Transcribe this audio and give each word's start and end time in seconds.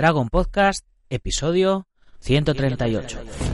Dragon 0.00 0.30
Podcast, 0.30 0.86
episodio 1.10 1.86
138. 2.26 3.49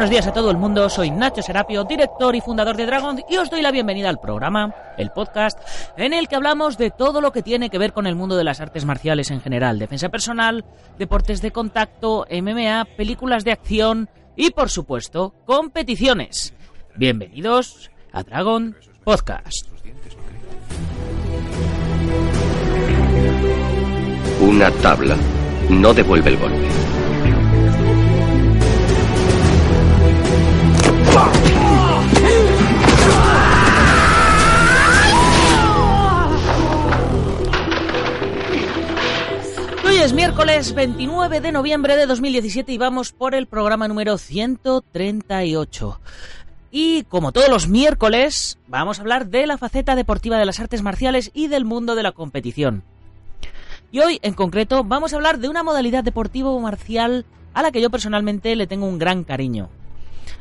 Buenos 0.00 0.12
días 0.12 0.26
a 0.28 0.32
todo 0.32 0.50
el 0.50 0.56
mundo, 0.56 0.88
soy 0.88 1.10
Nacho 1.10 1.42
Serapio, 1.42 1.84
director 1.84 2.34
y 2.34 2.40
fundador 2.40 2.74
de 2.74 2.86
Dragon, 2.86 3.20
y 3.28 3.36
os 3.36 3.50
doy 3.50 3.60
la 3.60 3.70
bienvenida 3.70 4.08
al 4.08 4.18
programa, 4.18 4.74
el 4.96 5.10
podcast, 5.10 5.58
en 5.98 6.14
el 6.14 6.26
que 6.26 6.36
hablamos 6.36 6.78
de 6.78 6.90
todo 6.90 7.20
lo 7.20 7.32
que 7.32 7.42
tiene 7.42 7.68
que 7.68 7.76
ver 7.76 7.92
con 7.92 8.06
el 8.06 8.14
mundo 8.14 8.34
de 8.34 8.44
las 8.44 8.62
artes 8.62 8.86
marciales 8.86 9.30
en 9.30 9.42
general, 9.42 9.78
defensa 9.78 10.08
personal, 10.08 10.64
deportes 10.98 11.42
de 11.42 11.50
contacto, 11.50 12.24
MMA, 12.30 12.86
películas 12.96 13.44
de 13.44 13.52
acción 13.52 14.08
y, 14.36 14.52
por 14.52 14.70
supuesto, 14.70 15.34
competiciones. 15.44 16.54
Bienvenidos 16.96 17.90
a 18.10 18.22
Dragon 18.22 18.74
Podcast. 19.04 19.66
Una 24.40 24.70
tabla 24.80 25.18
no 25.68 25.92
devuelve 25.92 26.30
el 26.30 26.38
golpe. 26.38 26.99
Es 40.02 40.14
miércoles 40.14 40.72
29 40.72 41.42
de 41.42 41.52
noviembre 41.52 41.94
de 41.94 42.06
2017 42.06 42.72
y 42.72 42.78
vamos 42.78 43.12
por 43.12 43.34
el 43.34 43.46
programa 43.46 43.86
número 43.86 44.16
138. 44.16 46.00
Y 46.70 47.02
como 47.04 47.32
todos 47.32 47.50
los 47.50 47.68
miércoles, 47.68 48.58
vamos 48.66 48.98
a 48.98 49.02
hablar 49.02 49.26
de 49.26 49.46
la 49.46 49.58
faceta 49.58 49.96
deportiva 49.96 50.38
de 50.38 50.46
las 50.46 50.58
artes 50.58 50.80
marciales 50.80 51.30
y 51.34 51.48
del 51.48 51.66
mundo 51.66 51.96
de 51.96 52.02
la 52.02 52.12
competición. 52.12 52.82
Y 53.92 53.98
hoy, 53.98 54.20
en 54.22 54.32
concreto, 54.32 54.84
vamos 54.84 55.12
a 55.12 55.16
hablar 55.16 55.38
de 55.38 55.50
una 55.50 55.62
modalidad 55.62 56.02
deportiva 56.02 56.48
o 56.48 56.60
marcial 56.60 57.26
a 57.52 57.60
la 57.60 57.70
que 57.70 57.82
yo 57.82 57.90
personalmente 57.90 58.56
le 58.56 58.66
tengo 58.66 58.86
un 58.86 58.98
gran 58.98 59.22
cariño. 59.22 59.68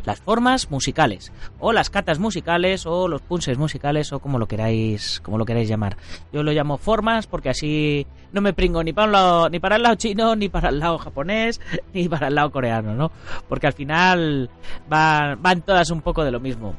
Las 0.09 0.21
formas 0.21 0.71
musicales, 0.71 1.31
o 1.59 1.71
las 1.71 1.91
catas 1.91 2.17
musicales, 2.17 2.87
o 2.87 3.07
los 3.07 3.21
punses 3.21 3.59
musicales, 3.59 4.11
o 4.11 4.17
como 4.17 4.39
lo 4.39 4.47
queráis, 4.47 5.19
como 5.19 5.37
lo 5.37 5.45
queráis 5.45 5.69
llamar. 5.69 5.97
Yo 6.33 6.41
lo 6.41 6.51
llamo 6.51 6.79
formas 6.79 7.27
porque 7.27 7.49
así 7.49 8.07
no 8.31 8.41
me 8.41 8.53
pringo 8.53 8.83
ni 8.83 8.91
para, 8.91 9.05
un 9.05 9.11
lado, 9.11 9.49
ni 9.51 9.59
para 9.59 9.75
el 9.75 9.83
lado 9.83 9.93
chino, 9.97 10.35
ni 10.35 10.49
para 10.49 10.69
el 10.69 10.79
lado 10.79 10.97
japonés, 10.97 11.61
ni 11.93 12.09
para 12.09 12.29
el 12.29 12.33
lado 12.33 12.49
coreano, 12.49 12.95
¿no? 12.95 13.11
Porque 13.47 13.67
al 13.67 13.73
final 13.73 14.49
van, 14.89 15.39
van 15.43 15.61
todas 15.61 15.91
un 15.91 16.01
poco 16.01 16.23
de 16.23 16.31
lo 16.31 16.39
mismo. 16.39 16.73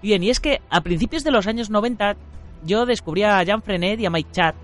Bien, 0.00 0.22
y 0.22 0.30
es 0.30 0.40
que 0.40 0.62
a 0.70 0.80
principios 0.80 1.24
de 1.24 1.30
los 1.30 1.46
años 1.46 1.68
90 1.68 2.16
yo 2.64 2.86
descubrí 2.86 3.22
a 3.24 3.42
Jean 3.42 3.60
Frenet 3.60 4.00
y 4.00 4.06
a 4.06 4.10
Mike 4.10 4.30
Chat 4.32 4.54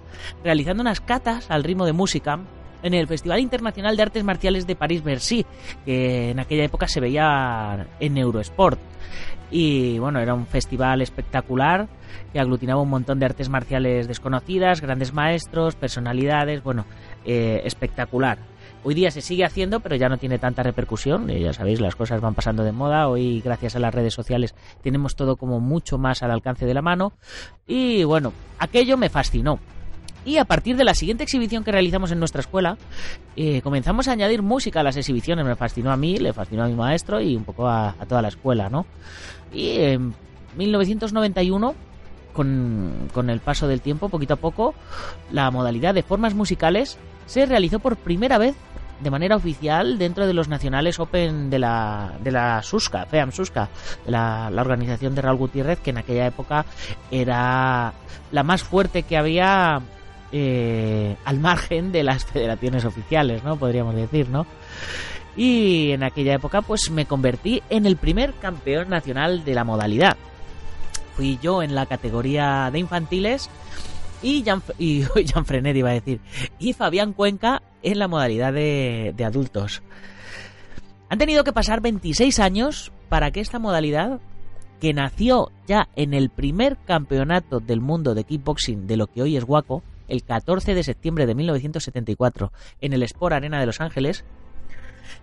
realizando 0.43 0.81
unas 0.81 1.03
catas 1.03 1.51
al 1.51 1.63
ritmo 1.63 1.85
de 1.85 1.93
música 1.93 2.39
en 2.83 2.95
el 2.95 3.07
Festival 3.07 3.41
Internacional 3.41 3.97
de 3.97 4.03
Artes 4.03 4.25
Marciales 4.25 4.67
de 4.67 4.77
París-Bercy, 4.77 5.47
que 5.85 6.31
en 6.31 6.41
aquella 6.41 6.65
época 6.65 6.89
se 6.89 7.01
veía 7.01 7.87
en 8.01 8.19
Eurosport. 8.19 8.79
Y 9.51 9.99
bueno, 9.99 10.21
era 10.21 10.35
un 10.35 10.47
festival 10.47 11.01
espectacular 11.01 11.89
que 12.33 12.41
aglutinaba 12.41 12.83
un 12.83 12.91
montón 12.91 13.19
de 13.19 13.27
artes 13.27 13.49
marciales 13.49 14.07
desconocidas, 14.07 14.81
grandes 14.81 15.13
maestros, 15.13 15.75
personalidades, 15.75 16.63
bueno, 16.63 16.85
eh, 17.25 17.63
espectacular. 17.65 18.39
Hoy 18.85 18.95
día 18.95 19.11
se 19.11 19.23
sigue 19.23 19.45
haciendo, 19.45 19.81
pero 19.81 19.97
ya 19.97 20.09
no 20.09 20.19
tiene 20.19 20.39
tanta 20.39 20.63
repercusión. 20.63 21.27
Ya 21.29 21.53
sabéis, 21.53 21.81
las 21.81 21.97
cosas 21.97 22.21
van 22.21 22.35
pasando 22.35 22.63
de 22.63 22.73
moda. 22.73 23.09
Hoy, 23.09 23.41
gracias 23.41 23.75
a 23.75 23.81
las 23.81 23.93
redes 23.93 24.15
sociales, 24.15 24.55
tenemos 24.83 25.17
todo 25.17 25.37
como 25.37 25.61
mucho 25.61 25.99
más 25.99 26.23
al 26.23 26.31
alcance 26.31 26.65
de 26.65 26.75
la 26.75 26.83
mano. 26.83 27.13
Y 27.67 28.05
bueno, 28.05 28.33
aquello 28.59 28.97
me 28.97 29.09
fascinó. 29.09 29.59
Y 30.25 30.37
a 30.39 30.45
partir 30.45 30.77
de 30.77 30.85
la 30.85 30.95
siguiente 30.95 31.25
exhibición 31.25 31.65
que 31.65 31.73
realizamos 31.73 32.11
en 32.11 32.19
nuestra 32.19 32.41
escuela, 32.41 32.77
eh, 33.37 33.63
comenzamos 33.63 34.09
a 34.09 34.13
añadir 34.13 34.43
música 34.43 34.81
a 34.81 34.83
las 34.83 34.97
exhibiciones. 34.97 35.45
Me 35.45 35.57
fascinó 35.57 35.91
a 35.91 35.97
mí, 35.97 36.19
le 36.19 36.33
fascinó 36.33 36.65
a 36.65 36.69
mi 36.69 36.75
maestro 36.75 37.21
y 37.21 37.37
un 37.37 37.45
poco 37.45 37.69
a, 37.69 37.95
toda 38.09 38.23
la 38.23 38.29
escuela, 38.29 38.69
¿no? 38.69 38.87
Y 39.53 39.79
en 39.79 40.15
1991 40.57 41.75
con, 42.33 43.09
con, 43.13 43.31
el 43.31 43.41
paso 43.41 43.67
del 43.67 43.81
tiempo, 43.81 44.09
poquito 44.09 44.35
a 44.35 44.37
poco, 44.37 44.75
la 45.33 45.51
modalidad 45.51 45.95
de 45.95 46.03
formas 46.03 46.35
musicales 46.35 46.99
se 47.27 47.47
realizó 47.47 47.79
por 47.79 47.97
primera 47.97 48.39
vez 48.39 48.55
de 49.01 49.11
manera 49.11 49.37
oficial 49.37 49.99
dentro 49.99 50.27
de 50.27 50.35
los 50.35 50.49
nacionales 50.49 50.99
Open 50.99 51.51
de 51.51 51.59
la, 51.59 52.13
de 52.23 52.33
la 52.33 52.63
SUSCA, 52.63 53.07
FEAM 53.07 53.33
SUSCA, 53.33 53.69
la, 54.07 54.51
la 54.51 54.63
organización 54.63 55.15
de 55.15 55.23
Raúl 55.23 55.39
Gutiérrez, 55.39 55.81
que 55.81 55.91
en 55.91 55.99
aquella 55.99 56.27
época 56.27 56.65
era 57.11 57.93
la 58.33 58.43
más 58.43 58.63
fuerte 58.63 59.05
que 59.05 59.17
había 59.17 59.81
eh, 60.33 61.17
al 61.25 61.39
margen 61.39 61.93
de 61.93 62.03
las 62.03 62.25
federaciones 62.33 62.85
oficiales, 62.85 63.45
¿no? 63.45 63.57
Podríamos 63.57 63.95
decir, 63.95 64.29
¿no? 64.29 64.47
Y 65.37 65.93
en 65.93 66.03
aquella 66.03 66.35
época, 66.35 66.63
pues 66.63 66.91
me 66.91 67.07
convertí 67.07 67.63
en 67.71 67.87
el 67.87 67.97
primer 67.97 68.35
campeón 68.35 68.89
nacional 68.89 69.45
de 69.45 69.55
la 69.55 69.65
modalidad. 69.65 70.17
Fui 71.15 71.39
yo 71.41 71.63
en 71.63 71.75
la 71.75 71.87
categoría 71.87 72.71
de 72.73 72.81
infantiles 72.81 73.49
y 74.23 74.43
Jan, 74.45 74.63
Frenet 75.45 75.77
iba 75.77 75.91
a 75.91 75.95
decir, 75.95 76.21
y 76.59 76.73
Fabián 76.73 77.13
Cuenca 77.13 77.63
en 77.83 77.99
la 77.99 78.09
modalidad 78.09 78.53
de, 78.53 79.15
de 79.17 79.25
adultos. 79.25 79.83
Han 81.09 81.19
tenido 81.19 81.45
que 81.45 81.53
pasar 81.53 81.81
26 81.81 82.39
años 82.41 82.93
para 83.09 83.31
que 83.31 83.41
esta 83.41 83.59
modalidad, 83.59 84.21
que 84.81 84.93
nació 84.93 85.51
ya 85.67 85.89
en 85.97 86.15
el 86.15 86.31
primer 86.31 86.77
campeonato 86.79 87.61
del 87.61 87.81
mundo 87.81 88.15
de 88.15 88.25
kickboxing 88.25 88.87
de 88.87 88.97
lo 88.97 89.07
que 89.07 89.23
hoy 89.23 89.37
es 89.37 89.45
Waco, 89.47 89.83
el 90.09 90.25
14 90.25 90.75
de 90.75 90.83
septiembre 90.83 91.27
de 91.27 91.35
1974, 91.35 92.53
en 92.81 92.93
el 92.93 93.03
Sport 93.05 93.35
Arena 93.35 93.61
de 93.61 93.67
Los 93.67 93.81
Ángeles, 93.81 94.25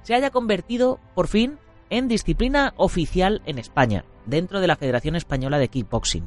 se 0.04 0.16
haya 0.16 0.30
convertido 0.30 1.00
por 1.14 1.28
fin 1.28 1.58
en 1.90 2.08
disciplina 2.08 2.74
oficial 2.78 3.42
en 3.46 3.60
España, 3.60 4.06
dentro 4.26 4.60
de 4.60 4.68
la 4.68 4.76
Federación 4.76 5.16
Española 5.16 5.60
de 5.60 5.68
Kickboxing. 5.68 6.26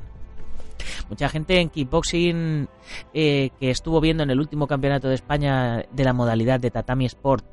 Mucha 1.09 1.29
gente 1.29 1.61
en 1.61 1.71
kickboxing 1.71 2.69
eh, 3.15 3.51
que 3.59 3.71
estuvo 3.71 4.01
viendo 4.01 4.23
en 4.23 4.31
el 4.31 4.39
último 4.39 4.67
campeonato 4.67 5.09
de 5.09 5.15
España 5.15 5.85
de 5.91 6.05
la 6.05 6.13
modalidad 6.13 6.61
de 6.61 6.71
Tatami 6.71 7.07
Sport, 7.07 7.45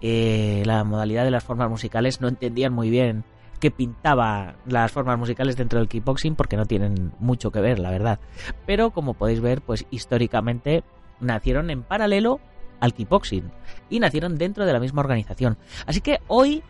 eh, 0.00 0.62
la 0.66 0.82
modalidad 0.84 1.24
de 1.24 1.30
las 1.30 1.44
formas 1.44 1.70
musicales, 1.70 2.20
no 2.20 2.28
entendían 2.28 2.72
muy 2.72 2.90
bien 2.90 3.24
qué 3.62 3.70
pintaba 3.70 4.56
las 4.66 4.90
formas 4.90 5.16
musicales 5.16 5.56
dentro 5.56 5.78
del 5.78 5.88
kickboxing 5.88 6.34
porque 6.34 6.56
no 6.56 6.66
tienen 6.66 7.12
mucho 7.20 7.52
que 7.52 7.60
ver, 7.60 7.78
la 7.78 7.92
verdad. 7.92 8.18
Pero 8.66 8.90
como 8.90 9.14
podéis 9.14 9.40
ver, 9.40 9.60
pues 9.62 9.86
históricamente 9.92 10.82
nacieron 11.20 11.70
en 11.70 11.84
paralelo 11.84 12.40
al 12.80 12.92
kickboxing 12.92 13.52
y 13.88 14.00
nacieron 14.00 14.36
dentro 14.36 14.66
de 14.66 14.72
la 14.72 14.80
misma 14.80 15.02
organización. 15.02 15.58
Así 15.86 16.00
que 16.00 16.18
hoy 16.26 16.64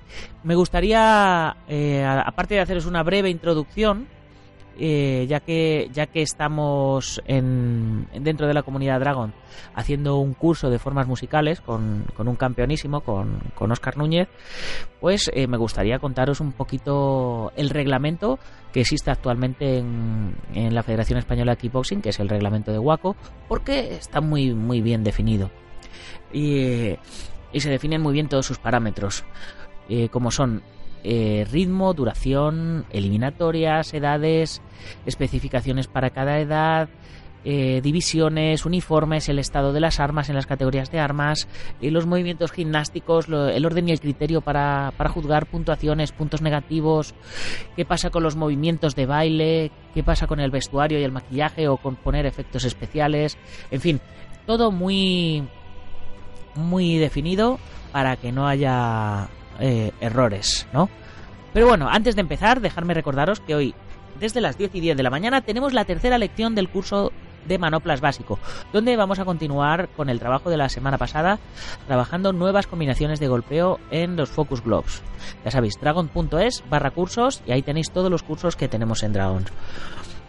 me 0.45 0.55
gustaría, 0.55 1.57
eh, 1.67 2.05
aparte 2.05 2.57
de 2.57 2.61
haceros 2.61 2.85
una 2.85 3.03
breve 3.03 3.31
introducción, 3.31 4.07
eh, 4.85 5.27
ya 5.29 5.39
que 5.39 5.89
ya 5.93 6.09
que 6.09 6.23
estamos 6.23 7.23
en, 7.27 8.09
dentro 8.19 8.49
de 8.49 8.55
la 8.55 8.65
comunidad 8.65 8.99
Dragon 8.99 9.33
haciendo 9.77 10.17
un 10.17 10.35
curso 10.35 10.71
de 10.71 10.81
formas 10.81 11.07
musicales 11.07 11.61
con, 11.61 12.05
un 12.19 12.35
campeonísimo 12.35 13.03
con, 13.03 13.39
con 13.55 13.71
Oscar 13.71 13.97
Núñez 13.97 14.29
pues 15.01 15.31
eh, 15.35 15.47
me 15.47 15.57
gustaría 15.57 16.01
contaros 16.01 16.41
un 16.41 16.51
poquito 16.51 17.53
el 17.55 17.71
reglamento 17.71 18.41
que 18.73 18.81
existe 18.81 19.13
actualmente 19.13 19.79
en, 19.79 20.35
la 20.75 20.83
Federación 20.83 21.21
Española 21.21 21.53
de 21.53 21.59
Kickboxing 21.59 22.03
que 22.03 22.09
es 22.09 22.19
el 22.19 22.29
reglamento 22.29 22.73
de 22.73 22.81
Waco 22.81 23.15
porque 23.47 23.95
está 23.95 24.21
muy 24.21 24.53
muy 24.53 24.81
bien 24.81 25.05
definido. 25.05 25.53
Y, 26.33 26.97
y 27.53 27.61
se 27.61 27.71
definen 27.71 28.03
muy 28.03 28.15
bien 28.15 28.29
todos 28.29 28.47
sus 28.47 28.59
parámetros 28.59 29.25
eh, 29.89 30.09
como 30.09 30.33
son 30.33 30.65
eh, 31.05 31.47
ritmo, 31.51 31.95
duración, 31.95 32.85
eliminatorias, 32.91 33.93
edades, 33.95 34.63
especificaciones 35.07 35.87
para 35.89 36.11
cada 36.11 36.39
edad, 36.39 36.89
eh, 37.45 37.81
divisiones, 37.83 38.65
uniformes, 38.65 39.29
el 39.29 39.41
estado 39.41 39.73
de 39.73 39.81
las 39.81 39.99
armas 39.99 40.29
en 40.29 40.37
las 40.37 40.47
categorías 40.47 40.93
de 40.93 41.01
armas, 41.01 41.49
eh, 41.81 41.91
los 41.91 42.07
movimientos 42.07 42.53
gimnásticos, 42.53 43.27
el 43.29 43.67
orden 43.67 43.89
y 43.89 43.93
el 43.93 44.01
criterio 44.01 44.43
para, 44.43 44.93
para, 44.97 45.11
juzgar 45.11 45.47
puntuaciones, 45.47 46.13
puntos 46.13 46.41
negativos, 46.41 47.15
qué 47.75 47.85
pasa 47.85 48.11
con 48.11 48.23
los 48.23 48.37
movimientos 48.37 48.95
de 48.95 49.07
baile, 49.07 49.73
qué 49.93 50.05
pasa 50.05 50.29
con 50.29 50.39
el 50.39 50.53
vestuario 50.53 51.01
y 51.01 51.03
el 51.03 51.11
maquillaje 51.11 51.67
o 51.67 51.79
con 51.79 51.97
poner 51.97 52.27
efectos 52.27 52.65
especiales, 52.65 53.37
en 53.73 53.81
fin, 53.81 54.01
todo 54.47 54.71
muy 54.71 55.43
muy 56.55 56.99
definido 56.99 57.59
para 57.93 58.17
que 58.17 58.31
no 58.31 58.47
haya 58.47 59.29
eh, 59.61 59.93
errores, 60.01 60.67
¿no? 60.73 60.89
Pero 61.53 61.69
bueno, 61.69 61.89
antes 61.91 62.15
de 62.15 62.23
empezar, 62.23 62.61
dejarme 62.61 62.95
recordaros 62.95 63.41
que 63.41 63.55
hoy, 63.55 63.75
desde 64.19 64.41
las 64.41 64.57
10 64.57 64.75
y 64.75 64.81
10 64.81 64.97
de 64.97 65.03
la 65.03 65.11
mañana, 65.11 65.43
tenemos 65.43 65.73
la 65.73 65.85
tercera 65.85 66.19
lección 66.19 66.55
del 66.55 66.69
curso 66.69 67.13
de 67.47 67.59
Manoplas 67.59 68.01
básico, 68.01 68.39
donde 68.73 68.97
vamos 68.97 69.19
a 69.19 69.25
continuar 69.25 69.89
con 69.89 70.09
el 70.09 70.21
trabajo 70.21 70.51
de 70.51 70.57
la 70.57 70.69
semana 70.69 70.99
pasada, 70.99 71.39
trabajando 71.87 72.33
nuevas 72.33 72.67
combinaciones 72.67 73.21
de 73.21 73.29
golpeo 73.29 73.81
en 73.91 74.17
los 74.17 74.31
Focus 74.31 74.63
Globes. 74.63 75.03
Ya 75.45 75.51
sabéis, 75.51 75.79
dragon.es 75.81 76.63
barra 76.71 76.91
cursos 76.91 77.43
y 77.47 77.53
ahí 77.53 77.63
tenéis 77.63 77.91
todos 77.91 78.11
los 78.11 78.23
cursos 78.23 78.57
que 78.57 78.69
tenemos 78.69 79.03
en 79.03 79.13
Dragons. 79.13 79.51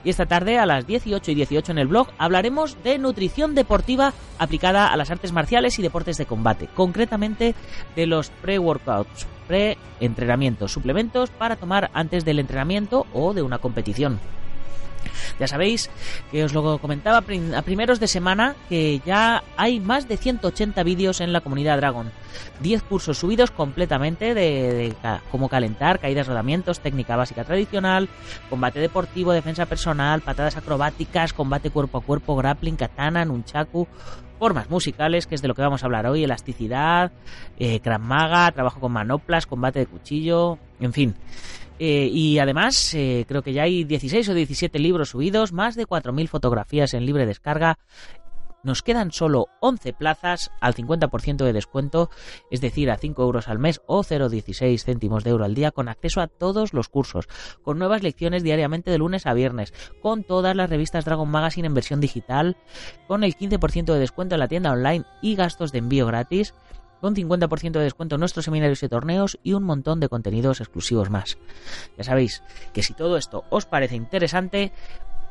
Y 0.04 0.10
esta 0.10 0.26
tarde 0.26 0.58
a 0.58 0.66
las 0.66 0.86
18 0.86 1.32
y 1.32 1.36
18 1.36 1.72
en 1.72 1.78
el 1.78 1.88
blog 1.88 2.08
hablaremos 2.18 2.82
de 2.84 2.98
nutrición 2.98 3.56
deportiva 3.56 4.14
aplicada 4.38 4.88
a 4.88 4.98
las 4.98 5.12
artes 5.12 5.32
marciales 5.32 5.80
y 5.80 5.82
deportes 5.82 6.18
de 6.18 6.26
combate, 6.26 6.68
concretamente 6.74 7.56
de 7.96 8.06
los 8.06 8.30
pre-workouts, 8.30 9.28
pre-entrenamientos, 9.48 10.72
suplementos 10.72 11.30
para 11.30 11.56
tomar 11.56 11.90
antes 11.94 12.26
del 12.26 12.40
entrenamiento 12.40 13.06
o 13.14 13.34
de 13.34 13.42
una 13.42 13.60
competición. 13.60 14.20
Ya 15.40 15.48
sabéis 15.48 15.90
que 16.32 16.44
os 16.44 16.54
lo 16.54 16.80
comentaba 16.80 17.18
a 17.18 17.62
primeros 17.62 18.00
de 18.00 18.08
semana 18.08 18.56
que 18.70 19.02
ya 19.06 19.44
hay 19.58 19.80
más 19.80 20.08
de 20.08 20.18
180 20.18 20.84
vídeos 20.84 21.22
en 21.22 21.34
la 21.34 21.42
comunidad 21.42 21.78
Dragon. 21.78 22.12
10 22.62 22.84
cursos 22.84 23.18
subidos 23.18 23.52
completamente 23.52 24.34
de, 24.34 24.94
cómo 25.32 25.50
calentar, 25.50 26.00
caídas, 26.00 26.28
rodamientos, 26.28 26.80
técnica 26.80 27.16
básica 27.16 27.44
tradicional, 27.44 28.10
combate 28.50 28.80
deportivo, 28.80 29.34
defensa 29.34 29.66
personal, 29.66 30.22
patadas 30.22 30.58
acrobáticas, 30.58 31.34
combate 31.34 31.70
cuerpo 31.70 32.00
a 32.00 32.02
cuerpo, 32.02 32.36
grappling, 32.36 32.76
katana, 32.76 33.26
nunchaku, 33.26 33.88
formas 34.44 34.70
musicales, 34.70 35.26
que 35.26 35.36
es 35.36 35.42
de 35.42 35.48
lo 35.48 35.56
que 35.56 35.62
vamos 35.62 35.84
a 35.84 35.86
hablar 35.86 36.06
hoy, 36.06 36.26
elasticidad, 36.26 37.14
eh, 37.58 37.80
maga, 37.98 38.52
trabajo 38.52 38.82
con 38.82 38.92
manoplas, 38.92 39.46
combate 39.46 39.80
de 39.80 39.86
cuchillo, 39.86 40.58
en 40.82 40.92
fin. 40.92 41.16
Eh, 41.80 42.10
y 42.12 42.40
además, 42.40 42.94
eh, 42.94 43.24
creo 43.26 43.42
que 43.42 43.54
ya 43.54 43.64
hay 43.64 43.86
16 43.86 44.28
o 44.28 44.34
17 44.34 44.80
libros 44.80 45.12
subidos, 45.12 45.54
más 45.54 45.76
de 45.76 45.86
4.000 45.86 46.28
fotografías 46.28 46.94
en 46.94 47.06
libre 47.06 47.26
descarga. 47.26 47.78
Nos 48.64 48.82
quedan 48.82 49.12
solo 49.12 49.50
11 49.60 49.94
plazas 49.94 50.52
al 50.62 50.74
50% 50.74 51.44
de 51.44 51.54
descuento, 51.54 52.10
es 52.50 52.62
decir, 52.62 52.90
a 52.90 52.98
5 52.98 53.22
euros 53.22 53.50
al 53.50 53.60
mes 53.60 53.82
o 53.88 54.04
0,16 54.04 54.84
céntimos 54.84 55.24
de 55.24 55.32
euro 55.32 55.44
al 55.44 55.54
día, 55.54 55.72
con 55.72 55.90
acceso 55.90 56.22
a 56.22 56.28
todos 56.28 56.74
los 56.74 56.88
cursos, 56.88 57.28
con 57.62 57.78
nuevas 57.78 58.04
lecciones 58.04 58.42
diariamente 58.42 58.90
de 58.90 58.98
lunes 58.98 59.28
a 59.28 59.34
viernes, 59.34 59.74
con 60.02 60.24
todas 60.24 60.56
las 60.56 60.70
revistas 60.70 61.04
Dragon 61.06 61.30
Magazine 61.30 61.68
en 61.68 61.74
versión 61.74 62.00
digital, 62.00 62.56
con 63.08 63.24
el 63.24 63.36
15% 63.36 63.94
de 63.94 64.00
descuento 64.00 64.36
en 64.36 64.40
la 64.40 64.48
tienda 64.48 64.72
online 64.72 65.06
y 65.22 65.36
gastos 65.36 65.72
de 65.72 65.80
envío 65.80 66.08
gratis 66.08 66.54
con 67.04 67.16
50% 67.16 67.74
de 67.74 67.84
descuento 67.84 68.16
en 68.16 68.22
nuestros 68.22 68.46
seminarios 68.46 68.82
y 68.82 68.88
torneos 68.88 69.38
y 69.44 69.52
un 69.52 69.64
montón 69.64 70.00
de 70.00 70.08
contenidos 70.08 70.62
exclusivos 70.62 71.10
más. 71.10 71.38
Ya 71.98 72.06
sabéis 72.06 72.44
que 72.72 72.82
si 72.82 72.94
todo 72.94 73.18
esto 73.18 73.44
os 73.50 73.66
parece 73.66 73.98
interesante, 73.98 74.72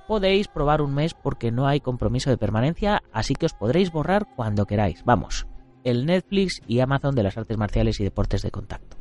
podéis 0.06 0.49
probar 0.49 0.82
un 0.82 0.94
mes 0.94 1.14
porque 1.14 1.50
no 1.50 1.66
hay 1.66 1.81
compromiso 1.81 2.31
de 2.31 2.38
permanencia, 2.38 3.02
así 3.12 3.34
que 3.34 3.46
os 3.46 3.54
podréis 3.54 3.93
borrar 3.93 4.26
cuando 4.37 4.66
queráis. 4.66 5.04
Vamos, 5.04 5.46
el 5.84 6.06
Netflix 6.06 6.62
y 6.66 6.81
Amazon 6.81 7.14
de 7.14 7.22
las 7.22 7.37
artes 7.37 7.56
marciales 7.56 8.00
y 8.00 8.04
deportes 8.04 8.43
de 8.43 8.50
contacto. 8.50 8.96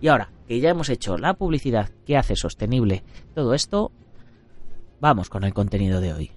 Y 0.00 0.08
ahora 0.08 0.30
que 0.46 0.60
ya 0.60 0.70
hemos 0.70 0.88
hecho 0.88 1.16
la 1.16 1.34
publicidad 1.34 1.90
que 2.06 2.16
hace 2.16 2.36
sostenible 2.36 3.02
todo 3.34 3.54
esto, 3.54 3.92
vamos 5.00 5.30
con 5.30 5.44
el 5.44 5.54
contenido 5.54 6.00
de 6.00 6.12
hoy. 6.12 6.30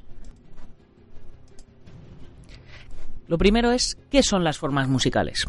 Lo 3.28 3.38
primero 3.38 3.72
es, 3.72 3.98
¿qué 4.10 4.24
son 4.24 4.44
las 4.44 4.58
formas 4.58 4.88
musicales? 4.88 5.46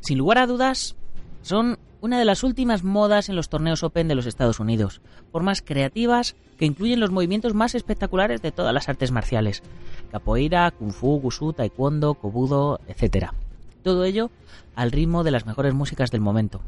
Sin 0.00 0.18
lugar 0.18 0.38
a 0.38 0.46
dudas, 0.46 0.94
son 1.40 1.78
una 2.02 2.18
de 2.18 2.24
las 2.24 2.42
últimas 2.42 2.82
modas 2.82 3.28
en 3.28 3.36
los 3.36 3.48
torneos 3.48 3.84
Open 3.84 4.08
de 4.08 4.16
los 4.16 4.26
Estados 4.26 4.58
Unidos. 4.58 5.00
Formas 5.30 5.62
creativas 5.62 6.34
que 6.58 6.66
incluyen 6.66 6.98
los 6.98 7.12
movimientos 7.12 7.54
más 7.54 7.76
espectaculares 7.76 8.42
de 8.42 8.50
todas 8.50 8.74
las 8.74 8.88
artes 8.88 9.12
marciales. 9.12 9.62
Capoeira, 10.10 10.72
Kung 10.72 10.90
Fu, 10.90 11.20
Wushu, 11.22 11.52
Taekwondo, 11.52 12.14
Kobudo, 12.14 12.80
etc. 12.88 13.28
Todo 13.84 14.02
ello 14.02 14.32
al 14.74 14.90
ritmo 14.90 15.22
de 15.22 15.30
las 15.30 15.46
mejores 15.46 15.74
músicas 15.74 16.10
del 16.10 16.20
momento. 16.20 16.60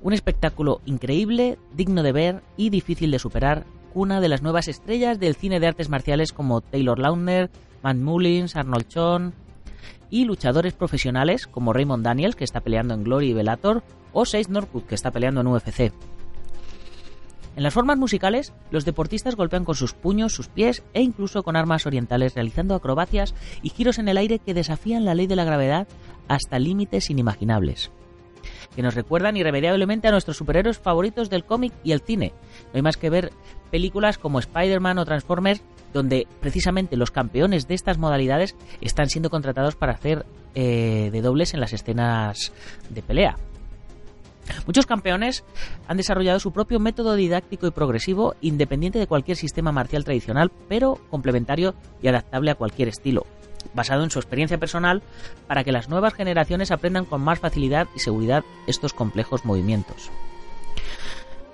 Un 0.00 0.14
espectáculo 0.14 0.80
increíble, 0.86 1.58
digno 1.74 2.02
de 2.02 2.12
ver 2.12 2.42
y 2.56 2.70
difícil 2.70 3.10
de 3.10 3.18
superar, 3.18 3.66
una 3.92 4.22
de 4.22 4.30
las 4.30 4.40
nuevas 4.40 4.68
estrellas 4.68 5.20
del 5.20 5.34
cine 5.34 5.60
de 5.60 5.66
artes 5.66 5.90
marciales 5.90 6.32
como 6.32 6.62
Taylor 6.62 6.98
Lautner, 6.98 7.50
Matt 7.82 7.96
Mullins, 7.98 8.56
Arnold 8.56 8.88
Chon 8.88 9.34
y 10.10 10.24
luchadores 10.24 10.72
profesionales 10.72 11.46
como 11.46 11.72
Raymond 11.72 12.04
Daniels, 12.04 12.36
que 12.36 12.44
está 12.44 12.60
peleando 12.60 12.94
en 12.94 13.04
Glory 13.04 13.30
y 13.30 13.34
Bellator, 13.34 13.82
o 14.12 14.24
Sage 14.24 14.50
Norwood, 14.50 14.84
que 14.84 14.94
está 14.94 15.10
peleando 15.10 15.40
en 15.40 15.46
UFC. 15.46 15.92
En 17.56 17.64
las 17.64 17.74
formas 17.74 17.98
musicales, 17.98 18.52
los 18.70 18.84
deportistas 18.84 19.36
golpean 19.36 19.64
con 19.64 19.74
sus 19.74 19.92
puños, 19.92 20.32
sus 20.32 20.48
pies 20.48 20.82
e 20.94 21.02
incluso 21.02 21.42
con 21.42 21.56
armas 21.56 21.84
orientales, 21.84 22.34
realizando 22.34 22.74
acrobacias 22.74 23.34
y 23.62 23.70
giros 23.70 23.98
en 23.98 24.08
el 24.08 24.16
aire 24.16 24.38
que 24.38 24.54
desafían 24.54 25.04
la 25.04 25.14
ley 25.14 25.26
de 25.26 25.36
la 25.36 25.44
gravedad 25.44 25.88
hasta 26.28 26.58
límites 26.58 27.10
inimaginables 27.10 27.90
que 28.74 28.82
nos 28.82 28.94
recuerdan 28.94 29.36
irremediablemente 29.36 30.08
a 30.08 30.12
nuestros 30.12 30.36
superhéroes 30.36 30.78
favoritos 30.78 31.30
del 31.30 31.44
cómic 31.44 31.72
y 31.84 31.92
el 31.92 32.00
cine. 32.00 32.32
No 32.66 32.70
hay 32.74 32.82
más 32.82 32.96
que 32.96 33.10
ver 33.10 33.32
películas 33.70 34.18
como 34.18 34.38
Spider-Man 34.38 34.98
o 34.98 35.04
Transformers 35.04 35.62
donde 35.92 36.26
precisamente 36.40 36.96
los 36.96 37.10
campeones 37.10 37.68
de 37.68 37.74
estas 37.74 37.98
modalidades 37.98 38.56
están 38.80 39.08
siendo 39.08 39.30
contratados 39.30 39.76
para 39.76 39.92
hacer 39.92 40.26
eh, 40.54 41.10
de 41.12 41.22
dobles 41.22 41.54
en 41.54 41.60
las 41.60 41.72
escenas 41.72 42.52
de 42.88 43.02
pelea. 43.02 43.36
Muchos 44.66 44.86
campeones 44.86 45.44
han 45.86 45.96
desarrollado 45.96 46.40
su 46.40 46.52
propio 46.52 46.80
método 46.80 47.14
didáctico 47.14 47.66
y 47.66 47.70
progresivo 47.70 48.34
independiente 48.40 48.98
de 48.98 49.06
cualquier 49.06 49.36
sistema 49.36 49.72
marcial 49.72 50.04
tradicional, 50.04 50.50
pero 50.68 50.98
complementario 51.10 51.74
y 52.02 52.08
adaptable 52.08 52.50
a 52.50 52.56
cualquier 52.56 52.88
estilo, 52.88 53.26
basado 53.74 54.02
en 54.02 54.10
su 54.10 54.18
experiencia 54.18 54.58
personal 54.58 55.02
para 55.46 55.64
que 55.64 55.72
las 55.72 55.88
nuevas 55.88 56.14
generaciones 56.14 56.70
aprendan 56.70 57.04
con 57.04 57.20
más 57.20 57.38
facilidad 57.38 57.86
y 57.94 58.00
seguridad 58.00 58.44
estos 58.66 58.92
complejos 58.92 59.44
movimientos. 59.44 60.10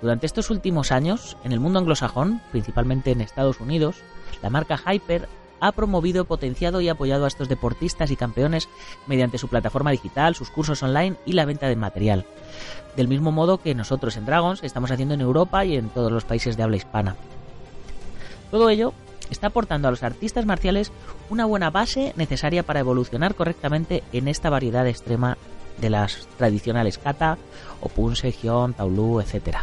Durante 0.01 0.27
estos 0.27 0.49
últimos 0.51 0.91
años, 0.91 1.37
en 1.43 1.51
el 1.51 1.59
mundo 1.59 1.79
anglosajón, 1.79 2.41
principalmente 2.51 3.11
en 3.11 3.21
Estados 3.21 3.59
Unidos, 3.59 3.97
la 4.43 4.49
marca 4.49 4.77
Hyper 4.77 5.27
ha 5.59 5.71
promovido, 5.71 6.25
potenciado 6.25 6.81
y 6.81 6.89
apoyado 6.89 7.25
a 7.25 7.27
estos 7.27 7.49
deportistas 7.49 8.11
y 8.11 8.15
campeones 8.15 8.69
mediante 9.07 9.39
su 9.39 9.47
plataforma 9.47 9.91
digital, 9.91 10.35
sus 10.35 10.51
cursos 10.51 10.83
online 10.83 11.15
y 11.25 11.33
la 11.33 11.45
venta 11.45 11.67
de 11.67 11.75
material. 11.75 12.25
Del 12.95 13.07
mismo 13.07 13.31
modo 13.31 13.57
que 13.57 13.73
nosotros 13.73 14.17
en 14.17 14.25
Dragons 14.25 14.63
estamos 14.63 14.91
haciendo 14.91 15.15
en 15.15 15.21
Europa 15.21 15.65
y 15.65 15.75
en 15.75 15.89
todos 15.89 16.11
los 16.11 16.25
países 16.25 16.57
de 16.57 16.63
habla 16.63 16.77
hispana. 16.77 17.15
Todo 18.51 18.69
ello 18.69 18.93
está 19.31 19.47
aportando 19.47 19.87
a 19.87 19.91
los 19.91 20.03
artistas 20.03 20.45
marciales 20.45 20.91
una 21.29 21.45
buena 21.45 21.69
base 21.69 22.13
necesaria 22.15 22.63
para 22.63 22.79
evolucionar 22.79 23.35
correctamente 23.35 24.03
en 24.13 24.27
esta 24.27 24.49
variedad 24.49 24.87
extrema 24.87 25.37
de 25.79 25.89
las 25.89 26.27
tradicionales 26.37 26.97
kata, 26.97 27.37
opunse, 27.81 28.31
hyun, 28.31 28.73
taolu, 28.73 29.21
etc. 29.21 29.57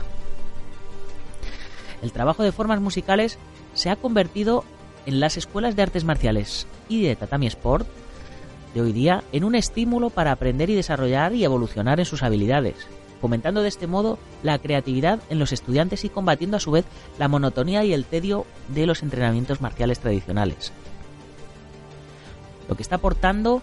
El 2.03 2.13
trabajo 2.13 2.43
de 2.43 2.53
formas 2.53 2.81
musicales 2.81 3.39
se 3.75 3.91
ha 3.91 3.97
convertido 3.97 4.65
en 5.07 5.21
las 5.21 5.37
escuelas 5.37 5.77
de 5.77 5.83
artes 5.83 6.05
marciales 6.05 6.67
y 6.89 7.03
de 7.03 7.17
tatami 7.17 7.47
sport 7.47 7.87
de 8.75 8.81
hoy 8.81 8.93
día 8.93 9.23
en 9.33 9.45
un 9.45 9.55
estímulo 9.55 10.11
para 10.11 10.33
aprender 10.33 10.71
y 10.71 10.75
desarrollar 10.75 11.35
y 11.35 11.45
evolucionar 11.45 12.01
en 12.01 12.07
sus 12.07 12.23
habilidades, 12.23 12.75
fomentando 13.21 13.63
de 13.63 13.69
este 13.69 13.87
modo 13.87 14.19
la 14.43 14.59
creatividad 14.59 15.21
en 15.31 15.39
los 15.39 15.53
estudiantes 15.53 16.05
y 16.05 16.09
combatiendo 16.09 16.57
a 16.57 16.61
su 16.61 16.73
vez 16.73 16.85
la 17.19 17.29
monotonía 17.29 17.85
y 17.85 17.93
el 17.93 18.05
tedio 18.05 18.47
de 18.69 18.87
los 18.87 19.03
entrenamientos 19.03 19.61
marciales 19.61 20.01
tradicionales. 20.01 20.73
Lo 22.69 22.77
que 22.77 22.83
está 22.83 22.97
aportando 22.97 23.63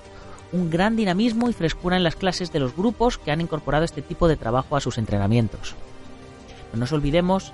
un 0.51 0.69
gran 0.69 0.95
dinamismo 0.95 1.49
y 1.49 1.53
frescura 1.53 1.97
en 1.97 2.03
las 2.03 2.15
clases 2.15 2.51
de 2.51 2.59
los 2.59 2.75
grupos 2.75 3.17
que 3.17 3.31
han 3.31 3.41
incorporado 3.41 3.85
este 3.85 4.01
tipo 4.01 4.27
de 4.27 4.35
trabajo 4.35 4.75
a 4.75 4.81
sus 4.81 4.97
entrenamientos. 4.97 5.75
No 6.73 6.79
nos 6.79 6.91
olvidemos 6.91 7.53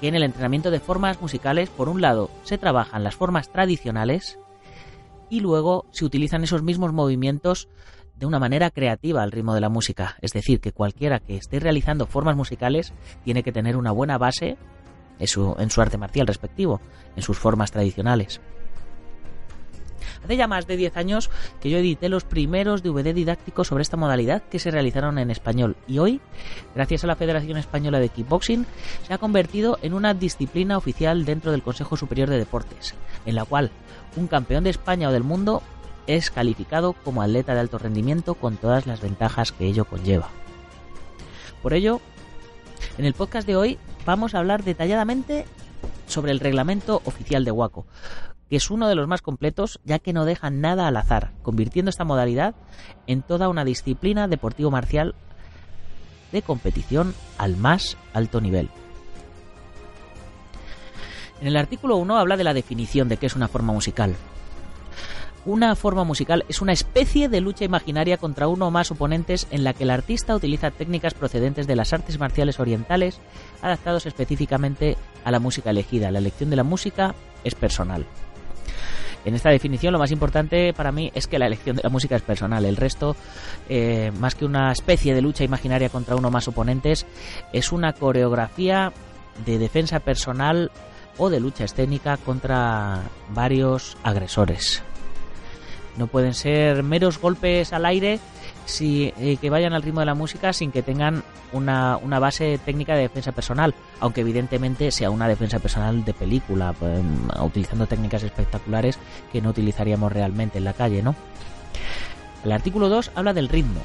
que 0.00 0.08
en 0.08 0.14
el 0.14 0.22
entrenamiento 0.22 0.70
de 0.70 0.80
formas 0.80 1.20
musicales, 1.20 1.68
por 1.70 1.88
un 1.88 2.00
lado, 2.00 2.30
se 2.42 2.58
trabajan 2.58 3.04
las 3.04 3.14
formas 3.14 3.50
tradicionales 3.50 4.38
y 5.28 5.40
luego 5.40 5.86
se 5.90 6.04
utilizan 6.04 6.42
esos 6.42 6.62
mismos 6.62 6.92
movimientos 6.92 7.68
de 8.16 8.26
una 8.26 8.38
manera 8.38 8.70
creativa 8.70 9.22
al 9.22 9.32
ritmo 9.32 9.54
de 9.54 9.60
la 9.60 9.68
música. 9.68 10.16
Es 10.20 10.32
decir, 10.32 10.60
que 10.60 10.72
cualquiera 10.72 11.20
que 11.20 11.36
esté 11.36 11.58
realizando 11.58 12.06
formas 12.06 12.36
musicales 12.36 12.92
tiene 13.24 13.42
que 13.42 13.52
tener 13.52 13.76
una 13.76 13.92
buena 13.92 14.18
base 14.18 14.58
en 15.18 15.26
su, 15.26 15.54
en 15.58 15.70
su 15.70 15.80
arte 15.80 15.98
marcial 15.98 16.26
respectivo, 16.26 16.80
en 17.16 17.22
sus 17.22 17.38
formas 17.38 17.70
tradicionales. 17.70 18.40
Hace 20.24 20.36
ya 20.36 20.46
más 20.46 20.66
de 20.66 20.76
10 20.76 20.96
años 20.96 21.30
que 21.60 21.70
yo 21.70 21.78
edité 21.78 22.08
los 22.08 22.24
primeros 22.24 22.82
DVD 22.82 23.14
didácticos 23.14 23.68
sobre 23.68 23.82
esta 23.82 23.96
modalidad 23.96 24.42
que 24.42 24.58
se 24.58 24.70
realizaron 24.70 25.18
en 25.18 25.30
español 25.30 25.76
y 25.86 25.98
hoy, 25.98 26.20
gracias 26.74 27.04
a 27.04 27.06
la 27.06 27.16
Federación 27.16 27.56
Española 27.56 28.00
de 28.00 28.08
Kickboxing, 28.08 28.66
se 29.06 29.14
ha 29.14 29.18
convertido 29.18 29.78
en 29.82 29.94
una 29.94 30.14
disciplina 30.14 30.76
oficial 30.76 31.24
dentro 31.24 31.52
del 31.52 31.62
Consejo 31.62 31.96
Superior 31.96 32.28
de 32.28 32.38
Deportes, 32.38 32.94
en 33.26 33.34
la 33.34 33.44
cual 33.44 33.70
un 34.16 34.26
campeón 34.26 34.64
de 34.64 34.70
España 34.70 35.08
o 35.08 35.12
del 35.12 35.24
mundo 35.24 35.62
es 36.06 36.30
calificado 36.30 36.92
como 36.92 37.22
atleta 37.22 37.54
de 37.54 37.60
alto 37.60 37.78
rendimiento 37.78 38.34
con 38.34 38.56
todas 38.56 38.86
las 38.86 39.00
ventajas 39.00 39.52
que 39.52 39.66
ello 39.66 39.84
conlleva. 39.84 40.28
Por 41.62 41.74
ello, 41.74 42.00
en 42.98 43.04
el 43.04 43.14
podcast 43.14 43.46
de 43.46 43.56
hoy 43.56 43.78
vamos 44.04 44.34
a 44.34 44.38
hablar 44.38 44.64
detalladamente 44.64 45.44
sobre 46.06 46.32
el 46.32 46.40
reglamento 46.40 47.02
oficial 47.04 47.44
de 47.44 47.52
Waco, 47.52 47.86
que 48.50 48.56
es 48.56 48.70
uno 48.70 48.88
de 48.88 48.96
los 48.96 49.06
más 49.06 49.22
completos 49.22 49.80
ya 49.84 50.00
que 50.00 50.12
no 50.12 50.24
deja 50.24 50.50
nada 50.50 50.88
al 50.88 50.96
azar, 50.96 51.30
convirtiendo 51.42 51.88
esta 51.88 52.04
modalidad 52.04 52.56
en 53.06 53.22
toda 53.22 53.48
una 53.48 53.64
disciplina 53.64 54.26
deportivo 54.26 54.72
marcial 54.72 55.14
de 56.32 56.42
competición 56.42 57.14
al 57.38 57.56
más 57.56 57.96
alto 58.12 58.40
nivel. 58.40 58.68
En 61.40 61.46
el 61.46 61.56
artículo 61.56 61.96
1 61.96 62.18
habla 62.18 62.36
de 62.36 62.44
la 62.44 62.52
definición 62.52 63.08
de 63.08 63.16
qué 63.16 63.26
es 63.26 63.36
una 63.36 63.48
forma 63.48 63.72
musical. 63.72 64.16
Una 65.46 65.74
forma 65.74 66.04
musical 66.04 66.44
es 66.48 66.60
una 66.60 66.72
especie 66.72 67.28
de 67.28 67.40
lucha 67.40 67.64
imaginaria 67.64 68.18
contra 68.18 68.46
uno 68.48 68.66
o 68.66 68.70
más 68.70 68.90
oponentes 68.90 69.46
en 69.50 69.64
la 69.64 69.72
que 69.72 69.84
el 69.84 69.90
artista 69.90 70.34
utiliza 70.34 70.70
técnicas 70.70 71.14
procedentes 71.14 71.66
de 71.66 71.76
las 71.76 71.94
artes 71.94 72.18
marciales 72.18 72.60
orientales 72.60 73.20
adaptados 73.62 74.04
específicamente 74.04 74.98
a 75.24 75.30
la 75.30 75.38
música 75.38 75.70
elegida. 75.70 76.10
La 76.10 76.18
elección 76.18 76.50
de 76.50 76.56
la 76.56 76.64
música 76.64 77.14
es 77.42 77.54
personal. 77.54 78.04
En 79.24 79.34
esta 79.34 79.50
definición 79.50 79.92
lo 79.92 79.98
más 79.98 80.10
importante 80.12 80.72
para 80.72 80.92
mí 80.92 81.10
es 81.14 81.26
que 81.26 81.38
la 81.38 81.46
elección 81.46 81.76
de 81.76 81.82
la 81.82 81.90
música 81.90 82.16
es 82.16 82.22
personal. 82.22 82.64
El 82.64 82.76
resto, 82.76 83.16
eh, 83.68 84.12
más 84.18 84.34
que 84.34 84.44
una 84.44 84.72
especie 84.72 85.14
de 85.14 85.22
lucha 85.22 85.44
imaginaria 85.44 85.88
contra 85.88 86.16
uno 86.16 86.30
más 86.30 86.48
oponentes, 86.48 87.06
es 87.52 87.72
una 87.72 87.92
coreografía 87.92 88.92
de 89.44 89.58
defensa 89.58 90.00
personal 90.00 90.70
o 91.18 91.28
de 91.28 91.40
lucha 91.40 91.64
escénica 91.64 92.16
contra 92.16 93.02
varios 93.34 93.96
agresores. 94.02 94.82
No 95.96 96.06
pueden 96.06 96.34
ser 96.34 96.82
meros 96.82 97.20
golpes 97.20 97.72
al 97.72 97.84
aire 97.84 98.20
si, 98.70 99.12
eh, 99.18 99.36
que 99.40 99.50
vayan 99.50 99.72
al 99.74 99.82
ritmo 99.82 100.00
de 100.00 100.06
la 100.06 100.14
música 100.14 100.52
sin 100.52 100.72
que 100.72 100.82
tengan 100.82 101.22
una, 101.52 101.96
una, 101.98 102.18
base 102.18 102.58
técnica 102.64 102.94
de 102.94 103.02
defensa 103.02 103.32
personal, 103.32 103.74
aunque 103.98 104.22
evidentemente 104.22 104.90
sea 104.90 105.10
una 105.10 105.28
defensa 105.28 105.58
personal 105.58 106.04
de 106.04 106.14
película, 106.14 106.72
pues, 106.72 107.00
utilizando 107.42 107.86
técnicas 107.86 108.22
espectaculares 108.22 108.98
que 109.32 109.42
no 109.42 109.50
utilizaríamos 109.50 110.12
realmente 110.12 110.58
en 110.58 110.64
la 110.64 110.72
calle, 110.72 111.02
¿no? 111.02 111.14
El 112.44 112.52
artículo 112.52 112.88
2 112.88 113.12
habla 113.14 113.34
del 113.34 113.48
ritmo, 113.48 113.80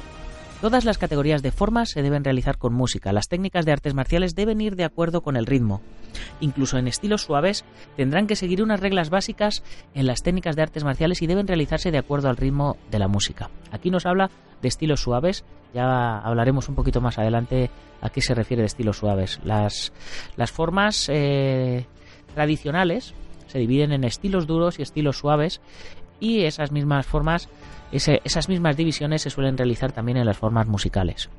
Todas 0.60 0.86
las 0.86 0.96
categorías 0.96 1.42
de 1.42 1.52
formas 1.52 1.90
se 1.90 2.02
deben 2.02 2.24
realizar 2.24 2.56
con 2.56 2.72
música. 2.72 3.12
Las 3.12 3.28
técnicas 3.28 3.66
de 3.66 3.72
artes 3.72 3.92
marciales 3.92 4.34
deben 4.34 4.62
ir 4.62 4.74
de 4.74 4.84
acuerdo 4.84 5.20
con 5.20 5.36
el 5.36 5.44
ritmo. 5.44 5.82
Incluso 6.40 6.78
en 6.78 6.88
estilos 6.88 7.22
suaves 7.22 7.64
tendrán 7.96 8.26
que 8.26 8.36
seguir 8.36 8.62
unas 8.62 8.80
reglas 8.80 9.10
básicas 9.10 9.62
en 9.94 10.06
las 10.06 10.22
técnicas 10.22 10.56
de 10.56 10.62
artes 10.62 10.82
marciales 10.82 11.20
y 11.20 11.26
deben 11.26 11.46
realizarse 11.46 11.90
de 11.90 11.98
acuerdo 11.98 12.30
al 12.30 12.38
ritmo 12.38 12.78
de 12.90 12.98
la 12.98 13.06
música. 13.06 13.50
Aquí 13.70 13.90
nos 13.90 14.06
habla 14.06 14.30
de 14.62 14.68
estilos 14.68 15.02
suaves. 15.02 15.44
Ya 15.74 16.18
hablaremos 16.20 16.70
un 16.70 16.74
poquito 16.74 17.02
más 17.02 17.18
adelante 17.18 17.70
a 18.00 18.08
qué 18.08 18.22
se 18.22 18.34
refiere 18.34 18.62
de 18.62 18.68
estilos 18.68 18.96
suaves. 18.96 19.40
Las, 19.44 19.92
las 20.36 20.50
formas 20.52 21.10
eh, 21.10 21.86
tradicionales 22.34 23.12
se 23.46 23.58
dividen 23.58 23.92
en 23.92 24.04
estilos 24.04 24.46
duros 24.46 24.78
y 24.78 24.82
estilos 24.82 25.18
suaves 25.18 25.60
y 26.18 26.44
esas 26.44 26.72
mismas 26.72 27.06
formas 27.06 27.50
esas 27.92 28.48
mismas 28.48 28.76
divisiones 28.76 29.22
se 29.22 29.30
suelen 29.30 29.56
realizar 29.56 29.92
también 29.92 30.18
en 30.18 30.26
las 30.26 30.36
formas 30.36 30.66
musicales. 30.66 31.30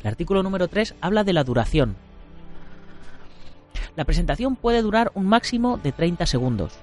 El 0.00 0.08
artículo 0.08 0.42
número 0.42 0.68
3 0.68 0.94
habla 1.00 1.24
de 1.24 1.32
la 1.32 1.44
duración. 1.44 1.96
La 3.96 4.04
presentación 4.04 4.56
puede 4.56 4.82
durar 4.82 5.10
un 5.14 5.26
máximo 5.26 5.78
de 5.78 5.92
30 5.92 6.26
segundos. 6.26 6.74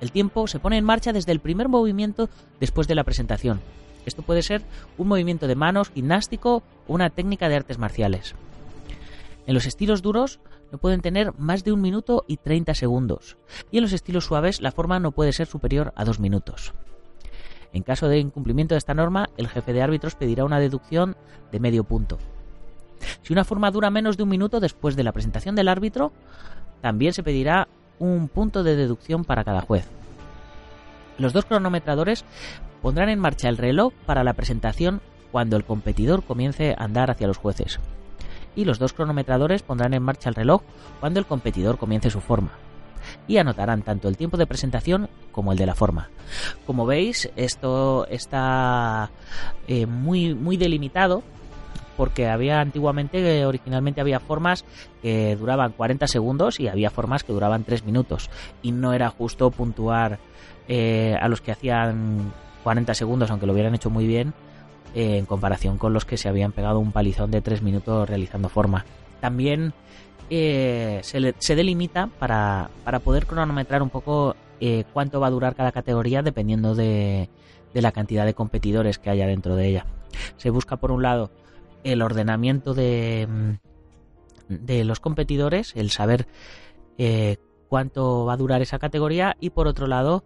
El 0.00 0.12
tiempo 0.12 0.46
se 0.46 0.58
pone 0.58 0.76
en 0.76 0.84
marcha 0.84 1.12
desde 1.12 1.32
el 1.32 1.40
primer 1.40 1.68
movimiento 1.68 2.28
después 2.60 2.86
de 2.86 2.94
la 2.94 3.04
presentación. 3.04 3.60
Esto 4.04 4.22
puede 4.22 4.42
ser 4.42 4.62
un 4.98 5.08
movimiento 5.08 5.48
de 5.48 5.56
manos, 5.56 5.90
gimnástico 5.90 6.62
o 6.86 6.94
una 6.94 7.10
técnica 7.10 7.48
de 7.48 7.56
artes 7.56 7.78
marciales. 7.78 8.34
En 9.46 9.54
los 9.54 9.66
estilos 9.66 10.02
duros 10.02 10.40
no 10.72 10.78
pueden 10.78 11.00
tener 11.00 11.32
más 11.38 11.64
de 11.64 11.72
un 11.72 11.80
minuto 11.80 12.24
y 12.26 12.36
30 12.36 12.74
segundos, 12.74 13.36
y 13.70 13.78
en 13.78 13.82
los 13.82 13.92
estilos 13.92 14.24
suaves 14.24 14.60
la 14.60 14.72
forma 14.72 15.00
no 15.00 15.12
puede 15.12 15.32
ser 15.32 15.46
superior 15.46 15.92
a 15.96 16.04
dos 16.04 16.20
minutos. 16.20 16.74
En 17.76 17.82
caso 17.82 18.08
de 18.08 18.18
incumplimiento 18.18 18.72
de 18.72 18.78
esta 18.78 18.94
norma, 18.94 19.28
el 19.36 19.48
jefe 19.48 19.74
de 19.74 19.82
árbitros 19.82 20.14
pedirá 20.14 20.46
una 20.46 20.58
deducción 20.58 21.14
de 21.52 21.60
medio 21.60 21.84
punto. 21.84 22.16
Si 23.20 23.34
una 23.34 23.44
forma 23.44 23.70
dura 23.70 23.90
menos 23.90 24.16
de 24.16 24.22
un 24.22 24.30
minuto 24.30 24.60
después 24.60 24.96
de 24.96 25.04
la 25.04 25.12
presentación 25.12 25.54
del 25.54 25.68
árbitro, 25.68 26.10
también 26.80 27.12
se 27.12 27.22
pedirá 27.22 27.68
un 27.98 28.28
punto 28.28 28.62
de 28.62 28.76
deducción 28.76 29.26
para 29.26 29.44
cada 29.44 29.60
juez. 29.60 29.86
Los 31.18 31.34
dos 31.34 31.44
cronometradores 31.44 32.24
pondrán 32.80 33.10
en 33.10 33.18
marcha 33.18 33.50
el 33.50 33.58
reloj 33.58 33.92
para 34.06 34.24
la 34.24 34.32
presentación 34.32 35.02
cuando 35.30 35.58
el 35.58 35.64
competidor 35.64 36.24
comience 36.24 36.74
a 36.78 36.82
andar 36.82 37.10
hacia 37.10 37.26
los 37.26 37.36
jueces. 37.36 37.78
Y 38.54 38.64
los 38.64 38.78
dos 38.78 38.94
cronometradores 38.94 39.62
pondrán 39.62 39.92
en 39.92 40.02
marcha 40.02 40.30
el 40.30 40.34
reloj 40.34 40.62
cuando 40.98 41.20
el 41.20 41.26
competidor 41.26 41.76
comience 41.76 42.08
su 42.08 42.22
forma 42.22 42.52
y 43.26 43.38
anotarán 43.38 43.82
tanto 43.82 44.08
el 44.08 44.16
tiempo 44.16 44.36
de 44.36 44.46
presentación 44.46 45.08
como 45.32 45.52
el 45.52 45.58
de 45.58 45.66
la 45.66 45.74
forma. 45.74 46.08
Como 46.66 46.86
veis, 46.86 47.30
esto 47.36 48.06
está 48.08 49.10
eh, 49.68 49.86
muy, 49.86 50.34
muy 50.34 50.56
delimitado 50.56 51.22
porque 51.96 52.28
había 52.28 52.60
antiguamente, 52.60 53.40
eh, 53.40 53.46
originalmente 53.46 54.00
había 54.00 54.20
formas 54.20 54.64
que 55.00 55.36
duraban 55.36 55.72
40 55.72 56.06
segundos 56.06 56.60
y 56.60 56.68
había 56.68 56.90
formas 56.90 57.24
que 57.24 57.32
duraban 57.32 57.64
3 57.64 57.84
minutos 57.84 58.30
y 58.62 58.72
no 58.72 58.92
era 58.92 59.08
justo 59.08 59.50
puntuar 59.50 60.18
eh, 60.68 61.16
a 61.20 61.28
los 61.28 61.40
que 61.40 61.52
hacían 61.52 62.32
40 62.64 62.94
segundos, 62.94 63.30
aunque 63.30 63.46
lo 63.46 63.52
hubieran 63.52 63.74
hecho 63.74 63.88
muy 63.88 64.06
bien, 64.06 64.34
en 64.94 65.26
comparación 65.26 65.78
con 65.78 65.92
los 65.92 66.04
que 66.04 66.16
se 66.16 66.28
habían 66.28 66.52
pegado 66.52 66.78
un 66.78 66.92
palizón 66.92 67.30
de 67.30 67.40
3 67.42 67.62
minutos 67.62 68.08
realizando 68.08 68.48
forma. 68.48 68.84
También 69.20 69.72
eh, 70.30 71.00
se, 71.02 71.54
delimita 71.54 72.08
para, 72.18 72.70
poder 73.04 73.26
cronometrar 73.26 73.82
un 73.82 73.90
poco 73.90 74.34
eh, 74.60 74.84
cuánto 74.92 75.20
va 75.20 75.28
a 75.28 75.30
durar 75.30 75.54
cada 75.54 75.72
categoría 75.72 76.22
dependiendo 76.22 76.74
de, 76.74 77.28
la 77.72 77.92
cantidad 77.92 78.24
de 78.24 78.34
competidores 78.34 78.98
que 78.98 79.10
haya 79.10 79.26
dentro 79.26 79.54
de 79.56 79.68
ella. 79.68 79.86
Se 80.36 80.50
busca 80.50 80.76
por 80.76 80.90
un 80.90 81.02
lado 81.02 81.30
el 81.84 82.02
ordenamiento 82.02 82.74
de, 82.74 83.28
mm, 83.28 83.52
de 84.48 84.84
los 84.84 85.00
competidores, 85.00 85.72
el 85.76 85.90
saber 85.90 86.26
eh, 86.98 87.36
cuánto 87.68 88.24
va 88.24 88.34
a 88.34 88.36
durar 88.36 88.62
esa 88.62 88.78
categoría 88.78 89.36
y 89.40 89.50
por 89.50 89.66
otro 89.66 89.86
lado 89.86 90.24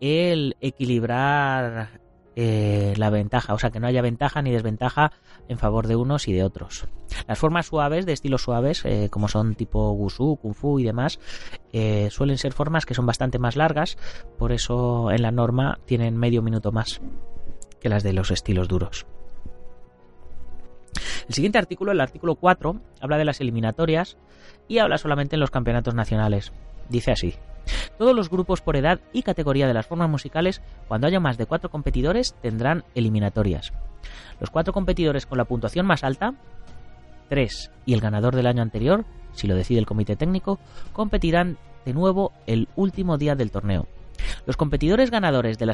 el 0.00 0.56
equilibrar 0.60 2.00
eh, 2.40 2.94
la 2.96 3.10
ventaja, 3.10 3.52
o 3.52 3.58
sea 3.58 3.70
que 3.70 3.80
no 3.80 3.88
haya 3.88 4.00
ventaja 4.00 4.42
ni 4.42 4.52
desventaja 4.52 5.10
en 5.48 5.58
favor 5.58 5.88
de 5.88 5.96
unos 5.96 6.28
y 6.28 6.32
de 6.32 6.44
otros. 6.44 6.86
Las 7.26 7.36
formas 7.36 7.66
suaves, 7.66 8.06
de 8.06 8.12
estilos 8.12 8.42
suaves, 8.42 8.84
eh, 8.84 9.08
como 9.10 9.26
son 9.26 9.56
tipo 9.56 9.90
Wushu, 9.90 10.36
Kung 10.36 10.54
Fu 10.54 10.78
y 10.78 10.84
demás, 10.84 11.18
eh, 11.72 12.10
suelen 12.12 12.38
ser 12.38 12.52
formas 12.52 12.86
que 12.86 12.94
son 12.94 13.06
bastante 13.06 13.40
más 13.40 13.56
largas, 13.56 13.98
por 14.38 14.52
eso 14.52 15.10
en 15.10 15.22
la 15.22 15.32
norma 15.32 15.80
tienen 15.84 16.16
medio 16.16 16.40
minuto 16.40 16.70
más 16.70 17.00
que 17.80 17.88
las 17.88 18.04
de 18.04 18.12
los 18.12 18.30
estilos 18.30 18.68
duros. 18.68 19.04
El 21.26 21.34
siguiente 21.34 21.58
artículo, 21.58 21.90
el 21.90 22.00
artículo 22.00 22.36
4, 22.36 22.80
habla 23.00 23.18
de 23.18 23.24
las 23.24 23.40
eliminatorias 23.40 24.16
y 24.68 24.78
habla 24.78 24.98
solamente 24.98 25.34
en 25.34 25.40
los 25.40 25.50
campeonatos 25.50 25.96
nacionales. 25.96 26.52
Dice 26.88 27.12
así. 27.12 27.34
Todos 27.98 28.14
los 28.14 28.30
grupos 28.30 28.60
por 28.60 28.76
edad 28.76 29.00
y 29.12 29.22
categoría 29.22 29.66
de 29.66 29.74
las 29.74 29.86
formas 29.86 30.08
musicales, 30.08 30.62
cuando 30.86 31.06
haya 31.06 31.20
más 31.20 31.36
de 31.36 31.46
cuatro 31.46 31.70
competidores, 31.70 32.34
tendrán 32.40 32.84
eliminatorias. 32.94 33.72
Los 34.40 34.50
cuatro 34.50 34.72
competidores 34.72 35.26
con 35.26 35.38
la 35.38 35.44
puntuación 35.44 35.84
más 35.84 36.04
alta, 36.04 36.34
tres 37.28 37.70
y 37.84 37.94
el 37.94 38.00
ganador 38.00 38.34
del 38.34 38.46
año 38.46 38.62
anterior, 38.62 39.04
si 39.32 39.46
lo 39.46 39.54
decide 39.54 39.80
el 39.80 39.86
comité 39.86 40.16
técnico, 40.16 40.58
competirán 40.92 41.58
de 41.84 41.92
nuevo 41.92 42.32
el 42.46 42.68
último 42.76 43.18
día 43.18 43.34
del 43.34 43.50
torneo. 43.50 43.86
Los 44.46 44.56
competidores 44.56 45.10
ganadores 45.10 45.58
de, 45.58 45.66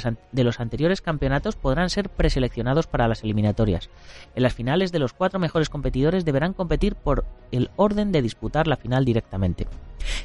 los 0.44 0.60
anteriores 0.60 1.00
campeonatos 1.00 1.56
podrán 1.56 1.90
ser 1.90 2.08
preseleccionados 2.08 2.86
para 2.86 3.08
las 3.08 3.22
eliminatorias. 3.22 3.90
En 4.34 4.42
las 4.42 4.54
finales 4.54 4.92
de 4.92 4.98
los 4.98 5.12
cuatro 5.12 5.38
mejores 5.38 5.68
competidores 5.68 6.24
deberán 6.24 6.52
competir 6.54 6.94
por 6.94 7.24
el 7.52 7.70
orden 7.76 8.12
de 8.12 8.22
disputar 8.22 8.66
la 8.66 8.76
final 8.76 9.04
directamente. 9.04 9.66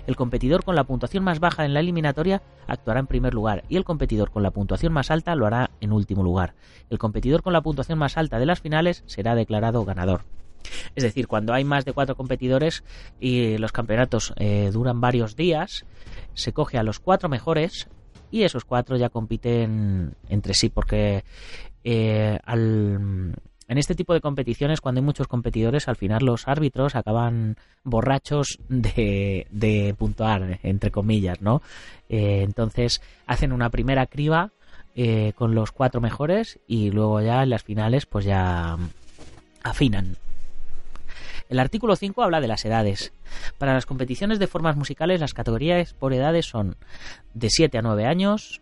El 0.08 0.16
competidor 0.16 0.64
con 0.64 0.76
la 0.76 0.84
puntuación 0.84 1.24
más 1.24 1.40
baja 1.40 1.66
en 1.66 1.74
la 1.74 1.80
eliminatoria 1.80 2.42
actuará 2.68 3.00
en 3.00 3.08
primer 3.08 3.34
lugar 3.34 3.64
y 3.70 3.78
el 3.78 3.86
competidor 3.86 4.32
con 4.32 4.44
la 4.44 4.52
puntuación 4.52 4.92
más 4.94 5.12
alta 5.12 5.36
lo 5.36 5.46
hará 5.46 5.72
en 5.80 5.94
último 5.94 6.24
lugar. 6.24 6.54
El 6.90 6.98
competidor 6.98 7.44
con 7.44 7.54
la 7.54 7.62
puntuación 7.62 8.00
más 8.00 8.18
alta 8.18 8.40
de 8.40 8.46
las 8.46 8.60
finales 8.60 9.04
será 9.06 9.36
declarado 9.36 9.86
ganador. 9.86 10.26
Es 10.96 11.04
decir, 11.04 11.28
cuando 11.28 11.54
hay 11.54 11.64
más 11.64 11.86
de 11.86 11.94
cuatro 11.94 12.16
competidores 12.16 12.84
y 13.20 13.58
los 13.58 13.72
campeonatos 13.72 14.34
eh, 14.38 14.70
duran 14.74 15.00
varios 15.00 15.36
días, 15.36 15.86
se 16.34 16.52
coge 16.52 16.78
a 16.78 16.84
los 16.84 17.00
cuatro 17.00 17.30
mejores 17.30 17.88
y 18.32 18.44
esos 18.44 18.66
cuatro 18.66 18.98
ya 18.98 19.10
compiten 19.10 20.16
entre 20.30 20.54
sí 20.54 20.70
porque 20.70 21.24
eh, 21.84 22.40
al, 22.46 23.36
en 23.68 23.78
este 23.78 23.96
tipo 23.96 24.14
de 24.14 24.22
competiciones, 24.22 24.82
cuando 24.82 25.00
hay 25.00 25.06
muchos 25.06 25.28
competidores, 25.28 25.88
al 25.88 25.96
final 25.96 26.26
los 26.26 26.48
árbitros 26.48 26.96
acaban 26.96 27.58
borrachos 27.84 28.60
de, 28.70 29.48
de 29.50 29.96
puntuar, 29.98 30.60
entre 30.64 30.92
comillas, 30.92 31.42
¿no? 31.42 31.62
Eh, 32.10 32.42
entonces 32.44 33.02
hacen 33.26 33.52
una 33.52 33.70
primera 33.70 34.06
criba 34.06 34.52
con 35.36 35.56
los 35.56 35.72
cuatro 35.72 36.02
mejores 36.02 36.60
y 36.68 36.92
luego 36.92 37.22
ya 37.22 37.44
en 37.44 37.52
las 37.52 37.64
finales 37.64 38.06
pues 38.06 38.26
ya 38.26 38.76
afinan. 39.64 40.18
El 41.50 41.58
artículo 41.58 41.96
5 41.96 42.22
habla 42.22 42.42
de 42.42 42.48
las 42.48 42.64
edades. 42.64 43.12
Para 43.58 43.74
las 43.74 43.88
competiciones 43.88 44.38
de 44.38 44.46
formas 44.46 44.78
musicales, 44.78 45.20
las 45.20 45.34
categorías 45.34 45.96
por 45.96 46.14
edades 46.14 46.46
son 46.46 46.78
de 47.34 47.50
7 47.50 47.80
a 47.80 47.82
9 47.82 48.06
años, 48.06 48.62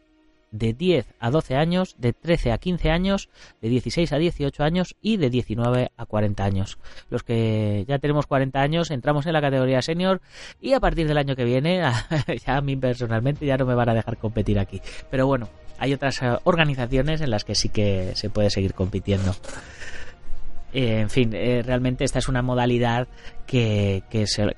de 0.51 0.71
10 0.71 1.13
a 1.19 1.29
12 1.29 1.55
años, 1.55 1.97
de 1.99 2.13
13 2.13 2.53
a 2.53 2.57
15 2.57 2.89
años, 2.89 3.29
de 3.61 3.67
16 3.67 4.13
a 4.13 4.17
18 4.17 4.63
años 4.63 4.95
y 5.01 5.17
de 5.17 5.29
19 5.29 5.91
a 5.97 6.05
40 6.05 6.45
años. 6.45 6.77
Los 7.09 7.23
que 7.23 7.83
ya 7.89 7.99
tenemos 7.99 8.25
40 8.25 8.61
años 8.61 8.89
entramos 8.89 9.25
en 9.25 9.33
la 9.33 9.41
categoría 9.41 9.81
senior 9.81 10.21
y 10.61 10.71
a 10.71 10.79
partir 10.79 11.09
del 11.09 11.17
año 11.17 11.35
que 11.35 11.43
viene, 11.43 11.81
ya 12.45 12.55
a 12.55 12.61
mí 12.61 12.77
personalmente 12.77 13.45
ya 13.45 13.57
no 13.57 13.65
me 13.65 13.75
van 13.75 13.89
a 13.89 13.95
dejar 13.95 14.15
competir 14.15 14.59
aquí. 14.59 14.81
Pero 15.11 15.27
bueno, 15.27 15.49
hay 15.77 15.93
otras 15.93 16.21
eh, 16.21 16.37
organizaciones 16.45 17.19
en 17.19 17.31
las 17.31 17.43
que 17.43 17.53
sí 17.53 17.67
que 17.67 18.13
se 18.15 18.29
puede 18.29 18.49
seguir 18.49 18.73
compitiendo. 18.73 19.35
Eh, 20.77 20.99
en 20.99 21.09
fin, 21.09 21.31
eh, 21.33 21.63
realmente 21.65 22.03
esta 22.03 22.19
es 22.19 22.27
una 22.27 22.43
modalidad 22.43 23.07
que, 23.47 24.03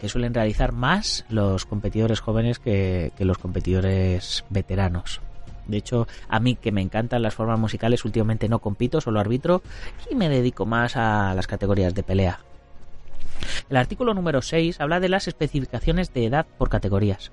suelen 0.05 0.33
realizar 0.33 0.73
más 0.73 1.23
los 1.29 1.65
competidores 1.65 2.19
jóvenes 2.19 2.59
que, 2.59 3.13
los 3.19 3.38
competidores 3.38 4.43
veteranos. 4.49 5.21
De 5.67 5.77
hecho, 5.77 6.09
a 6.27 6.41
mí 6.41 6.57
que 6.57 6.73
me 6.73 6.81
encantan 6.81 7.21
las 7.21 7.35
formas 7.35 7.57
musicales, 7.57 8.03
últimamente 8.03 8.49
no 8.49 8.59
compito, 8.59 8.99
solo 8.99 9.21
arbitro 9.21 9.61
y 10.11 10.15
me 10.15 10.27
dedico 10.27 10.65
más 10.65 10.97
a 10.97 11.33
las 11.33 11.47
categorías 11.47 11.95
de 11.95 12.03
pelea. 12.03 12.41
El 13.69 13.77
artículo 13.77 14.13
número 14.13 14.41
6 14.41 14.81
habla 14.81 14.99
de 14.99 15.07
las 15.07 15.29
especificaciones 15.29 16.13
de 16.13 16.25
edad 16.25 16.45
por 16.57 16.67
categorías. 16.67 17.31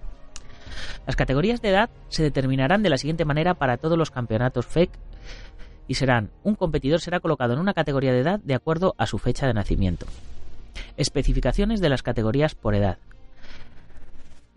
Las 1.08 1.16
categorías 1.16 1.60
de 1.60 1.70
edad 1.70 1.90
se 2.08 2.22
determinarán 2.22 2.84
de 2.84 2.90
la 2.90 2.98
siguiente 2.98 3.24
manera 3.24 3.54
para 3.54 3.78
todos 3.78 3.98
los 3.98 4.12
campeonatos 4.12 4.64
FEC 4.66 4.90
y 5.88 5.94
serán 5.94 6.30
un 6.42 6.54
competidor 6.54 7.00
será 7.00 7.20
colocado 7.20 7.54
en 7.54 7.60
una 7.60 7.74
categoría 7.74 8.12
de 8.12 8.20
edad 8.20 8.40
de 8.40 8.54
acuerdo 8.54 8.94
a 8.98 9.06
su 9.06 9.18
fecha 9.18 9.46
de 9.46 9.54
nacimiento. 9.54 10.06
Especificaciones 10.96 11.80
de 11.80 11.88
las 11.88 12.02
categorías 12.02 12.54
por 12.54 12.74
edad. 12.74 12.98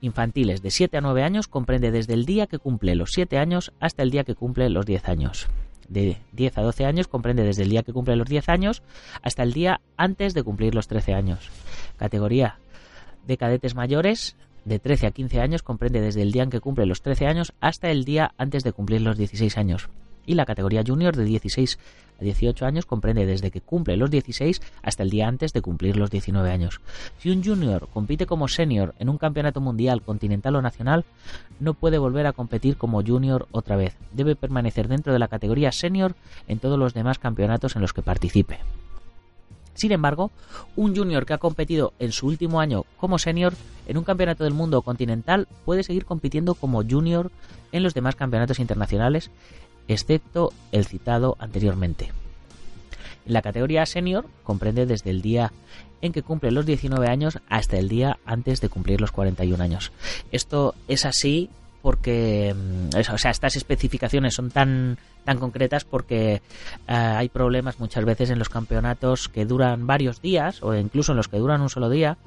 Infantiles 0.02 0.62
de 0.62 0.72
7 0.72 0.98
a 0.98 1.02
9 1.02 1.24
años 1.24 1.48
comprende 1.48 1.92
desde 1.92 2.14
el 2.14 2.26
día 2.26 2.48
que 2.48 2.60
cumple 2.60 2.96
los 2.96 3.12
7 3.12 3.38
años 3.38 3.74
hasta 3.80 4.04
el 4.04 4.12
día 4.12 4.24
que 4.24 4.36
cumple 4.36 4.70
los 4.70 4.86
10 4.86 5.10
años. 5.10 5.48
De 5.90 6.18
10 6.34 6.58
a 6.58 6.62
12 6.62 6.86
años 6.86 7.08
comprende 7.08 7.44
desde 7.44 7.64
el 7.64 7.70
día 7.70 7.84
que 7.84 7.94
cumple 7.94 8.16
los 8.16 8.28
10 8.28 8.48
años 8.50 8.84
hasta 9.22 9.44
el 9.44 9.54
día 9.54 9.82
antes 9.98 10.34
de 10.34 10.44
cumplir 10.44 10.76
los 10.76 10.88
13 10.88 11.14
años. 11.14 11.50
Categoría 11.98 12.60
de 13.28 13.38
cadetes 13.38 13.76
mayores 13.76 14.38
de 14.66 14.80
13 14.80 15.08
a 15.08 15.12
15 15.12 15.42
años 15.42 15.64
comprende 15.64 16.00
desde 16.00 16.22
el 16.22 16.32
día 16.32 16.44
en 16.44 16.50
que 16.50 16.62
cumple 16.62 16.86
los 16.86 17.02
13 17.02 17.28
años 17.28 17.54
hasta 17.60 17.90
el 17.92 18.06
día 18.06 18.34
antes 18.38 18.64
de 18.64 18.72
cumplir 18.72 19.02
los 19.02 19.18
16 19.18 19.58
años 19.58 19.90
y 20.30 20.36
la 20.36 20.46
categoría 20.46 20.84
junior 20.86 21.16
de 21.16 21.26
16 21.26 21.80
a 22.22 22.24
18 22.24 22.64
años 22.64 22.86
comprende 22.86 23.26
desde 23.26 23.50
que 23.50 23.62
cumple 23.62 23.98
los 23.98 24.12
16 24.12 24.62
hasta 24.84 25.02
el 25.02 25.10
día 25.10 25.28
antes 25.28 25.54
de 25.54 25.64
cumplir 25.64 25.98
los 25.98 26.12
19 26.12 26.52
años. 26.52 26.82
Si 27.18 27.32
un 27.32 27.44
junior 27.44 27.90
compite 27.92 28.28
como 28.28 28.48
senior 28.48 28.94
en 29.00 29.10
un 29.10 29.18
campeonato 29.18 29.60
mundial, 29.60 30.04
continental 30.04 30.56
o 30.56 30.62
nacional, 30.62 31.04
no 31.60 31.74
puede 31.74 31.98
volver 31.98 32.28
a 32.28 32.34
competir 32.34 32.78
como 32.78 33.04
junior 33.04 33.48
otra 33.52 33.76
vez. 33.76 33.96
Debe 34.14 34.36
permanecer 34.36 34.88
dentro 34.88 35.14
de 35.14 35.20
la 35.20 35.30
categoría 35.30 35.72
senior 35.72 36.14
en 36.48 36.60
todos 36.60 36.78
los 36.78 36.94
demás 36.94 37.18
campeonatos 37.18 37.76
en 37.76 37.82
los 37.82 37.94
que 37.94 38.04
participe. 38.04 38.60
Sin 39.74 39.94
embargo, 39.94 40.30
un 40.76 40.96
junior 40.96 41.26
que 41.26 41.34
ha 41.34 41.38
competido 41.38 41.94
en 42.00 42.12
su 42.12 42.28
último 42.28 42.60
año 42.60 42.84
como 42.98 43.18
senior 43.18 43.54
en 43.88 43.98
un 43.98 44.04
campeonato 44.04 44.44
del 44.44 44.54
mundo 44.54 44.82
continental 44.82 45.48
puede 45.66 45.84
seguir 45.84 46.06
compitiendo 46.06 46.54
como 46.54 46.84
junior 46.84 47.32
en 47.72 47.84
los 47.84 47.94
demás 47.94 48.16
campeonatos 48.16 48.60
internacionales 48.60 49.32
excepto 49.90 50.54
el 50.72 50.86
citado 50.86 51.36
anteriormente. 51.40 52.12
La 53.26 53.42
categoría 53.42 53.86
senior 53.86 54.26
comprende 54.44 54.86
desde 54.86 55.10
el 55.10 55.22
día 55.22 55.52
en 56.02 56.14
que 56.14 56.24
cumple 56.24 56.52
los 56.52 56.66
19 56.66 57.08
años 57.08 57.40
hasta 57.50 57.78
el 57.78 57.90
día 57.90 58.18
antes 58.26 58.62
de 58.62 58.70
cumplir 58.70 59.02
los 59.02 59.12
41 59.12 59.62
años. 59.62 59.92
Esto 60.32 60.76
es 60.88 61.06
así 61.06 61.50
porque 61.82 62.56
mm, 62.56 62.98
o 62.98 63.18
sea, 63.18 63.32
estas 63.32 63.56
especificaciones 63.56 64.36
son 64.36 64.52
tan 64.52 64.98
tan 65.26 65.38
concretas 65.38 65.84
porque 65.84 66.34
eh, 66.36 66.42
hay 66.88 67.30
problemas 67.30 67.80
muchas 67.80 68.06
veces 68.06 68.30
en 68.30 68.40
los 68.40 68.50
campeonatos 68.50 69.28
que 69.30 69.46
duran 69.46 69.86
varios 69.86 70.22
días 70.22 70.64
o 70.64 70.74
incluso 70.74 71.12
en 71.12 71.18
los 71.18 71.28
que 71.28 71.38
duran 71.38 71.62
un 71.62 71.70
solo 71.70 71.90
día 71.90 72.18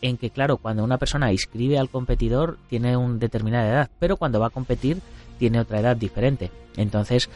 en 0.00 0.16
que 0.16 0.30
claro 0.30 0.56
cuando 0.56 0.84
una 0.84 0.96
persona 0.96 1.32
inscribe 1.32 1.78
al 1.78 1.90
competidor 1.90 2.56
tiene 2.68 2.96
una 2.96 3.18
determinada 3.18 3.68
edad 3.68 3.90
pero 3.98 4.16
cuando 4.16 4.40
va 4.40 4.46
a 4.46 4.50
competir 4.50 5.00
tiene 5.38 5.60
otra 5.60 5.80
edad 5.80 5.96
diferente. 5.96 6.50
Entonces 6.76 7.28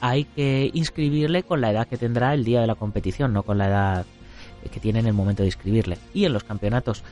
hay 0.00 0.24
que 0.24 0.70
inscribirle 0.74 1.42
con 1.42 1.60
la 1.60 1.70
edad 1.70 1.86
que 1.86 1.96
tendrá 1.96 2.34
el 2.34 2.44
día 2.44 2.60
de 2.60 2.66
la 2.66 2.74
competición, 2.74 3.32
no 3.32 3.42
con 3.42 3.58
la 3.58 3.68
edad 3.68 4.06
que 4.70 4.80
tiene 4.80 5.00
en 5.00 5.06
el 5.06 5.12
momento 5.12 5.42
de 5.42 5.48
inscribirle. 5.48 5.98
Y 6.12 6.24
en 6.24 6.32
los 6.32 6.44
campeonatos 6.44 7.02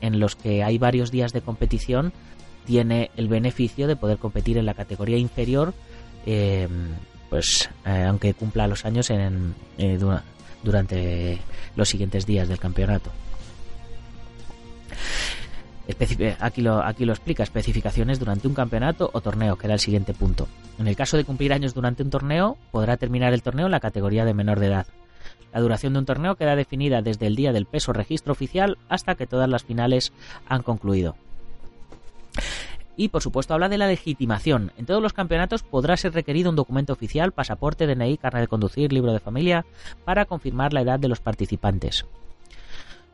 en 0.00 0.20
los 0.20 0.36
que 0.36 0.62
hay 0.62 0.78
varios 0.78 1.10
días 1.10 1.32
de 1.32 1.40
competición, 1.40 2.12
tiene 2.68 3.10
el 3.16 3.28
beneficio 3.28 3.86
de 3.86 3.96
poder 3.96 4.18
competir 4.18 4.58
en 4.58 4.66
la 4.66 4.74
categoría 4.74 5.16
inferior, 5.16 5.72
eh, 6.26 6.68
pues 7.30 7.70
eh, 7.86 8.04
aunque 8.06 8.34
cumpla 8.34 8.68
los 8.68 8.84
años 8.84 9.10
eh, 9.10 9.98
durante 10.62 11.38
los 11.76 11.88
siguientes 11.88 12.26
días 12.26 12.46
del 12.46 12.58
campeonato. 12.58 13.10
Aquí 16.40 16.60
lo, 16.60 16.84
aquí 16.84 17.06
lo 17.06 17.14
explica, 17.14 17.42
especificaciones 17.42 18.18
durante 18.18 18.46
un 18.46 18.52
campeonato 18.52 19.08
o 19.14 19.22
torneo, 19.22 19.56
que 19.56 19.66
era 19.66 19.74
el 19.74 19.80
siguiente 19.80 20.12
punto. 20.12 20.46
En 20.78 20.86
el 20.86 20.94
caso 20.94 21.16
de 21.16 21.24
cumplir 21.24 21.54
años 21.54 21.72
durante 21.72 22.02
un 22.02 22.10
torneo, 22.10 22.58
podrá 22.70 22.98
terminar 22.98 23.32
el 23.32 23.42
torneo 23.42 23.64
en 23.64 23.72
la 23.72 23.80
categoría 23.80 24.26
de 24.26 24.34
menor 24.34 24.60
de 24.60 24.66
edad. 24.66 24.86
La 25.54 25.60
duración 25.60 25.94
de 25.94 26.00
un 26.00 26.04
torneo 26.04 26.36
queda 26.36 26.54
definida 26.54 27.00
desde 27.00 27.26
el 27.26 27.34
día 27.34 27.54
del 27.54 27.64
peso 27.64 27.94
registro 27.94 28.32
oficial 28.32 28.76
hasta 28.90 29.14
que 29.14 29.26
todas 29.26 29.48
las 29.48 29.64
finales 29.64 30.12
han 30.46 30.62
concluido. 30.62 31.16
Y 32.96 33.08
por 33.08 33.22
supuesto 33.22 33.54
habla 33.54 33.68
de 33.68 33.78
la 33.78 33.86
legitimación. 33.86 34.72
En 34.76 34.86
todos 34.86 35.00
los 35.00 35.12
campeonatos 35.12 35.62
podrá 35.62 35.96
ser 35.96 36.14
requerido 36.14 36.50
un 36.50 36.56
documento 36.56 36.92
oficial, 36.92 37.32
pasaporte, 37.32 37.86
DNI, 37.86 38.18
carnet 38.18 38.42
de 38.42 38.48
conducir, 38.48 38.92
libro 38.92 39.12
de 39.12 39.20
familia, 39.20 39.64
para 40.04 40.24
confirmar 40.24 40.72
la 40.72 40.80
edad 40.80 40.98
de 40.98 41.08
los 41.08 41.20
participantes. 41.20 42.06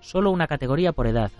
Solo 0.00 0.31
una 0.31 0.46
categoría 0.46 0.92
por 0.92 1.07
edad, 1.07 1.31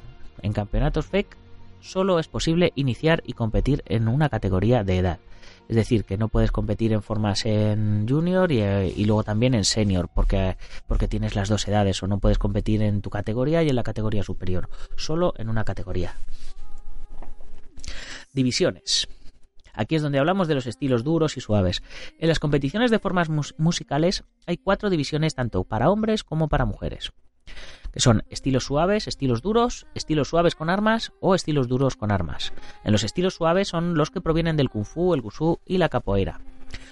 en 0.43 0.53
campeonatos 0.53 1.07
FEC 1.07 1.37
solo 1.81 2.19
es 2.19 2.29
posible 2.29 2.73
iniciar 2.75 3.23
y 3.27 3.35
competir 3.35 3.83
en 3.87 4.09
una 4.09 4.29
categoría 4.29 4.85
de 4.85 4.99
edad. 4.99 5.19
Es 5.69 5.77
decir, 5.77 6.05
que 6.05 6.19
no 6.19 6.29
puedes 6.29 6.51
competir 6.51 6.93
en 6.93 7.03
formas 7.03 7.47
en 7.47 8.07
junior 8.09 8.53
eh, 8.53 8.93
y, 8.95 9.05
luego 9.07 9.25
también 9.25 9.55
en 9.55 9.65
senior 9.65 10.09
porque, 10.13 10.57
porque 10.87 11.09
tienes 11.09 11.35
las 11.35 11.49
dos 11.49 11.67
edades 11.67 12.03
o 12.03 12.07
no 12.07 12.19
puedes 12.19 12.39
competir 12.39 12.83
en 12.83 13.01
tu 13.01 13.09
categoría 13.11 13.63
y 13.63 13.71
en 13.71 13.77
la 13.77 13.83
categoría 13.83 14.23
superior, 14.23 14.69
solo 14.97 15.33
en 15.39 15.49
una 15.49 15.65
categoría. 15.65 16.15
Divisiones. 18.35 19.09
Aquí 19.73 19.97
es 19.97 20.03
donde 20.03 20.19
hablamos 20.19 20.47
de 20.47 20.55
los 20.55 20.67
estilos 20.67 21.03
duros 21.03 21.37
y 21.37 21.41
suaves. 21.41 21.83
En 22.19 22.29
las 22.29 22.39
competiciones 22.39 22.91
de 22.91 22.99
formas 22.99 23.29
musicales 23.59 24.25
hay 24.47 24.59
cuatro 24.59 24.91
divisiones 24.91 25.35
tanto 25.35 25.65
para 25.65 25.91
hombres 25.91 26.23
como 26.23 26.49
para 26.49 26.67
mujeres 26.67 27.13
que 27.95 28.01
son 28.01 28.25
estilos 28.29 28.65
suaves, 28.65 29.07
estilos 29.07 29.41
duros, 29.41 29.87
estilos 29.95 30.27
suaves 30.27 30.57
con 30.57 30.69
armas 30.69 31.13
o 31.21 31.37
estilos 31.37 31.69
duros 31.69 31.95
con 31.95 32.11
armas. 32.11 32.53
En 32.83 32.91
los 32.91 33.05
estilos 33.05 33.35
suaves 33.35 33.69
son 33.69 33.95
los 33.95 34.11
que 34.11 34.21
provienen 34.21 34.57
del 34.57 34.69
kung 34.69 34.85
fu, 34.85 35.15
el 35.15 35.21
gusú 35.21 35.61
y 35.65 35.79
la 35.79 35.89
capoeira. 35.89 36.41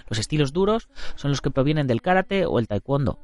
Los 0.08 0.20
estilos 0.20 0.52
duros 0.52 0.88
son 1.16 1.32
los 1.32 1.40
que 1.40 1.50
provienen 1.50 1.88
del 1.88 2.02
karate 2.02 2.46
o 2.46 2.60
el 2.60 2.68
taekwondo. 2.68 3.18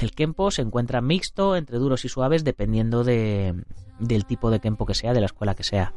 El 0.00 0.12
kempo 0.12 0.50
se 0.50 0.62
encuentra 0.62 1.00
mixto 1.00 1.56
entre 1.56 1.78
duros 1.78 2.04
y 2.04 2.08
suaves 2.08 2.44
dependiendo 2.44 3.04
de, 3.04 3.64
del 3.98 4.26
tipo 4.26 4.50
de 4.50 4.60
kempo 4.60 4.86
que 4.86 4.94
sea, 4.94 5.12
de 5.12 5.20
la 5.20 5.26
escuela 5.26 5.54
que 5.54 5.64
sea. 5.64 5.94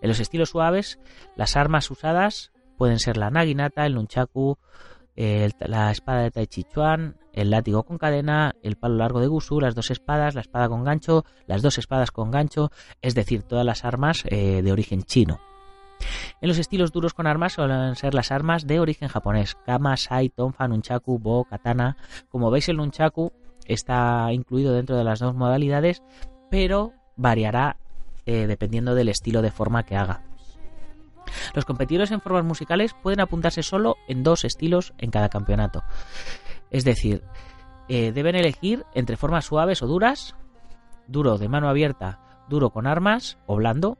En 0.00 0.08
los 0.08 0.20
estilos 0.20 0.50
suaves, 0.50 0.98
las 1.36 1.56
armas 1.56 1.90
usadas 1.90 2.52
pueden 2.76 2.98
ser 2.98 3.16
la 3.16 3.30
naginata, 3.30 3.86
el 3.86 3.94
nunchaku, 3.94 4.58
la 5.16 5.90
espada 5.90 6.22
de 6.22 6.30
Tai 6.30 6.46
Chi 6.46 6.64
Chuan, 6.64 7.16
el 7.32 7.50
látigo 7.50 7.84
con 7.84 7.98
cadena, 7.98 8.54
el 8.62 8.76
palo 8.76 8.96
largo 8.96 9.20
de 9.20 9.26
Gusu, 9.28 9.60
las 9.60 9.74
dos 9.74 9.90
espadas, 9.90 10.34
la 10.34 10.40
espada 10.40 10.68
con 10.68 10.84
gancho, 10.84 11.24
las 11.46 11.62
dos 11.62 11.78
espadas 11.78 12.10
con 12.10 12.30
gancho, 12.30 12.70
es 13.02 13.14
decir, 13.14 13.42
todas 13.42 13.64
las 13.64 13.84
armas 13.84 14.24
eh, 14.26 14.62
de 14.62 14.72
origen 14.72 15.02
chino. 15.02 15.40
En 16.40 16.48
los 16.48 16.58
estilos 16.58 16.92
duros 16.92 17.14
con 17.14 17.26
armas 17.26 17.54
suelen 17.54 17.96
ser 17.96 18.14
las 18.14 18.32
armas 18.32 18.66
de 18.66 18.80
origen 18.80 19.08
japonés, 19.08 19.56
kama, 19.66 19.96
sai, 19.96 20.28
tonfa, 20.28 20.68
nunchaku, 20.68 21.18
bo, 21.18 21.44
katana. 21.44 21.96
Como 22.28 22.50
veis 22.50 22.68
el 22.68 22.76
nunchaku 22.76 23.32
está 23.66 24.32
incluido 24.32 24.72
dentro 24.72 24.96
de 24.96 25.04
las 25.04 25.20
dos 25.20 25.34
modalidades, 25.34 26.02
pero 26.50 26.92
variará 27.16 27.76
eh, 28.26 28.46
dependiendo 28.46 28.94
del 28.94 29.08
estilo 29.08 29.42
de 29.42 29.50
forma 29.50 29.84
que 29.84 29.96
haga. 29.96 30.22
Los 31.54 31.64
competidores 31.64 32.10
en 32.10 32.20
formas 32.20 32.44
musicales 32.44 32.94
pueden 33.02 33.20
apuntarse 33.20 33.62
solo 33.62 33.96
en 34.08 34.22
dos 34.22 34.44
estilos 34.44 34.94
en 34.98 35.10
cada 35.10 35.28
campeonato. 35.28 35.82
Es 36.70 36.84
decir, 36.84 37.22
eh, 37.88 38.12
deben 38.12 38.36
elegir 38.36 38.84
entre 38.94 39.16
formas 39.16 39.44
suaves 39.44 39.82
o 39.82 39.86
duras, 39.86 40.34
duro 41.06 41.38
de 41.38 41.48
mano 41.48 41.68
abierta, 41.68 42.20
duro 42.48 42.70
con 42.70 42.86
armas 42.86 43.38
o 43.46 43.56
blando, 43.56 43.98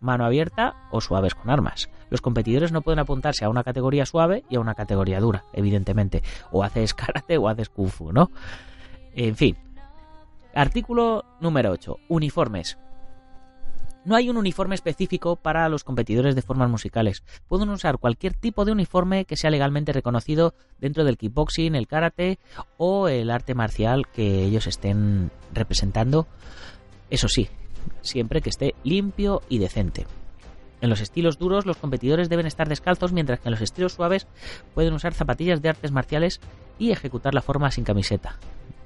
mano 0.00 0.24
abierta 0.24 0.74
o 0.90 1.00
suaves 1.00 1.34
con 1.34 1.50
armas. 1.50 1.88
Los 2.10 2.20
competidores 2.20 2.72
no 2.72 2.82
pueden 2.82 2.98
apuntarse 2.98 3.44
a 3.44 3.50
una 3.50 3.64
categoría 3.64 4.06
suave 4.06 4.44
y 4.48 4.56
a 4.56 4.60
una 4.60 4.74
categoría 4.74 5.20
dura, 5.20 5.44
evidentemente. 5.52 6.22
O 6.50 6.62
haces 6.64 6.94
karate 6.94 7.38
o 7.38 7.48
haces 7.48 7.68
kung 7.68 7.90
fu, 7.90 8.12
¿no? 8.12 8.30
En 9.14 9.36
fin. 9.36 9.56
Artículo 10.54 11.24
número 11.40 11.70
8. 11.70 11.96
Uniformes. 12.08 12.78
No 14.04 14.16
hay 14.16 14.30
un 14.30 14.38
uniforme 14.38 14.74
específico 14.74 15.36
para 15.36 15.68
los 15.68 15.84
competidores 15.84 16.34
de 16.34 16.40
formas 16.40 16.70
musicales. 16.70 17.24
Pueden 17.46 17.68
usar 17.68 17.98
cualquier 17.98 18.32
tipo 18.32 18.64
de 18.64 18.72
uniforme 18.72 19.26
que 19.26 19.36
sea 19.36 19.50
legalmente 19.50 19.92
reconocido 19.92 20.54
dentro 20.78 21.04
del 21.04 21.18
kickboxing, 21.18 21.74
el 21.74 21.86
karate 21.86 22.38
o 22.78 23.08
el 23.08 23.30
arte 23.30 23.54
marcial 23.54 24.06
que 24.08 24.44
ellos 24.44 24.66
estén 24.66 25.30
representando. 25.52 26.26
Eso 27.10 27.28
sí, 27.28 27.50
siempre 28.00 28.40
que 28.40 28.50
esté 28.50 28.74
limpio 28.84 29.42
y 29.48 29.58
decente. 29.58 30.06
En 30.80 30.90
los 30.90 31.00
estilos 31.00 31.38
duros 31.38 31.66
los 31.66 31.76
competidores 31.76 32.28
deben 32.28 32.46
estar 32.46 32.68
descalzos 32.68 33.12
mientras 33.12 33.40
que 33.40 33.48
en 33.48 33.52
los 33.52 33.60
estilos 33.60 33.94
suaves 33.94 34.26
pueden 34.74 34.94
usar 34.94 35.14
zapatillas 35.14 35.60
de 35.60 35.70
artes 35.70 35.90
marciales 35.90 36.40
y 36.78 36.90
ejecutar 36.90 37.34
la 37.34 37.42
forma 37.42 37.70
sin 37.70 37.84
camiseta. 37.84 38.36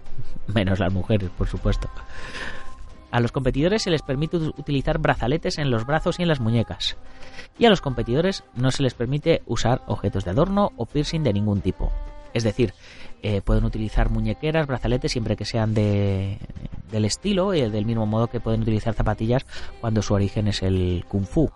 Menos 0.47 0.79
las 0.79 0.93
mujeres, 0.93 1.31
por 1.37 1.49
supuesto. 1.49 1.89
A 3.11 3.21
los 3.21 3.31
competidores 3.31 3.83
se 3.83 3.91
les 3.91 4.01
permite 4.01 4.39
utilizar 4.39 4.99
brazaletes 4.99 5.59
en 5.59 5.71
los 5.71 5.85
brazos 5.85 6.19
y 6.19 6.23
en 6.23 6.29
las 6.29 6.41
muñecas. 6.41 6.97
Y 7.59 7.67
a 7.67 7.71
los 7.71 7.83
competidores 7.83 8.43
no 8.55 8.71
se 8.71 8.83
les 8.83 8.95
permite 8.95 9.43
usar 9.47 9.83
objetos 9.87 10.25
de 10.25 10.31
adorno 10.31 10.71
o 10.77 10.87
piercing 10.87 11.23
de 11.23 11.35
ningún 11.35 11.61
tipo. 11.61 11.93
Es 12.35 12.45
decir, 12.45 12.75
eh, 13.23 13.41
pueden 13.43 13.65
utilizar 13.65 14.11
muñequeras, 14.11 14.67
brazaletes 14.67 15.13
siempre 15.13 15.37
que 15.37 15.45
sean 15.45 15.75
de, 15.75 16.39
del 16.91 17.05
estilo, 17.05 17.55
y 17.55 17.61
eh, 17.61 17.71
del 17.71 17.87
mismo 17.87 18.07
modo 18.07 18.29
que 18.29 18.41
pueden 18.41 18.63
utilizar 18.63 18.95
zapatillas 18.95 19.47
cuando 19.81 20.03
su 20.03 20.15
origen 20.15 20.49
es 20.49 20.63
el 20.63 21.05
kung 21.09 21.27
fu. 21.27 21.51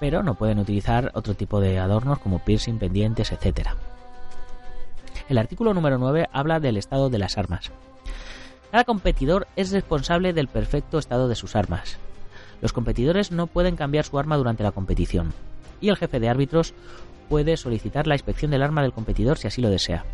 Pero 0.00 0.22
no 0.22 0.34
pueden 0.34 0.58
utilizar 0.58 1.10
otro 1.14 1.34
tipo 1.34 1.60
de 1.60 1.78
adornos 1.78 2.18
como 2.18 2.38
piercing, 2.38 2.78
pendientes, 2.78 3.32
etc. 3.32 3.70
El 5.28 5.38
artículo 5.38 5.74
número 5.74 5.98
9 5.98 6.28
habla 6.32 6.58
del 6.58 6.76
estado 6.76 7.10
de 7.10 7.18
las 7.18 7.36
armas. 7.36 7.70
Cada 8.70 8.84
competidor 8.84 9.46
es 9.56 9.72
responsable 9.72 10.32
del 10.32 10.48
perfecto 10.48 10.98
estado 10.98 11.28
de 11.28 11.34
sus 11.34 11.54
armas. 11.54 11.98
Los 12.62 12.72
competidores 12.72 13.30
no 13.30 13.46
pueden 13.46 13.76
cambiar 13.76 14.04
su 14.04 14.18
arma 14.18 14.36
durante 14.36 14.62
la 14.62 14.72
competición, 14.72 15.32
y 15.80 15.88
el 15.88 15.96
jefe 15.96 16.20
de 16.20 16.28
árbitros 16.28 16.74
puede 17.30 17.56
solicitar 17.56 18.08
la 18.08 18.16
inspección 18.16 18.50
del 18.50 18.62
arma 18.62 18.82
del 18.82 18.92
competidor 18.92 19.38
si 19.38 19.46
así 19.46 19.62
lo 19.62 19.70
desea. 19.70 20.04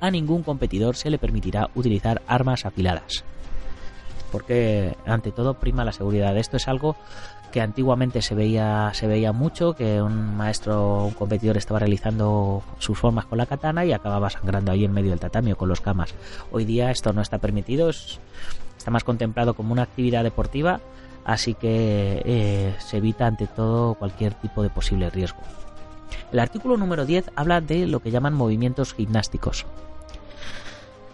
A 0.00 0.10
ningún 0.10 0.42
competidor 0.42 0.96
se 0.96 1.10
le 1.10 1.18
permitirá 1.18 1.68
utilizar 1.74 2.22
armas 2.26 2.64
afiladas, 2.64 3.24
porque 4.32 4.96
ante 5.06 5.32
todo 5.32 5.54
prima 5.54 5.84
la 5.84 5.92
seguridad. 5.92 6.36
Esto 6.36 6.56
es 6.56 6.66
algo 6.66 6.96
que 7.52 7.60
antiguamente 7.60 8.22
se 8.22 8.34
veía, 8.34 8.90
se 8.94 9.06
veía 9.06 9.32
mucho, 9.32 9.74
que 9.74 10.00
un 10.00 10.36
maestro, 10.36 11.04
un 11.04 11.14
competidor 11.14 11.56
estaba 11.58 11.80
realizando 11.80 12.62
sus 12.78 12.98
formas 12.98 13.26
con 13.26 13.38
la 13.38 13.46
katana 13.46 13.84
y 13.84 13.92
acababa 13.92 14.30
sangrando 14.30 14.72
ahí 14.72 14.84
en 14.84 14.92
medio 14.92 15.10
del 15.10 15.20
tatami 15.20 15.52
con 15.54 15.68
los 15.68 15.80
camas. 15.82 16.14
Hoy 16.50 16.64
día 16.64 16.90
esto 16.90 17.12
no 17.12 17.20
está 17.20 17.38
permitido, 17.38 17.90
está 17.90 18.90
más 18.90 19.04
contemplado 19.04 19.54
como 19.54 19.72
una 19.72 19.82
actividad 19.82 20.24
deportiva, 20.24 20.80
así 21.24 21.54
que 21.54 22.22
eh, 22.24 22.74
se 22.78 22.96
evita 22.96 23.26
ante 23.26 23.46
todo 23.46 23.94
cualquier 23.94 24.34
tipo 24.34 24.62
de 24.62 24.70
posible 24.70 25.10
riesgo. 25.10 25.40
El 26.32 26.38
artículo 26.38 26.76
número 26.76 27.06
10 27.06 27.30
habla 27.36 27.60
de 27.60 27.86
lo 27.86 28.00
que 28.00 28.10
llaman 28.10 28.34
movimientos 28.34 28.94
gimnásticos. 28.94 29.66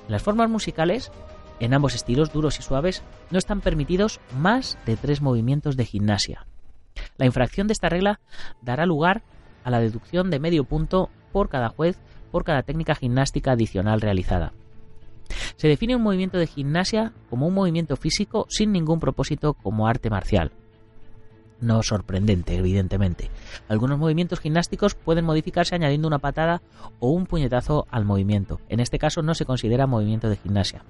Las 0.09 0.23
formas 0.23 0.51
musicales 0.51 1.11
en 1.63 1.75
ambos 1.75 1.95
estilos, 1.95 2.33
duros 2.33 2.59
y 2.59 2.63
suaves, 2.63 3.05
no 3.31 3.39
están 3.39 3.61
permitidos 3.61 4.21
más 4.37 4.77
de 4.85 4.97
tres 4.97 5.23
movimientos 5.23 5.77
de 5.77 5.85
gimnasia. 5.85 6.45
La 7.17 7.27
infracción 7.27 7.69
de 7.69 7.73
esta 7.73 7.89
regla 7.89 8.19
dará 8.63 8.85
lugar 8.85 9.23
a 9.63 9.71
la 9.71 9.79
deducción 9.79 10.29
de 10.29 10.41
medio 10.41 10.65
punto 10.65 11.09
por 11.31 11.49
cada 11.49 11.69
juez 11.69 11.99
por 12.33 12.43
cada 12.43 12.65
técnica 12.65 12.97
gimnástica 12.97 13.53
adicional 13.53 14.01
realizada. 14.01 14.53
Se 15.57 15.69
define 15.69 15.95
un 15.95 16.03
movimiento 16.03 16.37
de 16.37 16.49
gimnasia 16.49 17.13
como 17.31 17.47
un 17.47 17.55
movimiento 17.55 17.97
físico 17.97 18.47
sin 18.49 18.73
ningún 18.73 18.99
propósito 18.99 19.55
como 19.55 19.87
arte 19.87 20.11
marcial. 20.11 20.51
No 21.63 21.83
sorprendente, 21.85 22.57
evidentemente. 22.57 23.31
Algunos 23.69 23.97
movimientos 23.97 24.41
gimnásticos 24.41 24.97
pueden 24.97 25.25
modificarse 25.25 25.77
añadiendo 25.77 26.09
una 26.09 26.19
patada 26.19 26.61
o 26.99 27.11
un 27.11 27.25
puñetazo 27.25 27.87
al 27.89 28.05
movimiento. 28.05 28.61
En 28.69 28.81
este 28.81 28.99
caso 28.99 29.23
no 29.23 29.35
se 29.35 29.47
considera 29.47 29.87
movimiento 29.87 30.29
de 30.29 30.37
gimnasia. 30.37 30.85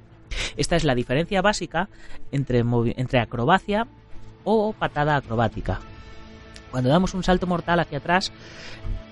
Esta 0.56 0.76
es 0.76 0.84
la 0.84 0.94
diferencia 0.94 1.42
básica 1.42 1.90
entre, 2.32 2.64
entre 2.96 3.20
acrobacia 3.20 3.86
o 4.44 4.72
patada 4.72 5.16
acrobática. 5.16 5.80
Cuando 6.70 6.88
damos 6.88 7.12
un 7.12 7.22
salto 7.22 7.46
mortal 7.46 7.80
hacia 7.80 7.98
atrás 7.98 8.32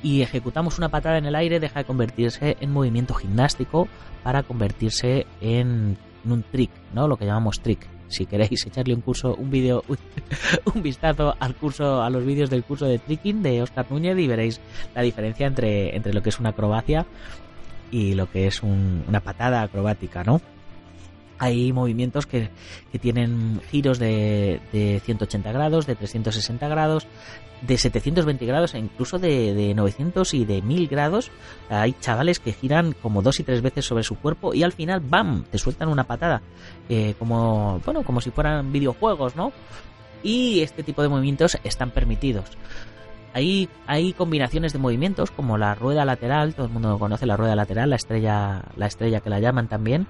y 0.03 0.23
ejecutamos 0.23 0.79
una 0.79 0.89
patada 0.89 1.19
en 1.19 1.27
el 1.27 1.35
aire, 1.35 1.61
deja 1.61 1.81
de 1.81 1.85
convertirse 1.85 2.57
en 2.59 2.73
movimiento 2.73 3.13
gimnástico 3.13 3.87
para 4.23 4.45
convertirse 4.45 5.27
en 5.43 5.99
un 6.25 6.43
trick, 6.43 6.71
¿no? 6.95 7.07
Lo 7.07 7.19
que 7.19 7.27
llamamos 7.27 7.61
trick. 7.61 7.87
Si 8.11 8.27
queréis 8.27 8.67
echarle 8.67 8.95
un 8.95 9.01
curso, 9.01 9.35
un 9.37 9.51
vídeo, 9.51 9.83
un 10.75 10.83
vistazo 10.83 11.35
al 11.41 11.55
curso, 11.55 12.03
a 12.03 12.11
los 12.11 12.25
vídeos 12.27 12.51
del 12.51 12.65
curso 12.65 12.85
de 12.85 12.99
tricking 12.99 13.43
de 13.43 13.63
Oscar 13.63 13.87
Núñez 13.89 14.19
y 14.19 14.27
veréis 14.27 14.61
la 14.95 15.03
diferencia 15.03 15.47
entre, 15.47 15.97
entre 15.97 16.13
lo 16.13 16.23
que 16.23 16.29
es 16.29 16.39
una 16.39 16.51
acrobacia 16.51 17.07
y 17.91 18.15
lo 18.15 18.31
que 18.31 18.47
es 18.47 18.63
una 18.63 19.21
patada 19.21 19.63
acrobática, 19.63 20.25
¿no? 20.25 20.41
Hay 21.41 21.73
movimientos 21.73 22.27
que, 22.27 22.51
tienen 23.01 23.63
giros 23.71 23.99
de, 23.99 24.61
180 25.05 25.51
grados, 25.53 25.87
de 25.87 25.97
360 25.97 26.69
grados, 26.69 27.07
de 27.63 27.79
720 27.79 28.45
grados 28.45 28.75
e 28.75 28.79
incluso 28.79 29.19
de, 29.19 29.73
900 29.75 30.35
y 30.35 30.45
de 30.45 30.61
1000 30.61 30.89
grados. 30.89 31.31
Hay 31.71 31.95
chavales 31.99 32.41
que 32.41 32.53
giran 32.53 32.93
como 32.93 33.23
dos 33.23 33.41
y 33.41 33.45
tres 33.45 33.63
veces 33.63 33.87
sobre 33.87 34.05
su 34.05 34.17
cuerpo 34.17 34.53
y 34.53 34.63
al 34.63 34.73
final, 34.73 35.01
¡bam!, 35.01 35.45
te 35.45 35.57
sueltan 35.57 35.89
una 35.89 36.05
patada. 36.05 36.43
Eh, 36.91 37.15
como, 37.19 37.81
bueno, 37.87 38.03
como 38.03 38.21
si 38.21 38.31
fueran 38.31 38.71
videojuegos, 38.71 39.35
¿no? 39.35 39.51
Y 40.23 40.61
este 40.61 40.83
tipo 40.83 41.01
de 41.01 41.09
movimientos 41.09 41.57
están 41.65 41.91
permitidos. 41.91 42.45
Hay, 43.33 43.71
hay 43.87 44.13
combinaciones 44.13 44.75
de 44.75 44.79
movimientos 44.79 45.31
como 45.31 45.57
la 45.57 45.75
rueda 45.75 46.05
lateral, 46.05 46.53
todo 46.53 46.67
el 46.67 46.73
mundo 46.73 46.99
conoce 46.99 47.25
la 47.25 47.39
rueda 47.39 47.57
lateral, 47.57 47.89
la 47.89 47.97
estrella, 47.97 48.63
la 48.77 48.87
estrella 48.87 49.21
que 49.21 49.31
la 49.31 49.39
llaman 49.41 49.69
también, 49.69 50.07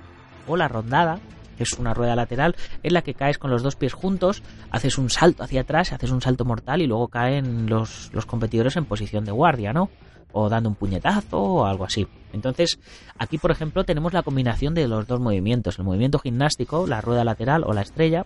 la 0.56 0.68
rondada, 0.68 1.18
que 1.56 1.64
es 1.64 1.72
una 1.74 1.92
rueda 1.92 2.16
lateral 2.16 2.56
en 2.82 2.94
la 2.94 3.02
que 3.02 3.14
caes 3.14 3.38
con 3.38 3.50
los 3.50 3.62
dos 3.62 3.76
pies 3.76 3.92
juntos, 3.92 4.42
haces 4.70 4.96
un 4.98 5.10
salto 5.10 5.42
hacia 5.44 5.60
atrás, 5.60 5.92
haces 5.92 6.10
un 6.10 6.22
salto 6.22 6.44
mortal 6.44 6.80
y 6.80 6.86
luego 6.86 7.08
caen 7.08 7.68
los, 7.68 8.10
los 8.12 8.26
competidores 8.26 8.76
en 8.76 8.86
posición 8.86 9.24
de 9.24 9.32
guardia, 9.32 9.72
¿no? 9.72 9.90
O 10.32 10.48
dando 10.48 10.68
un 10.68 10.74
puñetazo 10.74 11.38
o 11.38 11.66
algo 11.66 11.84
así. 11.84 12.06
Entonces, 12.32 12.78
aquí 13.18 13.36
por 13.36 13.50
ejemplo 13.50 13.84
tenemos 13.84 14.12
la 14.12 14.22
combinación 14.22 14.74
de 14.74 14.88
los 14.88 15.06
dos 15.06 15.20
movimientos, 15.20 15.78
el 15.78 15.84
movimiento 15.84 16.18
gimnástico, 16.18 16.86
la 16.86 17.00
rueda 17.00 17.24
lateral 17.24 17.64
o 17.66 17.72
la 17.72 17.82
estrella, 17.82 18.24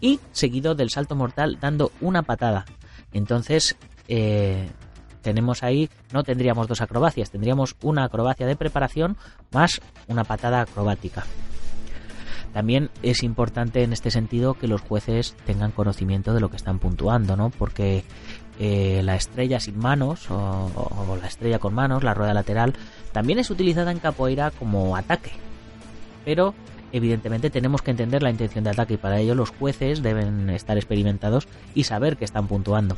y 0.00 0.20
seguido 0.32 0.74
del 0.74 0.90
salto 0.90 1.14
mortal 1.14 1.58
dando 1.60 1.92
una 2.00 2.22
patada. 2.22 2.64
Entonces, 3.12 3.76
eh, 4.08 4.68
tenemos 5.26 5.64
ahí, 5.64 5.90
no 6.12 6.22
tendríamos 6.22 6.68
dos 6.68 6.80
acrobacias, 6.80 7.32
tendríamos 7.32 7.74
una 7.82 8.04
acrobacia 8.04 8.46
de 8.46 8.54
preparación 8.54 9.16
más 9.50 9.80
una 10.06 10.22
patada 10.22 10.60
acrobática. 10.60 11.24
También 12.52 12.90
es 13.02 13.24
importante 13.24 13.82
en 13.82 13.92
este 13.92 14.12
sentido 14.12 14.54
que 14.54 14.68
los 14.68 14.82
jueces 14.82 15.34
tengan 15.44 15.72
conocimiento 15.72 16.32
de 16.32 16.38
lo 16.38 16.48
que 16.48 16.56
están 16.56 16.78
puntuando, 16.78 17.36
¿no? 17.36 17.50
Porque 17.50 18.04
eh, 18.60 19.00
la 19.02 19.16
estrella 19.16 19.58
sin 19.58 19.80
manos 19.80 20.30
o, 20.30 21.18
la 21.20 21.26
estrella 21.26 21.58
con 21.58 21.74
manos, 21.74 22.04
la 22.04 22.14
rueda 22.14 22.32
lateral, 22.32 22.74
también 23.10 23.40
es 23.40 23.50
utilizada 23.50 23.90
en 23.90 23.98
capoeira 23.98 24.52
como 24.52 24.96
ataque. 24.96 25.32
Pero 26.24 26.54
Evidentemente 26.92 27.50
tenemos 27.50 27.82
que 27.82 27.90
entender 27.90 28.22
la 28.22 28.30
intención 28.30 28.62
de 28.62 28.70
ataque 28.70 28.94
y 28.94 28.96
para 28.96 29.18
ello 29.18 29.34
los 29.34 29.50
jueces 29.50 30.02
deben 30.02 30.48
estar 30.50 30.76
experimentados 30.76 31.48
y 31.74 31.82
saber 31.82 32.16
que 32.16 32.24
están 32.24 32.46
puntuando. 32.46 32.96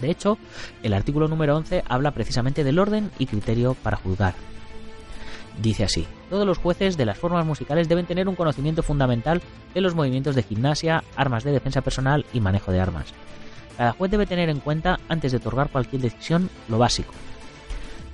De 0.00 0.10
hecho, 0.10 0.38
el 0.82 0.92
artículo 0.94 1.28
número 1.28 1.56
11 1.56 1.84
habla 1.88 2.10
precisamente 2.10 2.64
del 2.64 2.78
orden 2.78 3.10
y 3.18 3.26
criterio 3.26 3.74
para 3.74 3.96
juzgar. 3.96 4.34
Dice 5.60 5.84
así, 5.84 6.06
todos 6.28 6.46
los 6.46 6.58
jueces 6.58 6.96
de 6.96 7.06
las 7.06 7.16
formas 7.16 7.46
musicales 7.46 7.88
deben 7.88 8.06
tener 8.06 8.28
un 8.28 8.34
conocimiento 8.34 8.82
fundamental 8.82 9.40
de 9.74 9.80
los 9.80 9.94
movimientos 9.94 10.34
de 10.34 10.42
gimnasia, 10.42 11.02
armas 11.16 11.44
de 11.44 11.52
defensa 11.52 11.80
personal 11.80 12.26
y 12.32 12.40
manejo 12.40 12.72
de 12.72 12.80
armas. 12.80 13.14
Cada 13.76 13.92
juez 13.92 14.10
debe 14.10 14.26
tener 14.26 14.50
en 14.50 14.60
cuenta, 14.60 14.98
antes 15.08 15.32
de 15.32 15.38
otorgar 15.38 15.70
cualquier 15.70 16.02
decisión, 16.02 16.50
lo 16.68 16.78
básico. 16.78 17.12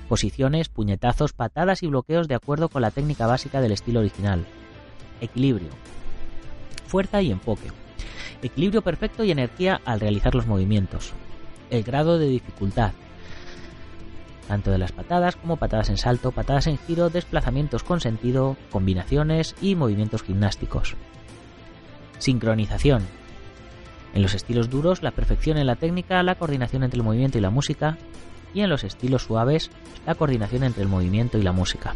Posiciones, 0.07 0.69
puñetazos, 0.69 1.33
patadas 1.33 1.83
y 1.83 1.87
bloqueos 1.87 2.27
de 2.27 2.35
acuerdo 2.35 2.69
con 2.69 2.81
la 2.81 2.91
técnica 2.91 3.27
básica 3.27 3.61
del 3.61 3.71
estilo 3.71 4.01
original. 4.01 4.45
Equilibrio. 5.21 5.69
Fuerza 6.87 7.21
y 7.21 7.31
enfoque. 7.31 7.71
Equilibrio 8.41 8.81
perfecto 8.81 9.23
y 9.23 9.31
energía 9.31 9.81
al 9.85 9.99
realizar 9.99 10.35
los 10.35 10.47
movimientos. 10.47 11.13
El 11.73 11.81
grado 11.81 12.19
de 12.19 12.27
dificultad 12.27 12.91
tanto 14.47 14.69
de 14.69 14.77
las 14.77 14.91
patadas 14.91 15.35
como 15.35 15.57
patadas 15.57 15.89
en 15.89 15.97
salto, 15.97 16.31
patadas 16.31 16.67
en 16.67 16.77
giro, 16.77 17.09
desplazamientos 17.09 17.81
con 17.81 17.99
sentido, 17.99 18.57
combinaciones 18.71 19.55
y 19.59 19.75
movimientos 19.75 20.21
gimnásticos. 20.21 20.95
Sincronización. 22.19 23.01
En 24.13 24.21
los 24.21 24.35
estilos 24.35 24.69
duros, 24.69 25.01
la 25.01 25.11
perfección 25.11 25.57
en 25.57 25.65
la 25.65 25.75
técnica, 25.75 26.21
la 26.21 26.35
coordinación 26.35 26.83
entre 26.83 26.97
el 26.97 27.03
movimiento 27.03 27.39
y 27.39 27.41
la 27.41 27.49
música, 27.49 27.97
y 28.53 28.61
en 28.61 28.69
los 28.69 28.83
estilos 28.83 29.23
suaves, 29.23 29.71
la 30.05 30.13
coordinación 30.13 30.63
entre 30.63 30.83
el 30.83 30.89
movimiento 30.89 31.39
y 31.39 31.41
la 31.41 31.53
música. 31.53 31.95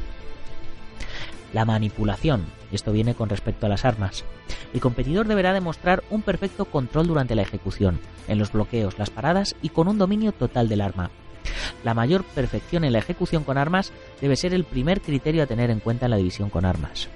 La 1.53 1.65
manipulación, 1.65 2.45
esto 2.71 2.91
viene 2.91 3.15
con 3.15 3.29
respecto 3.29 3.65
a 3.65 3.69
las 3.69 3.85
armas. 3.85 4.25
El 4.73 4.81
competidor 4.81 5.27
deberá 5.27 5.53
demostrar 5.53 6.03
un 6.09 6.21
perfecto 6.21 6.65
control 6.65 7.07
durante 7.07 7.35
la 7.35 7.41
ejecución, 7.41 7.99
en 8.27 8.37
los 8.37 8.51
bloqueos, 8.51 8.99
las 8.99 9.09
paradas 9.09 9.55
y 9.61 9.69
con 9.69 9.87
un 9.87 9.97
dominio 9.97 10.33
total 10.33 10.67
del 10.67 10.81
arma, 10.81 11.09
la 11.83 11.93
mayor 11.93 12.23
perfección 12.23 12.83
en 12.83 12.93
la 12.93 12.99
ejecución 12.99 13.43
con 13.43 13.57
armas 13.57 13.91
debe 14.21 14.35
ser 14.35 14.53
el 14.53 14.63
primer 14.63 15.01
criterio 15.01 15.43
a 15.43 15.47
tener 15.47 15.69
en 15.69 15.79
cuenta 15.79 16.05
en 16.05 16.11
la 16.11 16.17
división 16.17 16.49
con 16.49 16.65
armas. 16.65 17.09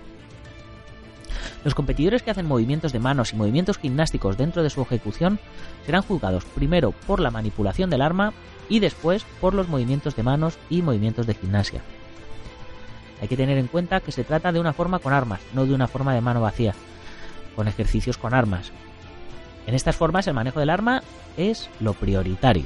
Los 1.63 1.75
competidores 1.75 2.23
que 2.23 2.31
hacen 2.31 2.47
movimientos 2.47 2.91
de 2.91 2.99
manos 2.99 3.33
y 3.33 3.35
movimientos 3.35 3.77
gimnásticos 3.77 4.37
dentro 4.37 4.63
de 4.63 4.71
su 4.71 4.81
ejecución 4.81 5.39
serán 5.85 6.01
juzgados 6.01 6.43
primero 6.45 6.91
por 6.91 7.19
la 7.19 7.31
manipulación 7.31 7.89
del 7.89 8.01
arma 8.01 8.33
y 8.67 8.79
después 8.79 9.25
por 9.39 9.53
los 9.53 9.67
movimientos 9.67 10.15
de 10.15 10.23
manos 10.23 10.57
y 10.69 10.81
movimientos 10.81 11.27
de 11.27 11.35
gimnasia. 11.35 11.81
Hay 13.21 13.27
que 13.27 13.37
tener 13.37 13.57
en 13.59 13.67
cuenta 13.67 13.99
que 13.99 14.11
se 14.11 14.23
trata 14.23 14.51
de 14.51 14.59
una 14.59 14.73
forma 14.73 14.99
con 14.99 15.13
armas, 15.13 15.39
no 15.53 15.65
de 15.65 15.75
una 15.75 15.87
forma 15.87 16.15
de 16.15 16.21
mano 16.21 16.41
vacía, 16.41 16.73
con 17.55 17.67
ejercicios 17.67 18.17
con 18.17 18.33
armas. 18.33 18.71
En 19.67 19.75
estas 19.75 19.95
formas 19.95 20.25
el 20.27 20.33
manejo 20.33 20.59
del 20.59 20.71
arma 20.71 21.03
es 21.37 21.69
lo 21.79 21.93
prioritario. 21.93 22.65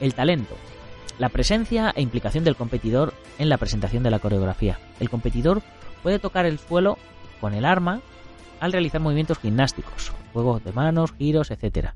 El 0.00 0.14
talento. 0.14 0.54
La 1.18 1.30
presencia 1.30 1.92
e 1.96 2.02
implicación 2.02 2.44
del 2.44 2.56
competidor 2.56 3.14
en 3.38 3.48
la 3.48 3.56
presentación 3.56 4.02
de 4.02 4.10
la 4.10 4.18
coreografía. 4.18 4.78
El 5.00 5.08
competidor 5.08 5.62
puede 6.02 6.18
tocar 6.18 6.44
el 6.44 6.58
suelo 6.58 6.98
con 7.40 7.54
el 7.54 7.64
arma 7.64 8.02
al 8.62 8.70
realizar 8.70 9.00
movimientos 9.00 9.40
gimnásticos, 9.40 10.12
juegos 10.32 10.62
de 10.62 10.70
manos, 10.70 11.12
giros, 11.18 11.50
etc. 11.50 11.88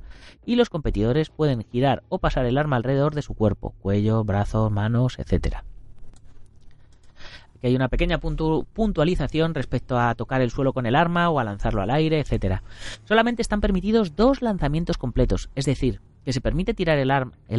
Y 0.45 0.57
los 0.57 0.69
competidores 0.69 1.31
pueden 1.31 1.63
girar 1.63 2.03
o 2.09 2.19
pasar 2.19 2.45
el 2.45 2.59
arma 2.59 2.75
alrededor 2.75 3.15
de 3.15 3.23
su 3.23 3.35
cuerpo, 3.35 3.73
cuello, 3.83 4.25
brazos, 4.25 4.73
manos, 4.73 5.21
etc. 5.21 5.59
Aquí 7.55 7.69
hay 7.69 7.77
una 7.77 7.87
pequeña 7.87 8.19
puntualización 8.19 9.55
respecto 9.55 9.97
a 9.97 10.13
tocar 10.17 10.41
el 10.41 10.51
suelo 10.51 10.73
con 10.73 10.87
el 10.87 10.97
arma 10.97 11.31
o 11.31 11.39
a 11.39 11.45
lanzarlo 11.45 11.83
al 11.83 11.91
aire, 11.91 12.19
etc. 12.19 12.61
Solamente 13.05 13.43
están 13.43 13.61
permitidos 13.61 14.17
dos 14.17 14.43
lanzamientos 14.43 14.99
completos, 14.99 15.51
es 15.55 15.67
decir, 15.67 16.01
que 16.25 16.33
se 16.33 16.41
permite 16.41 16.75
tirar 16.75 16.99
el, 16.99 17.13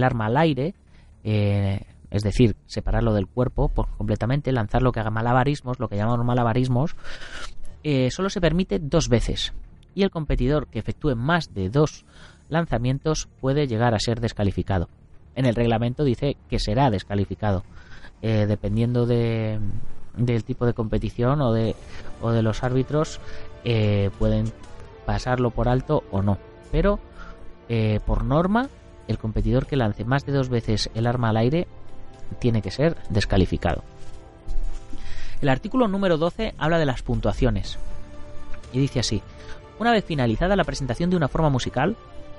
arma 0.03 0.25
al 0.25 0.35
aire, 0.35 0.75
eh, 1.23 1.79
es 2.09 2.23
decir, 2.23 2.57
separarlo 2.65 3.13
del 3.13 3.27
cuerpo 3.27 3.69
por 3.69 3.87
completamente, 3.97 4.51
lanzarlo 4.51 4.91
que 4.91 4.99
haga 4.99 5.11
malabarismos, 5.11 5.79
lo 5.79 5.87
que 5.87 5.95
llamamos 5.95 6.25
malabarismos, 6.25 6.95
eh, 7.83 8.09
solo 8.11 8.29
se 8.29 8.41
permite 8.41 8.79
dos 8.79 9.09
veces. 9.09 9.53
Y 9.95 10.03
el 10.03 10.11
competidor 10.11 10.67
que 10.67 10.79
efectúe 10.79 11.15
más 11.15 11.53
de 11.53 11.69
dos 11.69 12.05
lanzamientos 12.49 13.27
puede 13.41 13.67
llegar 13.67 13.93
a 13.93 13.99
ser 13.99 14.19
descalificado. 14.19 14.89
En 15.35 15.45
el 15.45 15.55
reglamento 15.55 16.03
dice 16.03 16.37
que 16.49 16.59
será 16.59 16.89
descalificado, 16.89 17.63
eh, 18.21 18.45
dependiendo 18.47 19.05
de, 19.05 19.59
del 20.15 20.43
tipo 20.43 20.65
de 20.65 20.73
competición 20.73 21.41
o 21.41 21.53
de, 21.53 21.75
o 22.21 22.31
de 22.31 22.41
los 22.41 22.63
árbitros, 22.63 23.19
pueden 24.17 24.45
pasarlo 25.05 25.51
por 25.51 25.67
alto 25.67 26.03
o 26.11 26.21
no. 26.21 26.37
Pero 26.71 26.99
eh, 27.69 27.99
por 28.05 28.23
norma, 28.23 28.69
el 29.07 29.17
competidor 29.17 29.65
que 29.65 29.75
lance 29.75 30.05
más 30.05 30.25
de 30.25 30.33
dos 30.33 30.49
veces 30.49 30.89
el 30.95 31.07
arma 31.07 31.29
al 31.29 31.37
aire 31.37 31.67
tiene 32.39 32.61
que 32.61 32.71
ser 32.71 32.97
descalificado. 33.09 33.83
El 35.41 35.49
artículo 35.49 35.87
número 35.87 36.17
12 36.17 36.55
habla 36.57 36.79
de 36.79 36.85
las 36.85 37.03
puntuaciones 37.03 37.77
y 38.73 38.79
dice 38.79 38.99
así, 38.99 39.21
una 39.79 39.91
vez 39.91 40.03
finalizada 40.03 40.55
la 40.55 40.63
presentación 40.63 41.09
de 41.09 41.15
una 41.15 41.27
forma 41.27 41.49
musical, 41.49 41.95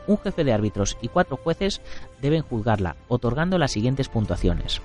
un 0.06 0.18
jefe 0.18 0.42
de 0.42 0.52
árbitros 0.52 0.96
y 1.00 1.08
cuatro 1.08 1.36
jueces 1.36 1.80
deben 2.20 2.42
juzgarla, 2.42 2.96
otorgando 3.08 3.58
las 3.58 3.72
siguientes 3.72 4.08
puntuaciones. 4.08 4.80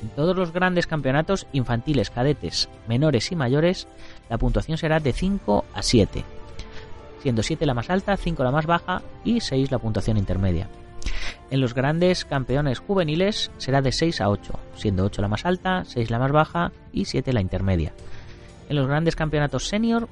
En 0.00 0.08
todos 0.10 0.36
los 0.36 0.52
grandes 0.52 0.86
campeonatos 0.86 1.46
infantiles, 1.52 2.10
cadetes, 2.10 2.68
menores 2.88 3.30
y 3.32 3.36
mayores, 3.36 3.86
la 4.30 4.38
puntuación 4.38 4.78
será 4.78 4.98
de 4.98 5.12
5 5.12 5.64
a 5.74 5.82
7, 5.82 6.24
siendo 7.22 7.42
7 7.42 7.66
la 7.66 7.74
más 7.74 7.90
alta, 7.90 8.16
5 8.16 8.42
la 8.42 8.50
más 8.50 8.66
baja 8.66 9.02
y 9.24 9.40
6 9.40 9.70
la 9.70 9.78
puntuación 9.78 10.16
intermedia. 10.16 10.68
En 11.50 11.60
los 11.60 11.74
grandes 11.74 12.24
campeones 12.24 12.78
juveniles 12.78 13.50
será 13.58 13.82
de 13.82 13.92
6 13.92 14.20
a 14.20 14.28
8, 14.28 14.58
siendo 14.74 15.04
8 15.04 15.20
la 15.22 15.28
más 15.28 15.44
alta, 15.44 15.84
6 15.84 16.10
la 16.10 16.18
más 16.18 16.32
baja 16.32 16.72
y 16.92 17.04
7 17.04 17.32
la 17.32 17.40
intermedia. 17.40 17.92
En 18.68 18.76
los 18.76 18.86
grandes 18.86 19.16
campeonatos 19.16 19.68
senior 19.68 20.08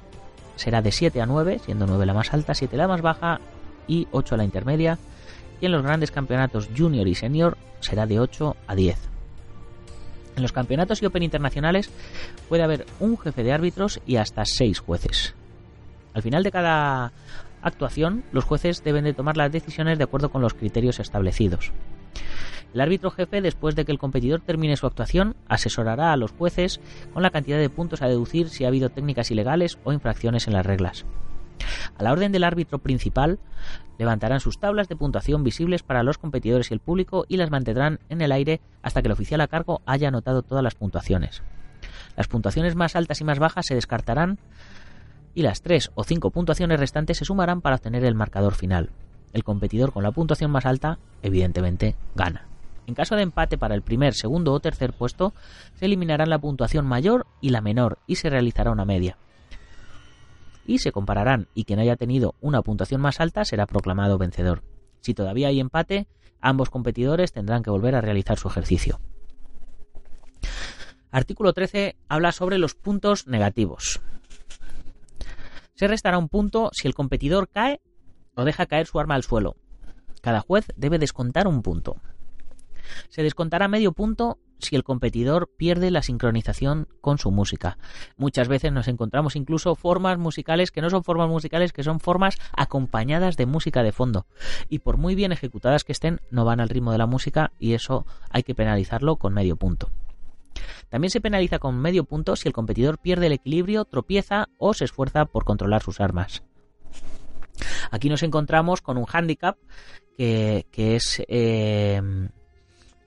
será 0.55 0.81
de 0.81 0.91
7 0.91 1.19
a 1.21 1.25
9, 1.25 1.61
siendo 1.65 1.87
9 1.87 2.05
la 2.05 2.13
más 2.13 2.33
alta, 2.33 2.53
7 2.53 2.77
la 2.77 2.87
más 2.87 3.01
baja 3.01 3.39
y 3.87 4.07
8 4.11 4.37
la 4.37 4.43
intermedia. 4.43 4.99
Y 5.59 5.65
en 5.65 5.71
los 5.71 5.83
grandes 5.83 6.11
campeonatos 6.11 6.69
junior 6.77 7.07
y 7.07 7.15
senior 7.15 7.57
será 7.79 8.05
de 8.05 8.19
8 8.19 8.55
a 8.67 8.75
10. 8.75 8.97
En 10.35 10.43
los 10.43 10.51
campeonatos 10.53 11.01
y 11.01 11.05
Open 11.05 11.23
internacionales 11.23 11.89
puede 12.47 12.63
haber 12.63 12.85
un 12.99 13.17
jefe 13.17 13.43
de 13.43 13.51
árbitros 13.51 13.99
y 14.05 14.17
hasta 14.17 14.43
6 14.45 14.79
jueces. 14.79 15.33
Al 16.13 16.21
final 16.21 16.43
de 16.43 16.51
cada 16.51 17.11
actuación, 17.61 18.23
los 18.31 18.43
jueces 18.43 18.83
deben 18.83 19.03
de 19.03 19.13
tomar 19.13 19.37
las 19.37 19.51
decisiones 19.51 19.97
de 19.97 20.03
acuerdo 20.03 20.29
con 20.29 20.41
los 20.41 20.53
criterios 20.53 20.99
establecidos. 20.99 21.71
El 22.73 22.81
árbitro 22.81 23.11
jefe, 23.11 23.41
después 23.41 23.75
de 23.75 23.83
que 23.83 23.91
el 23.91 23.99
competidor 23.99 24.39
termine 24.39 24.77
su 24.77 24.87
actuación, 24.87 25.35
asesorará 25.47 26.13
a 26.13 26.17
los 26.17 26.31
jueces 26.31 26.79
con 27.13 27.21
la 27.21 27.29
cantidad 27.29 27.57
de 27.57 27.69
puntos 27.69 28.01
a 28.01 28.07
deducir 28.07 28.49
si 28.49 28.63
ha 28.63 28.69
habido 28.69 28.89
técnicas 28.89 29.29
ilegales 29.29 29.77
o 29.83 29.91
infracciones 29.91 30.47
en 30.47 30.53
las 30.53 30.65
reglas. 30.65 31.05
A 31.97 32.03
la 32.03 32.11
orden 32.11 32.31
del 32.31 32.43
árbitro 32.43 32.79
principal, 32.79 33.39
levantarán 33.97 34.39
sus 34.39 34.59
tablas 34.59 34.87
de 34.87 34.95
puntuación 34.95 35.43
visibles 35.43 35.83
para 35.83 36.03
los 36.03 36.17
competidores 36.17 36.71
y 36.71 36.73
el 36.73 36.79
público 36.79 37.25
y 37.27 37.37
las 37.37 37.51
mantendrán 37.51 37.99
en 38.09 38.21
el 38.21 38.31
aire 38.31 38.61
hasta 38.81 39.01
que 39.01 39.07
el 39.07 39.13
oficial 39.13 39.41
a 39.41 39.47
cargo 39.47 39.81
haya 39.85 40.07
anotado 40.07 40.41
todas 40.41 40.63
las 40.63 40.75
puntuaciones. 40.75 41.43
Las 42.15 42.27
puntuaciones 42.27 42.75
más 42.75 42.95
altas 42.95 43.21
y 43.21 43.23
más 43.23 43.39
bajas 43.39 43.65
se 43.65 43.75
descartarán 43.75 44.39
y 45.33 45.43
las 45.43 45.61
3 45.61 45.91
o 45.95 46.03
5 46.03 46.31
puntuaciones 46.31 46.79
restantes 46.79 47.17
se 47.17 47.25
sumarán 47.25 47.61
para 47.61 47.75
obtener 47.75 48.03
el 48.05 48.15
marcador 48.15 48.55
final. 48.55 48.89
El 49.33 49.43
competidor 49.43 49.93
con 49.93 50.03
la 50.03 50.11
puntuación 50.11 50.51
más 50.51 50.65
alta, 50.65 50.99
evidentemente, 51.21 51.95
gana. 52.15 52.47
En 52.87 52.95
caso 52.95 53.15
de 53.15 53.21
empate 53.21 53.57
para 53.57 53.75
el 53.75 53.81
primer, 53.81 54.13
segundo 54.13 54.51
o 54.51 54.59
tercer 54.59 54.93
puesto, 54.93 55.33
se 55.75 55.85
eliminarán 55.85 56.29
la 56.29 56.39
puntuación 56.39 56.85
mayor 56.85 57.27
y 57.39 57.49
la 57.49 57.61
menor 57.61 57.99
y 58.07 58.15
se 58.15 58.29
realizará 58.29 58.71
una 58.71 58.85
media. 58.85 59.17
Y 60.65 60.79
se 60.79 60.91
compararán 60.91 61.47
y 61.53 61.63
quien 61.63 61.79
haya 61.79 61.95
tenido 61.95 62.35
una 62.41 62.61
puntuación 62.61 63.01
más 63.01 63.19
alta 63.19 63.45
será 63.45 63.65
proclamado 63.65 64.17
vencedor. 64.17 64.63
Si 64.99 65.13
todavía 65.13 65.47
hay 65.47 65.59
empate, 65.59 66.07
ambos 66.41 66.69
competidores 66.69 67.31
tendrán 67.31 67.63
que 67.63 67.69
volver 67.71 67.95
a 67.95 68.01
realizar 68.01 68.37
su 68.37 68.47
ejercicio. 68.47 68.99
Artículo 71.11 71.53
13 71.53 71.97
habla 72.07 72.31
sobre 72.31 72.57
los 72.57 72.73
puntos 72.73 73.27
negativos. 73.27 74.01
Se 75.81 75.87
restará 75.87 76.19
un 76.19 76.29
punto 76.29 76.69
si 76.73 76.87
el 76.87 76.93
competidor 76.93 77.49
cae 77.49 77.81
o 78.35 78.43
deja 78.43 78.67
caer 78.67 78.85
su 78.85 78.99
arma 78.99 79.15
al 79.15 79.23
suelo. 79.23 79.55
Cada 80.21 80.41
juez 80.41 80.67
debe 80.75 80.99
descontar 80.99 81.47
un 81.47 81.63
punto. 81.63 81.95
Se 83.09 83.23
descontará 83.23 83.67
medio 83.67 83.91
punto 83.91 84.37
si 84.59 84.75
el 84.75 84.83
competidor 84.83 85.49
pierde 85.57 85.89
la 85.89 86.03
sincronización 86.03 86.87
con 87.01 87.17
su 87.17 87.31
música. 87.31 87.79
Muchas 88.15 88.47
veces 88.47 88.71
nos 88.71 88.87
encontramos 88.87 89.35
incluso 89.35 89.73
formas 89.73 90.19
musicales 90.19 90.69
que 90.69 90.83
no 90.83 90.91
son 90.91 91.03
formas 91.03 91.29
musicales, 91.29 91.73
que 91.73 91.81
son 91.81 91.99
formas 91.99 92.37
acompañadas 92.55 93.35
de 93.35 93.47
música 93.47 93.81
de 93.81 93.91
fondo. 93.91 94.27
Y 94.69 94.77
por 94.77 94.97
muy 94.97 95.15
bien 95.15 95.31
ejecutadas 95.31 95.83
que 95.83 95.93
estén, 95.93 96.21
no 96.29 96.45
van 96.45 96.59
al 96.59 96.69
ritmo 96.69 96.91
de 96.91 96.99
la 96.99 97.07
música 97.07 97.53
y 97.57 97.73
eso 97.73 98.05
hay 98.29 98.43
que 98.43 98.53
penalizarlo 98.53 99.15
con 99.15 99.33
medio 99.33 99.55
punto. 99.55 99.89
También 100.89 101.11
se 101.11 101.21
penaliza 101.21 101.59
con 101.59 101.79
medio 101.79 102.03
punto 102.03 102.35
si 102.35 102.47
el 102.47 102.53
competidor 102.53 102.97
pierde 102.97 103.27
el 103.27 103.33
equilibrio, 103.33 103.85
tropieza 103.85 104.49
o 104.57 104.73
se 104.73 104.85
esfuerza 104.85 105.25
por 105.25 105.45
controlar 105.45 105.81
sus 105.81 105.99
armas. 105.99 106.43
Aquí 107.91 108.09
nos 108.09 108.23
encontramos 108.23 108.81
con 108.81 108.97
un 108.97 109.05
handicap 109.11 109.57
que, 110.17 110.65
es 110.75 111.21
eh, 111.27 112.01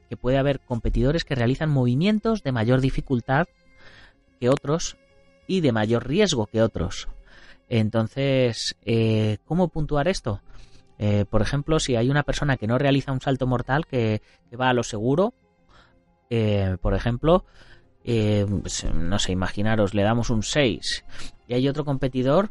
que 0.09 0.17
puede 0.17 0.39
haber 0.39 0.61
competidores 0.61 1.25
que 1.25 1.35
realizan 1.35 1.71
movimientos 1.71 2.43
de 2.43 2.53
mayor 2.53 2.81
dificultad 2.81 3.47
que 4.41 4.49
otros 4.49 4.97
y 5.47 5.61
de 5.61 5.73
mayor 5.73 6.07
riesgo 6.07 6.47
que 6.47 6.63
otros. 6.63 7.09
Entonces, 7.69 8.77
eh, 8.85 9.39
¿cómo 9.45 9.69
puntuar 9.69 10.09
esto? 10.09 10.41
Eh, 10.99 11.25
por 11.29 11.43
ejemplo, 11.43 11.81
si 11.81 11.97
hay 11.97 12.11
una 12.11 12.23
persona 12.23 12.57
que 12.57 12.67
no 12.67 12.79
realiza 12.79 13.13
un 13.13 13.21
salto 13.21 13.47
mortal, 13.47 13.87
que, 13.87 14.23
va 14.61 14.69
a 14.69 14.75
lo 14.75 14.83
seguro, 14.83 15.35
por 16.81 16.95
ejemplo, 16.95 17.45
pues, 18.05 18.87
no 18.93 19.19
sé, 19.19 19.33
imaginaros, 19.33 19.95
le 19.95 20.03
damos 20.03 20.31
un 20.31 20.43
6 20.43 21.05
y 21.49 21.55
hay 21.55 21.69
otro 21.69 21.85
competidor 21.85 22.51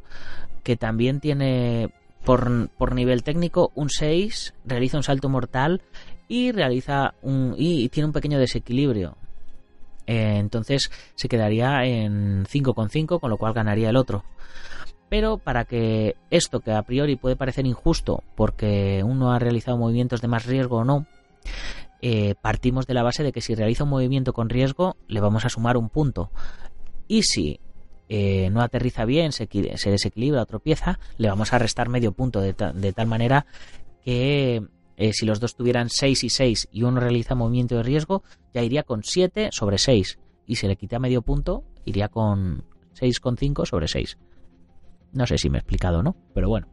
que 0.64 0.78
también 0.78 1.20
tiene 1.20 1.92
por, 2.24 2.70
por 2.70 2.96
nivel 2.96 3.24
técnico 3.24 3.72
un 3.76 3.90
6, 3.90 4.54
realiza 4.66 4.98
un 4.98 5.04
salto 5.04 5.30
mortal 5.30 5.82
y 6.28 6.52
realiza 6.52 7.14
un 7.22 7.56
y, 7.58 7.90
tiene 7.90 8.08
un 8.08 8.14
pequeño 8.14 8.40
desequilibrio. 8.40 9.18
Eh, 10.06 10.38
entonces 10.38 10.92
se 11.16 11.30
quedaría 11.30 11.86
en 11.86 12.46
5,5, 12.46 13.20
con 13.20 13.30
lo 13.30 13.38
cual 13.38 13.54
ganaría 13.54 13.90
el 13.90 13.98
otro. 13.98 14.24
Pero 15.10 15.38
para 15.38 15.66
que 15.66 16.16
esto 16.32 16.60
que 16.60 16.72
a 16.72 16.82
priori 16.82 17.16
puede 17.16 17.36
parecer 17.36 17.66
injusto 17.66 18.24
porque 18.36 19.04
uno 19.06 19.32
ha 19.32 19.40
realizado 19.40 19.78
movimientos 19.78 20.22
de 20.22 20.28
más 20.28 20.46
riesgo 20.46 20.78
o 20.78 20.84
no, 20.84 21.06
eh, 22.06 22.36
partimos 22.36 22.86
de 22.86 22.94
la 22.94 23.02
base 23.02 23.24
de 23.24 23.32
que 23.32 23.40
si 23.40 23.56
realiza 23.56 23.86
un 23.86 23.90
movimiento 23.90 24.34
con 24.34 24.50
riesgo 24.50 24.98
le 25.08 25.22
vamos 25.22 25.46
a 25.46 25.50
sumar 25.50 25.78
un 25.78 25.88
punto. 25.88 26.32
Y 27.08 27.24
si 27.24 27.62
eh, 28.10 28.50
no 28.50 28.62
aterriza 28.62 29.06
bien, 29.06 29.32
se, 29.32 29.48
desequilibra 29.48 30.42
o 30.42 30.46
tropieza, 30.46 31.00
le 31.18 31.30
vamos 31.30 31.54
a 31.54 31.60
restar 31.60 31.88
medio 31.88 32.12
punto 32.12 32.42
de, 32.42 32.54
tal 32.54 33.08
manera 33.08 33.46
que 34.04 34.62
eh, 34.98 35.14
si 35.14 35.26
los 35.26 35.40
dos 35.40 35.56
tuvieran 35.56 35.90
6 35.90 36.26
y 36.26 36.30
6 36.30 36.68
y 36.74 36.84
uno 36.84 37.00
realiza 37.00 37.36
movimiento 37.36 37.78
de 37.78 37.84
riesgo, 37.84 38.22
ya 38.54 38.62
iría 38.62 38.84
con 38.84 39.06
7 39.06 39.48
sobre 39.54 39.78
6. 39.78 40.20
Y 40.46 40.58
si 40.58 40.68
le 40.68 40.76
quita 40.76 41.00
medio 41.00 41.22
punto, 41.22 41.64
iría 41.86 42.10
con 42.10 42.66
6,5 43.00 43.66
sobre 43.66 43.88
6. 43.88 44.18
No 45.14 45.26
sé 45.26 45.38
si 45.38 45.50
me 45.50 45.60
he 45.60 45.62
explicado 45.62 46.04
no, 46.04 46.18
pero 46.34 46.50
bueno. 46.50 46.68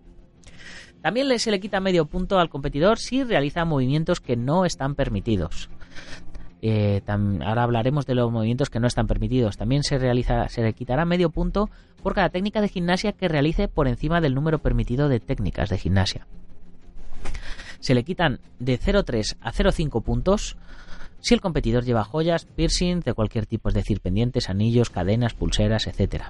También 1.02 1.38
se 1.38 1.50
le 1.50 1.60
quita 1.60 1.80
medio 1.80 2.06
punto 2.06 2.38
al 2.38 2.50
competidor 2.50 2.98
si 2.98 3.24
realiza 3.24 3.64
movimientos 3.64 4.20
que 4.20 4.36
no 4.36 4.64
están 4.64 4.94
permitidos. 4.94 5.70
Eh, 6.62 7.02
ahora 7.06 7.62
hablaremos 7.62 8.04
de 8.04 8.14
los 8.14 8.30
movimientos 8.30 8.68
que 8.68 8.80
no 8.80 8.86
están 8.86 9.06
permitidos. 9.06 9.56
También 9.56 9.82
se 9.82 9.98
realiza, 9.98 10.48
se 10.48 10.62
le 10.62 10.74
quitará 10.74 11.04
medio 11.04 11.30
punto 11.30 11.70
por 12.02 12.14
cada 12.14 12.28
técnica 12.28 12.60
de 12.60 12.68
gimnasia 12.68 13.12
que 13.12 13.28
realice 13.28 13.68
por 13.68 13.88
encima 13.88 14.20
del 14.20 14.34
número 14.34 14.58
permitido 14.58 15.08
de 15.08 15.20
técnicas 15.20 15.70
de 15.70 15.78
gimnasia. 15.78 16.26
Se 17.80 17.94
le 17.94 18.04
quitan 18.04 18.40
de 18.58 18.78
0,3 18.78 19.36
a 19.40 19.52
0,5 19.52 20.02
puntos 20.02 20.58
si 21.20 21.34
el 21.34 21.40
competidor 21.40 21.84
lleva 21.84 22.04
joyas, 22.04 22.44
piercing 22.44 23.00
de 23.00 23.14
cualquier 23.14 23.46
tipo, 23.46 23.68
es 23.68 23.74
decir, 23.74 24.00
pendientes, 24.00 24.48
anillos, 24.48 24.90
cadenas, 24.90 25.34
pulseras, 25.34 25.86
etc. 25.86 26.24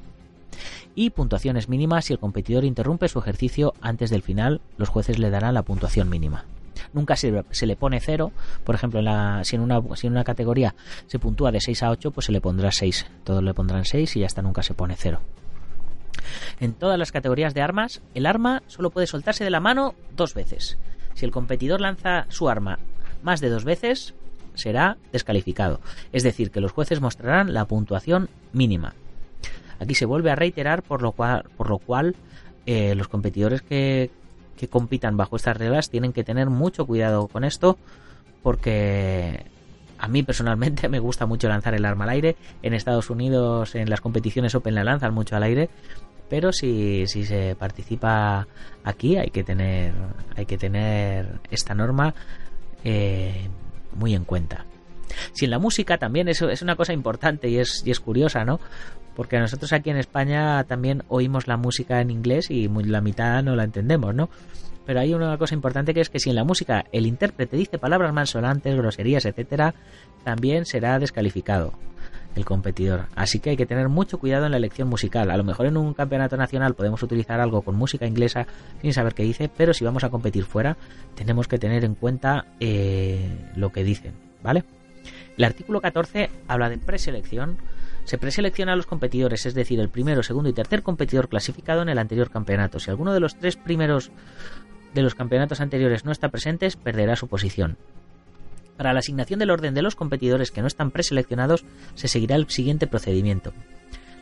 Y 0.95 1.11
puntuaciones 1.11 1.69
mínimas 1.69 2.07
si 2.07 2.13
el 2.13 2.19
competidor 2.19 2.65
interrumpe 2.65 3.09
su 3.09 3.19
ejercicio 3.19 3.75
antes 3.81 4.11
del 4.11 4.23
final, 4.23 4.61
los 4.77 4.89
jueces 4.89 5.19
le 5.19 5.31
darán 5.31 5.55
la 5.55 5.63
puntuación 5.63 6.09
mínima 6.09 6.45
nunca 6.93 7.17
se, 7.17 7.31
le 7.31 7.77
pone 7.77 8.01
cero. 8.01 8.33
Por 8.65 8.75
ejemplo, 8.75 9.01
si, 9.45 9.57
en 9.57 9.63
una, 9.63 10.25
categoría 10.25 10.75
se 11.07 11.19
puntúa 11.19 11.53
de 11.53 11.61
6 11.61 11.83
a 11.83 11.91
8, 11.91 12.11
pues 12.11 12.27
se 12.27 12.33
le 12.33 12.41
pondrá 12.41 12.73
6. 12.73 13.07
Todos 13.25 13.43
le 13.43 13.55
pondrán 13.55 13.85
6 13.85 14.17
y 14.17 14.21
ya 14.21 14.27
está, 14.27 14.43
nunca 14.43 14.63
se 14.63 14.75
pone 14.75 14.97
cero. 14.97 15.21
En 16.59 16.75
todas 16.75 16.99
las 16.99 17.13
categorías 17.13 17.55
de 17.55 17.63
armas, 17.63 18.03
el 18.15 18.27
arma 18.27 18.63
solo 18.67 18.91
puede 18.91 19.07
soltarse 19.07 19.45
de 19.45 19.51
la 19.51 19.61
mano 19.61 19.95
dos 20.17 20.35
veces. 20.35 20.79
Si 21.15 21.25
el 21.25 21.31
competidor 21.31 21.81
lanza 21.81 22.27
su 22.29 22.49
arma 22.49 22.79
más 23.23 23.41
de 23.41 23.49
dos 23.49 23.65
veces, 23.65 24.15
será 24.55 24.97
descalificado. 25.13 25.81
Es 26.13 26.23
decir, 26.23 26.51
que 26.51 26.61
los 26.61 26.73
jueces 26.73 27.01
mostrarán 27.01 27.55
la 27.55 27.65
puntuación 27.65 28.29
mínima. 28.53 28.95
Aquí 29.81 29.95
se 29.95 30.05
vuelve 30.05 30.31
a 30.31 30.37
reiterar 30.37 30.83
por 30.83 31.03
lo 31.03 31.13
cual, 31.13 31.45
por 31.57 31.71
lo 31.71 31.79
cual 31.79 32.15
eh, 32.67 32.95
los 32.95 33.09
competidores 33.09 33.63
que, 33.63 34.11
compitan 34.69 35.17
bajo 35.17 35.37
estas 35.37 35.57
reglas 35.57 35.89
tienen 35.89 36.13
que 36.13 36.23
tener 36.23 36.51
mucho 36.51 36.85
cuidado 36.85 37.29
con 37.29 37.45
esto 37.45 37.79
porque 38.43 39.47
a 39.97 40.07
mí 40.07 40.23
personalmente 40.23 40.87
me 40.91 40.99
gusta 40.99 41.25
mucho 41.25 41.49
lanzar 41.49 41.75
el 41.75 41.87
arma 41.87 42.05
al 42.05 42.11
aire. 42.11 42.37
En 42.63 42.75
Estados 42.75 43.09
Unidos 43.09 43.75
en 43.75 43.89
las 43.89 44.03
competiciones 44.03 44.55
Open 44.55 44.75
la 44.75 44.85
lanzan 44.85 45.15
mucho 45.15 45.35
al 45.35 45.45
aire, 45.45 45.71
pero 46.29 46.53
si, 46.53 47.07
se 47.07 47.57
participa 47.59 48.47
aquí 48.85 49.17
hay 49.17 49.31
que 49.31 49.43
tener 49.43 49.95
hay 50.37 50.45
que 50.45 50.59
tener 50.59 51.41
esta 51.51 51.75
norma 51.75 52.15
eh, 52.85 53.49
muy 53.97 54.15
en 54.15 54.25
cuenta. 54.25 54.67
Si 55.33 55.45
en 55.45 55.51
la 55.51 55.59
música 55.59 55.99
también 55.99 56.29
eso 56.29 56.49
es 56.49 56.63
una 56.63 56.77
cosa 56.77 56.93
importante 56.93 57.49
y 57.49 57.59
es, 57.59 57.83
y 57.85 57.91
es 57.91 58.01
curiosa, 58.01 58.45
¿no? 58.45 58.61
porque 59.21 59.39
nosotros 59.39 59.73
aquí 59.75 59.91
en 59.91 59.99
España 59.99 60.65
también 60.65 61.03
oímos 61.09 61.47
la 61.47 61.59
música 61.59 62.01
en 62.01 62.11
inglés 62.11 62.51
y 62.51 62.69
la 62.69 63.03
mitad 63.03 63.43
no 63.43 63.55
la 63.55 63.65
entendemos, 63.65 64.15
¿no? 64.15 64.31
Pero 64.87 65.01
hay 65.01 65.13
una 65.13 65.37
cosa 65.37 65.55
importante 65.55 65.93
que 65.93 66.01
es 66.01 66.09
que 66.09 66.19
si 66.19 66.31
en 66.31 66.37
la 66.37 66.45
música 66.45 66.87
el 66.91 67.07
intérprete 67.07 67.57
dice 67.57 67.79
palabras 67.79 68.15
malsonantes, 68.15 68.75
groserías, 68.75 69.27
etcétera, 69.27 69.75
también 70.25 70.65
será 70.65 70.99
descalificado 70.99 71.75
el 72.35 72.47
competidor. 72.47 73.09
Así 73.15 73.41
que 73.41 73.51
hay 73.51 73.57
que 73.59 73.67
tener 73.67 73.89
mucho 73.91 74.19
cuidado 74.19 74.47
en 74.47 74.53
la 74.53 74.57
elección 74.57 74.89
musical. 74.89 75.31
A 75.31 75.37
lo 75.37 75.45
mejor 75.45 75.67
en 75.67 75.77
un 75.77 75.93
campeonato 75.93 76.39
nacional 76.39 76.75
podemos 76.75 77.03
utilizar 77.03 77.41
algo 77.41 77.61
con 77.61 77.77
música 77.77 78.07
inglesa 78.07 78.47
sin 78.81 78.95
saber 78.95 79.15
qué 79.15 79.25
dice, 79.25 79.51
pero 79.55 79.75
si 79.75 79.85
vamos 79.85 80.03
a 80.03 80.09
competir 80.09 80.45
fuera 80.45 80.79
tenemos 81.15 81.47
que 81.47 81.59
tener 81.59 81.85
en 81.85 81.95
cuenta 81.95 82.47
eh, 82.59 83.51
lo 83.55 83.71
que 83.71 83.85
dicen, 83.85 84.15
¿vale? 84.43 84.65
El 85.41 85.45
artículo 85.45 85.81
14 85.81 86.29
habla 86.49 86.69
de 86.69 86.77
preselección 86.77 87.57
se 88.05 88.19
preselecciona 88.19 88.75
a 88.75 88.77
los 88.77 88.85
competidores, 88.85 89.47
es 89.47 89.55
decir, 89.55 89.81
el 89.81 89.89
primero, 89.89 90.23
segundo 90.23 90.51
y 90.51 90.53
tercer 90.53 90.83
competidor 90.83 91.31
clasificado 91.31 91.81
en 91.81 91.89
el 91.89 91.99
anterior 91.99 92.29
campeonato. 92.29 92.79
Si 92.79 92.91
alguno 92.91 93.15
de 93.15 93.21
los 93.21 93.37
tres 93.37 93.57
primeros 93.57 94.11
de 94.93 95.01
los 95.01 95.15
campeonatos 95.15 95.63
anteriores 95.63 96.05
no 96.05 96.13
está 96.13 96.29
presente, 96.29 96.69
perderá 96.85 97.17
su 97.17 97.27
posición. 97.27 97.79
Para 98.77 98.93
la 98.93 98.99
asignación 98.99 99.39
del 99.39 99.51
orden 99.51 99.73
de 99.73 99.81
los 99.81 99.97
competidores 99.97 100.51
que 100.51 100.61
no 100.61 100.67
están 100.67 100.91
preseleccionados, 100.91 101.65
se 101.95 102.09
seguirá 102.09 102.37
el 102.37 102.51
siguiente 102.51 102.87
procedimiento. 102.87 103.55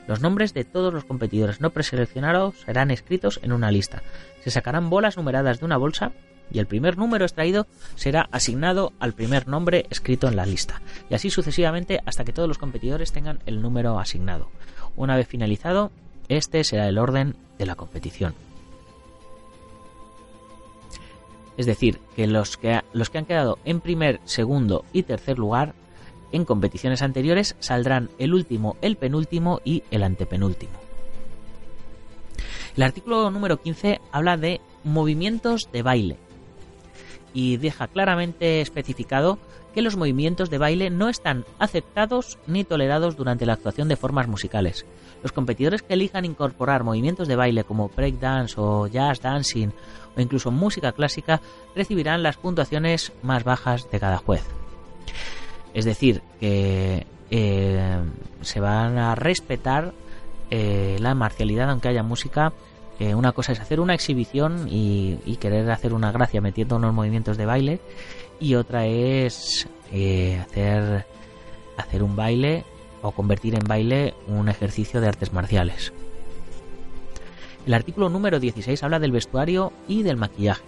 Los 0.07 0.21
nombres 0.21 0.55
de 0.55 0.63
todos 0.63 0.95
los 0.95 1.05
competidores 1.05 1.61
no 1.61 1.71
preseleccionados 1.71 2.61
serán 2.61 2.93
escritos 2.93 3.41
en 3.43 3.51
una 3.51 3.73
lista. 3.73 4.05
Se 4.45 4.53
sacarán 4.53 4.89
bolas 4.89 5.17
numeradas 5.17 5.59
de 5.59 5.65
una 5.65 5.79
bolsa 5.79 6.13
y 6.51 6.59
el 6.59 6.67
primer 6.67 6.97
número 6.97 7.25
extraído 7.25 7.67
será 7.95 8.29
asignado 8.33 8.93
al 8.99 9.13
primer 9.13 9.49
nombre 9.49 9.87
escrito 9.91 10.29
en 10.29 10.37
la 10.37 10.47
lista, 10.47 10.81
y 11.11 11.15
así 11.15 11.31
sucesivamente 11.31 12.01
hasta 12.07 12.25
que 12.25 12.33
todos 12.33 12.49
los 12.49 12.59
competidores 12.59 13.13
tengan 13.13 13.41
el 13.47 13.63
número 13.63 13.99
asignado. 13.99 14.51
Una 14.97 15.17
vez 15.17 15.29
finalizado, 15.29 15.91
este 16.29 16.65
será 16.65 16.89
el 16.89 16.99
orden 16.99 17.37
de 17.59 17.67
la 17.67 17.75
competición. 17.75 18.35
Es 21.57 21.67
decir, 21.67 21.99
que 22.15 22.27
los 22.27 22.57
que, 22.57 22.81
los 22.93 23.11
que 23.11 23.19
han 23.19 23.27
quedado 23.27 23.59
en 23.65 23.81
primer, 23.81 24.21
segundo 24.25 24.85
y 24.93 25.03
tercer 25.03 25.39
lugar 25.39 25.75
en 26.31 26.45
competiciones 26.45 27.03
anteriores 27.03 27.57
saldrán 27.59 28.11
el 28.19 28.33
último, 28.33 28.77
el 28.81 28.97
penúltimo 28.97 29.61
y 29.65 29.83
el 29.91 30.05
antepenúltimo. 30.05 30.79
El 32.77 32.85
artículo 32.85 33.31
número 33.31 33.61
15 33.61 34.01
habla 34.13 34.37
de 34.37 34.61
movimientos 34.85 35.69
de 35.73 35.83
baile 35.83 36.17
y 37.33 37.57
deja 37.57 37.89
claramente 37.89 38.61
especificado 38.61 39.39
que 39.75 39.83
los 39.83 39.97
movimientos 39.97 40.51
de 40.51 40.59
baile 40.59 40.91
no 40.91 41.09
están 41.09 41.45
aceptados 41.59 42.39
ni 42.47 42.65
tolerados 42.65 43.17
durante 43.17 43.47
la 43.47 43.53
actuación 43.53 43.89
de 43.89 43.97
formas 43.97 44.27
musicales. 44.29 44.87
Los 45.23 45.33
competidores 45.33 45.83
que 45.83 45.95
elijan 45.95 46.25
incorporar 46.25 46.85
movimientos 46.85 47.29
de 47.29 47.37
baile 47.37 47.65
como 47.65 47.89
breakdance 47.89 48.55
o 48.57 48.87
jazz 48.87 49.21
dancing 49.21 49.69
o 50.17 50.21
incluso 50.21 50.51
música 50.51 50.93
clásica 50.93 51.41
recibirán 51.75 52.23
las 52.23 52.37
puntuaciones 52.37 53.13
más 53.23 53.45
bajas 53.45 53.91
de 53.91 54.01
cada 54.01 54.19
juez. 54.19 54.43
Es 55.75 55.85
decir, 55.85 56.23
que 56.41 57.07
eh, 57.31 57.99
se 58.41 58.61
van 58.61 58.99
a 58.99 59.15
respetar 59.15 59.93
eh, 60.51 60.97
la 61.01 61.15
marcialidad 61.15 61.71
aunque 61.71 61.89
haya 61.89 62.03
música 62.03 62.53
una 63.01 63.33
cosa 63.33 63.53
es 63.53 63.61
hacer 63.61 63.81
una 63.81 63.95
exhibición 63.95 64.67
y, 64.69 65.37
querer 65.41 65.71
hacer 65.71 65.95
una 65.95 66.11
gracia 66.11 66.41
metiendo 66.41 66.77
unos 66.77 66.93
movimientos 66.93 67.37
de 67.37 67.47
baile 67.47 67.81
y 68.41 68.55
otra 68.55 68.87
es 68.87 69.69
eh, 69.93 70.39
hacer, 70.41 71.07
hacer 71.77 72.03
un 72.03 72.17
baile 72.17 72.65
o 73.03 73.13
convertir 73.13 73.55
en 73.55 73.65
baile 73.65 74.15
un 74.27 74.49
ejercicio 74.49 75.01
de 75.01 75.09
artes 75.09 75.33
marciales. 75.33 75.93
El 77.67 77.75
artículo 77.75 78.09
número 78.09 78.41
16 78.41 78.83
habla 78.83 78.99
del 78.99 79.13
vestuario 79.13 79.73
y 79.87 80.03
del 80.03 80.17
maquillaje 80.17 80.65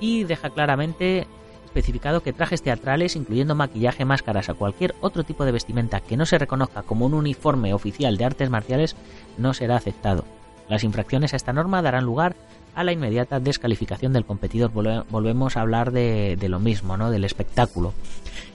y 0.00 0.24
deja 0.24 0.50
claramente 0.50 1.26
especificado 1.64 2.22
que 2.22 2.32
trajes 2.32 2.62
teatrales, 2.62 3.16
incluyendo 3.16 3.54
maquillaje, 3.54 4.04
máscaras 4.04 4.48
o 4.48 4.56
cualquier 4.56 4.94
otro 5.00 5.24
tipo 5.24 5.44
de 5.44 5.52
vestimenta 5.52 6.00
que 6.00 6.16
no 6.16 6.26
se 6.26 6.38
reconozca 6.38 6.82
como 6.82 7.06
un 7.06 7.14
uniforme 7.14 7.72
oficial 7.72 8.16
de 8.16 8.24
artes 8.24 8.50
marciales, 8.50 8.96
no 9.38 9.54
será 9.54 9.76
aceptado. 9.76 10.24
Las 10.72 10.84
infracciones 10.84 11.34
a 11.34 11.36
esta 11.36 11.52
norma 11.52 11.82
darán 11.82 12.06
lugar 12.06 12.34
a 12.74 12.82
la 12.82 12.92
inmediata 12.92 13.38
descalificación 13.40 14.14
del 14.14 14.24
competidor. 14.24 14.70
Volvemos 14.72 15.58
a 15.58 15.60
hablar 15.60 15.92
de, 15.92 16.38
lo 16.48 16.60
mismo, 16.60 16.96
¿no? 16.96 17.10
Del 17.10 17.24
espectáculo. 17.24 17.92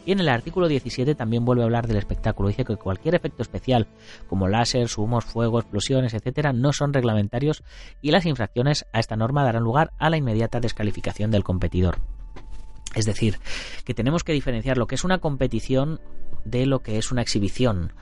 Y 0.03 0.13
en 0.13 0.19
el 0.19 0.29
artículo 0.29 0.67
17 0.67 1.13
también 1.13 1.45
vuelve 1.45 1.61
a 1.61 1.65
hablar 1.65 1.85
del 1.85 1.97
espectáculo. 1.97 2.49
Dice 2.49 2.65
que 2.65 2.75
cualquier 2.75 3.13
efecto 3.13 3.43
especial, 3.43 3.85
como 4.25 4.47
láser, 4.47 4.87
humos, 4.97 5.25
fuego, 5.25 5.59
explosiones, 5.59 6.15
etcétera, 6.15 6.53
no 6.53 6.73
son 6.73 6.91
reglamentarios 6.91 7.63
y 8.01 8.09
las 8.09 8.25
infracciones 8.25 8.87
a 8.93 8.99
esta 8.99 9.15
norma 9.15 9.43
darán 9.43 9.61
lugar 9.61 9.91
a 9.99 10.09
la 10.09 10.17
inmediata 10.17 10.59
descalificación 10.59 11.29
del 11.29 11.43
competidor. 11.43 11.99
Es 12.95 13.05
decir, 13.05 13.37
que 13.85 13.93
tenemos 13.93 14.23
que 14.23 14.33
diferenciar 14.33 14.79
lo 14.79 14.87
que 14.87 14.95
es 14.95 15.03
una 15.03 15.19
competición 15.19 15.99
de 16.49 16.65
lo 16.65 16.79
que 16.79 16.97
es 16.97 17.11
una 17.11 17.21
exhibición. 17.21 17.93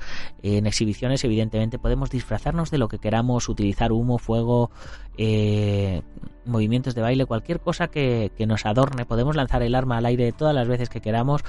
En 0.41 0.65
exhibiciones, 0.67 1.23
evidentemente, 1.23 1.79
podemos 1.79 2.09
disfrazarnos 2.09 2.71
de 2.71 2.77
lo 2.77 2.87
que 2.87 2.99
queramos, 2.99 3.49
utilizar 3.49 3.91
humo, 3.91 4.17
fuego, 4.17 4.71
eh, 5.17 6.01
movimientos 6.45 6.95
de 6.95 7.01
baile, 7.01 7.25
cualquier 7.25 7.59
cosa 7.59 7.87
que, 7.87 8.31
nos 8.47 8.65
adorne. 8.65 9.05
Podemos 9.05 9.35
lanzar 9.35 9.63
el 9.63 9.75
arma 9.75 9.97
al 9.97 10.05
aire 10.05 10.31
todas 10.31 10.53
las 10.53 10.67
veces 10.67 10.89
que 10.89 11.01
queramos 11.01 11.41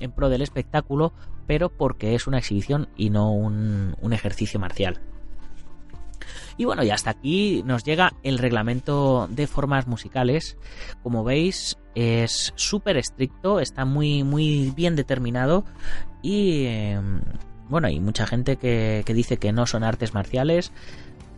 en 0.00 0.12
pro 0.12 0.28
del 0.28 0.42
espectáculo, 0.42 1.12
pero 1.46 1.70
porque 1.70 2.14
es 2.14 2.26
una 2.26 2.38
exhibición 2.38 2.88
y 2.96 3.10
no 3.10 3.32
un 3.32 4.12
ejercicio 4.12 4.60
marcial. 4.60 5.00
Y 6.56 6.64
bueno, 6.64 6.84
y 6.84 6.90
hasta 6.90 7.10
aquí 7.10 7.62
nos 7.64 7.84
llega 7.84 8.12
el 8.22 8.38
reglamento 8.38 9.28
de 9.28 9.46
formas 9.46 9.86
musicales. 9.86 10.56
Como 11.02 11.24
veis, 11.24 11.76
es 11.94 12.52
súper 12.56 12.96
estricto, 12.96 13.60
está 13.60 13.84
muy, 13.84 14.22
muy 14.24 14.72
bien 14.76 14.96
determinado 14.96 15.64
y... 16.22 16.64
Em, 16.66 17.20
bueno, 17.68 17.88
hay 17.88 17.98
mucha 17.98 18.26
gente 18.26 18.56
que, 18.56 19.02
dice 19.06 19.38
que 19.38 19.52
no 19.52 19.66
son 19.66 19.84
artes 19.84 20.14
marciales. 20.14 20.72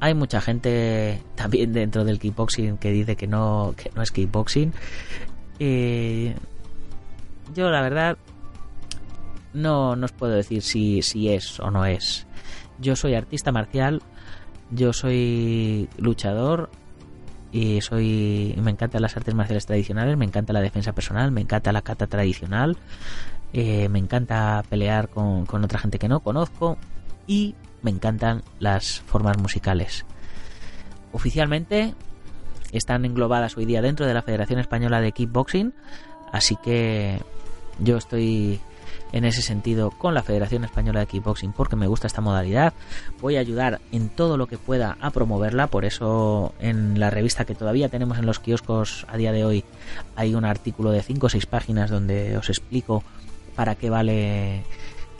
Hay 0.00 0.14
mucha 0.14 0.40
gente 0.40 1.22
también 1.34 1.72
dentro 1.72 2.04
del 2.04 2.18
kickboxing 2.18 2.78
que 2.78 2.90
dice 2.90 3.16
que 3.16 3.26
no, 3.26 3.74
que 3.76 3.90
no 3.94 4.02
es 4.02 4.10
kickboxing. 4.10 4.72
yo 7.54 7.70
la 7.70 7.80
verdad 7.80 8.18
no, 9.54 9.96
no 9.96 10.04
os 10.04 10.12
puedo 10.12 10.34
decir 10.34 10.62
si, 10.62 11.00
si 11.02 11.30
es 11.30 11.60
o 11.60 11.70
no 11.70 11.86
es. 11.86 12.26
Yo 12.78 12.96
soy 12.96 13.14
artista 13.14 13.52
marcial, 13.52 14.02
yo 14.70 14.92
soy 14.92 15.88
luchador 15.96 16.70
y 17.52 17.80
soy 17.80 18.54
me 18.62 18.70
encantan 18.70 19.02
las 19.02 19.16
artes 19.16 19.34
marciales 19.34 19.66
tradicionales, 19.66 20.16
me 20.16 20.24
encanta 20.24 20.52
la 20.52 20.60
defensa 20.60 20.92
personal, 20.92 21.30
me 21.30 21.40
encanta 21.40 21.72
la 21.72 21.82
kata 21.82 22.06
tradicional, 22.06 22.76
eh, 23.52 23.88
me 23.88 23.98
encanta 23.98 24.62
pelear 24.68 25.08
con, 25.08 25.46
con 25.46 25.64
otra 25.64 25.78
gente 25.78 25.98
que 25.98 26.08
no 26.08 26.20
conozco 26.20 26.76
y 27.26 27.54
me 27.82 27.90
encantan 27.90 28.42
las 28.58 29.00
formas 29.00 29.38
musicales. 29.38 30.04
Oficialmente 31.12 31.94
están 32.72 33.04
englobadas 33.04 33.56
hoy 33.56 33.64
día 33.64 33.80
dentro 33.80 34.06
de 34.06 34.14
la 34.14 34.22
Federación 34.22 34.58
Española 34.58 35.00
de 35.00 35.12
Kickboxing, 35.12 35.72
así 36.32 36.56
que 36.56 37.20
yo 37.78 37.96
estoy 37.96 38.60
en 39.12 39.24
ese 39.24 39.42
sentido 39.42 39.90
con 39.90 40.14
la 40.14 40.22
Federación 40.22 40.64
Española 40.64 41.00
de 41.00 41.06
Kickboxing 41.06 41.52
porque 41.52 41.76
me 41.76 41.86
gusta 41.86 42.06
esta 42.06 42.20
modalidad. 42.20 42.74
Voy 43.20 43.36
a 43.36 43.40
ayudar 43.40 43.80
en 43.92 44.08
todo 44.08 44.36
lo 44.36 44.46
que 44.46 44.58
pueda 44.58 44.96
a 45.00 45.10
promoverla, 45.10 45.68
por 45.68 45.84
eso 45.84 46.54
en 46.60 46.98
la 46.98 47.10
revista 47.10 47.44
que 47.44 47.54
todavía 47.54 47.88
tenemos 47.88 48.18
en 48.18 48.26
los 48.26 48.38
kioscos 48.38 49.06
a 49.08 49.16
día 49.16 49.32
de 49.32 49.44
hoy 49.44 49.64
hay 50.16 50.34
un 50.34 50.44
artículo 50.44 50.90
de 50.90 51.02
5 51.02 51.26
o 51.26 51.28
6 51.30 51.46
páginas 51.46 51.90
donde 51.90 52.36
os 52.36 52.48
explico 52.48 53.02
para 53.54 53.74
qué 53.74 53.90
vale 53.90 54.64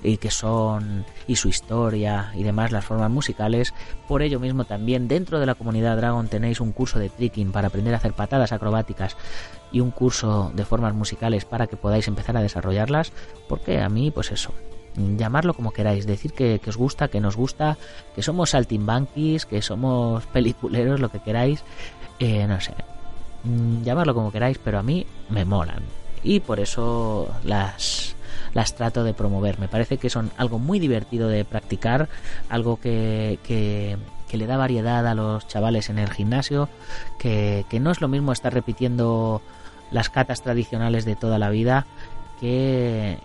y 0.03 0.19
qué 0.19 0.31
son 0.31 1.05
y 1.27 1.37
su 1.37 1.49
historia 1.49 2.33
y 2.35 2.43
demás 2.43 2.73
las 2.73 2.85
formas 2.85 3.11
musicales. 3.11 3.75
Por 4.07 4.23
ello 4.23 4.39
mismo 4.39 4.65
también 4.65 5.09
dentro 5.09 5.41
de 5.41 5.47
la 5.47 5.55
comunidad 5.55 5.97
Dragon 5.97 6.29
tenéis 6.29 6.61
un 6.61 6.73
curso 6.73 6.99
de 6.99 7.09
tricking 7.09 7.53
para 7.53 7.69
aprender 7.69 7.95
a 7.95 7.99
hacer 7.99 8.13
patadas 8.13 8.53
acrobáticas 8.53 9.17
y 9.73 9.81
un 9.81 9.91
curso 9.91 10.53
de 10.55 10.65
formas 10.65 10.95
musicales 10.95 11.45
para 11.45 11.67
que 11.67 11.77
podáis 11.77 12.09
empezar 12.09 12.37
a 12.37 12.43
desarrollarlas. 12.43 13.13
Porque 13.49 13.81
a 13.81 13.89
mí 13.89 14.11
pues 14.11 14.33
eso, 14.33 14.53
llamarlo 14.97 15.55
como 15.55 15.73
queráis, 15.73 16.07
decir 16.07 16.33
que, 16.33 16.61
os 16.67 16.77
gusta, 16.77 17.09
que 17.09 17.21
nos 17.21 17.37
gusta, 17.37 17.77
que 18.15 18.23
somos 18.23 18.51
saltimbanquis, 18.51 19.47
que 19.47 19.63
somos 19.63 20.25
peliculeros, 20.33 21.01
lo 21.01 21.11
que 21.11 21.21
queráis, 21.21 21.63
eh, 22.19 22.47
no 22.47 22.61
sé, 22.61 22.75
mm, 23.45 23.83
llamarlo 23.83 24.15
como 24.15 24.33
queráis, 24.33 24.59
pero 24.59 24.79
a 24.79 24.83
mí 24.83 25.07
me 25.29 25.45
molan. 25.45 25.83
Y 26.23 26.41
por 26.41 26.61
eso 26.61 27.29
las 27.45 28.17
las 28.55 28.75
trato 28.75 29.05
de 29.05 29.15
promover. 29.15 29.59
Me 29.59 29.69
parece 29.69 29.99
que 29.99 30.11
son 30.11 30.31
algo 30.37 30.59
muy 30.59 30.79
divertido 30.79 31.29
de 31.29 31.45
practicar, 31.45 32.09
algo 32.49 32.81
que, 32.81 33.39
que, 33.45 33.97
le 34.33 34.47
da 34.47 34.57
variedad 34.57 35.07
a 35.07 35.15
los 35.15 35.47
chavales 35.47 35.89
en 35.91 35.99
el 35.99 36.11
gimnasio, 36.11 36.69
que, 37.19 37.65
que 37.69 37.81
no 37.81 37.91
es 37.91 38.01
lo 38.01 38.09
mismo 38.09 38.33
estar 38.33 38.53
repitiendo 38.53 39.43
las 39.91 40.11
catas 40.11 40.43
tradicionales 40.43 41.05
de 41.05 41.17
toda 41.17 41.39
la 41.39 41.51
vida 41.51 41.87
que, 42.41 43.19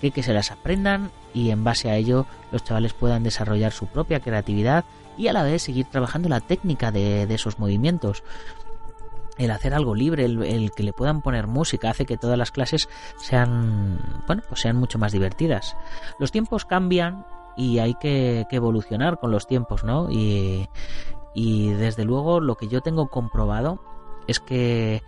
que, 0.00 0.10
que 0.10 0.22
se 0.22 0.32
las 0.32 0.50
aprendan 0.50 1.10
y 1.34 1.50
en 1.50 1.64
base 1.64 1.90
a 1.90 1.96
ello 1.96 2.26
los 2.50 2.64
chavales 2.64 2.92
puedan 2.92 3.22
desarrollar 3.22 3.72
su 3.72 3.86
propia 3.86 4.20
creatividad 4.20 4.84
y 5.18 5.28
a 5.28 5.32
la 5.32 5.42
vez 5.42 5.62
seguir 5.62 5.86
trabajando 5.86 6.28
la 6.28 6.40
técnica 6.40 6.90
de, 6.90 7.26
de 7.26 7.34
esos 7.34 7.58
movimientos 7.58 8.22
el 9.38 9.50
hacer 9.50 9.74
algo 9.74 9.94
libre, 9.94 10.24
el, 10.24 10.72
que 10.72 10.82
le 10.82 10.92
puedan 10.92 11.22
poner 11.22 11.46
música, 11.46 11.90
hace 11.90 12.06
que 12.06 12.16
todas 12.16 12.38
las 12.38 12.50
clases 12.50 12.88
sean, 13.16 13.98
bueno, 14.26 14.42
pues 14.48 14.60
sean 14.60 14.76
mucho 14.76 14.98
más 14.98 15.12
divertidas. 15.12 15.76
Los 16.18 16.32
tiempos 16.32 16.64
cambian 16.64 17.24
y 17.56 17.78
hay 17.78 17.94
que, 17.94 18.46
evolucionar 18.50 19.18
con 19.18 19.30
los 19.30 19.46
tiempos, 19.46 19.84
¿no? 19.84 20.10
Y, 20.10 20.68
y 21.34 21.70
desde 21.70 22.04
luego 22.04 22.40
lo 22.40 22.56
que 22.56 22.68
yo 22.68 22.80
tengo 22.80 23.08
comprobado 23.08 23.80
es 24.26 24.40
que 24.40 25.02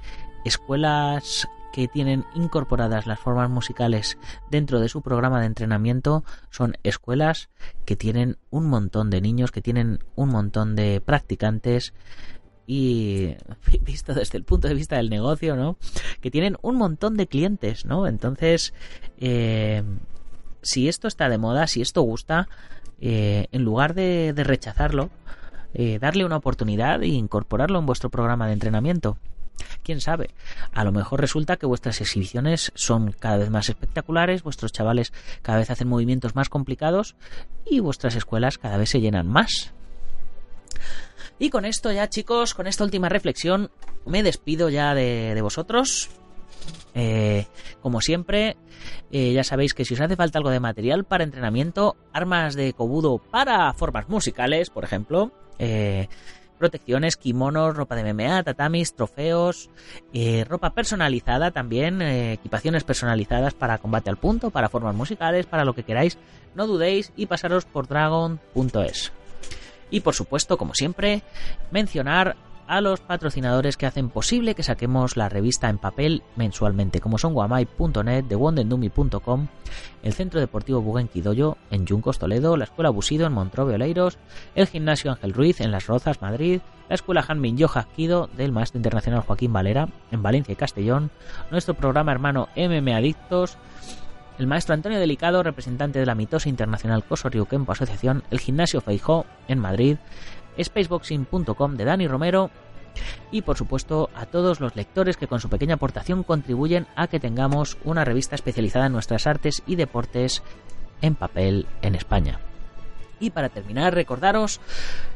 escuelas 0.45 1.49
que 1.75 1.89
tienen 1.89 2.25
incorporadas 2.37 3.05
las 3.07 3.19
formas 3.19 3.51
musicales 3.51 4.17
dentro 4.49 4.79
de 4.79 4.89
su 4.89 5.03
programa 5.03 5.41
de 5.41 5.47
entrenamiento 5.47 6.23
son 6.49 6.77
escuelas 6.85 7.51
que 7.85 7.97
tienen 7.97 8.39
un 8.51 8.69
montón 8.69 9.11
de 9.11 9.21
niños, 9.21 9.51
que 9.51 9.61
tienen 9.61 9.99
un 10.15 10.29
montón 10.29 10.77
de 10.77 11.01
practicantes 11.01 11.93
y 12.65 13.35
visto 13.81 14.15
desde 14.15 14.39
el 14.39 14.45
punto 14.45 14.69
de 14.69 14.75
vista 14.75 14.97
del 14.97 15.11
negocio, 15.11 15.57
¿no? 15.57 15.77
Que 16.21 16.31
tienen 16.31 16.57
un 16.63 16.77
montón 16.77 17.17
de 17.17 17.27
clientes, 17.27 17.85
¿no? 17.85 18.07
Entonces, 18.07 18.73
eh, 19.19 19.83
si 20.65 20.89
esto 20.89 21.07
está 21.07 21.29
de 21.29 21.39
moda, 21.39 21.67
si 21.69 21.81
esto 21.81 22.03
gusta, 22.03 22.49
eh, 23.01 23.47
en 23.53 23.63
lugar 23.63 23.95
de, 23.95 24.33
rechazarlo, 24.37 25.11
eh, 25.75 25.99
darle 26.01 26.25
una 26.25 26.37
oportunidad 26.37 27.03
e 27.03 27.09
incorporarlo 27.09 27.79
en 27.79 27.87
vuestro 27.87 28.11
programa 28.11 28.47
de 28.47 28.55
entrenamiento. 28.55 29.19
Quién 29.85 30.01
sabe, 30.01 30.31
a 30.73 30.83
lo 30.83 30.91
mejor 30.91 31.21
resulta 31.21 31.57
que 31.57 31.67
vuestras 31.67 32.01
exhibiciones 32.01 32.73
son 32.75 33.13
cada 33.13 33.37
vez 33.37 33.51
más 33.51 33.69
espectaculares, 33.69 34.43
vuestros 34.43 34.73
chavales 34.73 35.13
cada 35.43 35.59
vez 35.59 35.71
hacen 35.71 35.89
movimientos 35.89 36.35
más 36.35 36.49
complicados 36.49 37.15
y 37.65 37.79
vuestras 37.81 38.17
escuelas 38.17 38.59
cada 38.59 38.79
vez 38.79 38.91
se 38.91 39.01
llenan 39.01 39.29
más. 39.29 39.73
Y 41.39 41.51
con 41.51 41.65
esto 41.65 41.93
ya 41.93 42.09
chicos, 42.09 42.55
con 42.55 42.67
esta 42.67 42.85
última 42.85 43.09
reflexión, 43.09 43.71
me 44.07 44.23
despido 44.23 44.69
ya 44.71 44.95
de, 44.95 45.39
vosotros. 45.43 46.11
Eh, 46.95 47.47
como 47.83 48.01
siempre, 48.01 48.57
eh, 49.11 49.33
ya 49.33 49.45
sabéis 49.45 49.75
que 49.75 49.85
si 49.85 49.95
os 49.95 50.01
hace 50.01 50.17
falta 50.17 50.39
algo 50.39 50.51
de 50.51 50.61
material 50.61 51.05
para 51.05 51.25
entrenamiento, 51.25 51.97
armas 52.13 52.55
de 52.55 52.73
cobudo 52.73 53.19
para 53.19 53.73
formas 53.75 54.09
musicales, 54.09 54.71
por 54.71 54.85
ejemplo, 54.85 55.33
eh, 55.59 56.09
protecciones, 56.59 57.17
kimonos, 57.17 57.77
ropa 57.77 57.97
de 57.97 58.13
MMA, 58.13 58.43
tatamis, 58.43 58.95
trofeos, 58.95 59.71
ropa 60.47 60.71
personalizada 60.71 61.51
también, 61.51 62.01
equipaciones 62.01 62.85
personalizadas 62.85 63.55
para 63.55 63.79
combate 63.79 64.09
al 64.09 64.17
punto, 64.17 64.51
para 64.51 64.69
formas 64.69 64.95
musicales, 64.95 65.47
para 65.47 65.65
lo 65.65 65.75
que 65.75 65.83
queráis, 65.83 66.17
no 66.55 66.67
dudéis 66.67 67.13
y 67.17 67.27
pasaros 67.27 67.65
por 67.67 67.89
dragon.es. 67.89 69.13
Y 69.91 70.01
por 70.01 70.15
supuesto, 70.15 70.57
como 70.57 70.75
siempre, 70.75 71.23
mencionar 71.71 72.37
a 72.67 72.81
los 72.81 73.01
patrocinadores 73.01 73.77
que 73.77 73.87
hacen 73.87 74.09
posible 74.09 74.55
que 74.55 74.63
saquemos 74.63 75.17
la 75.17 75.29
revista 75.29 75.69
en 75.69 75.79
papel 75.79 76.23
mensualmente, 76.37 77.01
como 77.01 77.19
son 77.19 77.35
guamai.net, 77.35 78.25
thewondendumi.com, 78.29 79.49
el 80.03 80.13
Centro 80.13 80.41
Deportivo 80.41 80.81
Bugenquidoyo 80.81 81.57
en 81.71 81.87
Yuncos, 81.87 82.19
Toledo, 82.19 82.57
la 82.57 82.65
Escuela 82.65 82.91
Busido 82.91 83.27
en 83.27 83.33
Montrove 83.33 83.75
Oleiros, 83.75 84.19
el 84.55 84.67
Gimnasio 84.67 85.11
Ángel 85.11 85.35
Ruiz 85.35 85.61
en 85.61 85.71
Las 85.71 85.87
Rozas, 85.87 86.23
Madrid, 86.23 86.61
la 86.89 86.95
Escuela 86.95 87.25
Hanmin 87.27 87.57
Yoja 87.57 87.87
Kido 87.97 88.29
del 88.37 88.53
Maestro 88.53 88.79
Internacional 88.79 89.23
Joaquín 89.23 89.53
Valera 89.53 89.89
en 90.11 90.23
Valencia 90.23 90.53
y 90.53 90.57
Castellón, 90.57 91.11
nuestro 91.51 91.75
programa 91.75 92.13
hermano 92.13 92.49
MM 92.57 92.95
Adictos, 92.95 93.59
el 94.39 94.47
maestro 94.49 94.75
Antonio 94.75 94.99
Delicado, 94.99 95.43
representante 95.43 96.01
de 96.01 96.07
la 96.07 96.17
mitosa 96.17 96.49
internacional 96.49 97.05
Cosorio 97.05 97.47
Kempo 97.47 97.73
Asociación, 97.73 98.25
el 98.31 98.41
Gimnasio 98.41 98.81
Feijó 98.81 99.27
en 99.47 99.61
Madrid, 99.61 99.97
spaceboxing.com 100.63 101.77
de 101.77 101.85
Dani 101.85 102.09
Romero 102.09 102.51
y 103.31 103.43
por 103.43 103.57
supuesto 103.57 104.11
a 104.15 104.27
todos 104.27 104.61
los 104.61 104.77
lectores 104.77 105.17
que 105.17 105.27
con 105.27 105.41
su 105.41 105.49
pequeña 105.49 105.75
aportación 105.75 106.23
contribuyen 106.23 106.87
a 106.97 107.09
que 107.09 107.21
tengamos 107.21 107.77
una 107.85 108.05
revista 108.05 108.35
especializada 108.35 108.87
en 108.87 108.93
nuestras 108.93 109.27
artes 109.27 109.63
y 109.67 109.77
deportes 109.77 110.43
en 111.01 111.15
papel 111.15 111.67
en 111.83 111.95
España. 111.95 112.41
Y 113.21 113.31
para 113.31 113.49
terminar, 113.49 113.95
recordaros 113.95 114.61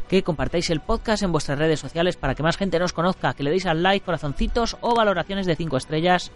que 0.09 0.23
compartáis 0.23 0.71
el 0.71 0.81
podcast 0.81 1.23
en 1.23 1.33
vuestras 1.33 1.59
redes 1.59 1.81
sociales 1.81 2.17
para 2.17 2.35
que 2.35 2.43
más 2.43 2.57
gente 2.57 2.79
nos 2.79 2.93
conozca, 2.93 3.35
que 3.35 3.43
le 3.43 3.51
deis 3.51 3.67
al 3.67 3.83
like, 3.83 4.05
corazoncitos 4.05 4.77
o 4.81 4.95
valoraciones 4.95 5.47
de 5.47 5.55
5 5.55 5.77
estrellas, 5.77 6.33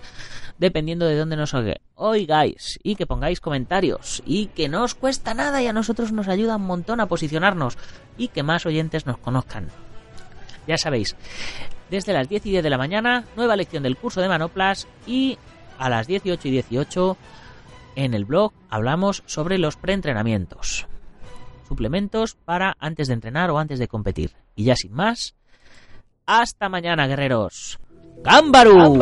dependiendo 0.58 1.06
de 1.06 1.16
dónde 1.16 1.36
nos 1.36 1.54
oigáis, 1.94 2.78
y 2.82 2.96
que 2.96 3.06
pongáis 3.06 3.40
comentarios, 3.40 4.22
y 4.26 4.46
que 4.48 4.68
no 4.68 4.84
os 4.84 4.94
cuesta 4.94 5.32
nada 5.34 5.62
y 5.62 5.66
a 5.66 5.72
nosotros 5.72 6.12
nos 6.12 6.28
ayuda 6.28 6.56
un 6.56 6.66
montón 6.66 7.00
a 7.00 7.06
posicionarnos, 7.06 7.78
y 8.18 8.28
que 8.28 8.42
más 8.42 8.66
oyentes 8.66 9.06
nos 9.06 9.18
conozcan. 9.18 9.68
Ya 10.66 10.76
sabéis, 10.76 11.16
desde 11.90 12.12
las 12.12 12.28
10 12.28 12.46
y 12.46 12.50
10 12.50 12.62
de 12.62 12.70
la 12.70 12.78
mañana, 12.78 13.24
nueva 13.36 13.56
lección 13.56 13.82
del 13.82 13.96
curso 13.96 14.20
de 14.20 14.28
Manoplas, 14.28 14.86
y 15.06 15.38
a 15.78 15.88
las 15.88 16.06
18 16.06 16.46
y 16.46 16.50
18 16.50 17.16
en 17.96 18.14
el 18.14 18.24
blog 18.24 18.52
hablamos 18.70 19.22
sobre 19.26 19.58
los 19.58 19.76
preentrenamientos 19.76 20.86
suplementos 21.72 22.36
para 22.44 22.76
antes 22.78 23.08
de 23.08 23.14
entrenar 23.14 23.50
o 23.50 23.58
antes 23.58 23.78
de 23.78 23.88
competir. 23.88 24.32
Y 24.54 24.64
ya 24.64 24.76
sin 24.76 24.92
más, 24.92 25.34
hasta 26.26 26.68
mañana, 26.68 27.06
guerreros. 27.06 27.78
¡Gámbaru! 28.22 28.98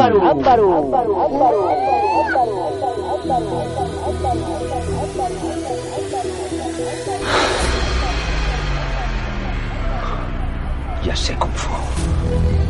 Ya 11.03 11.17
sé 11.17 11.35
Kung 11.35 11.53
Fu. 11.53 12.70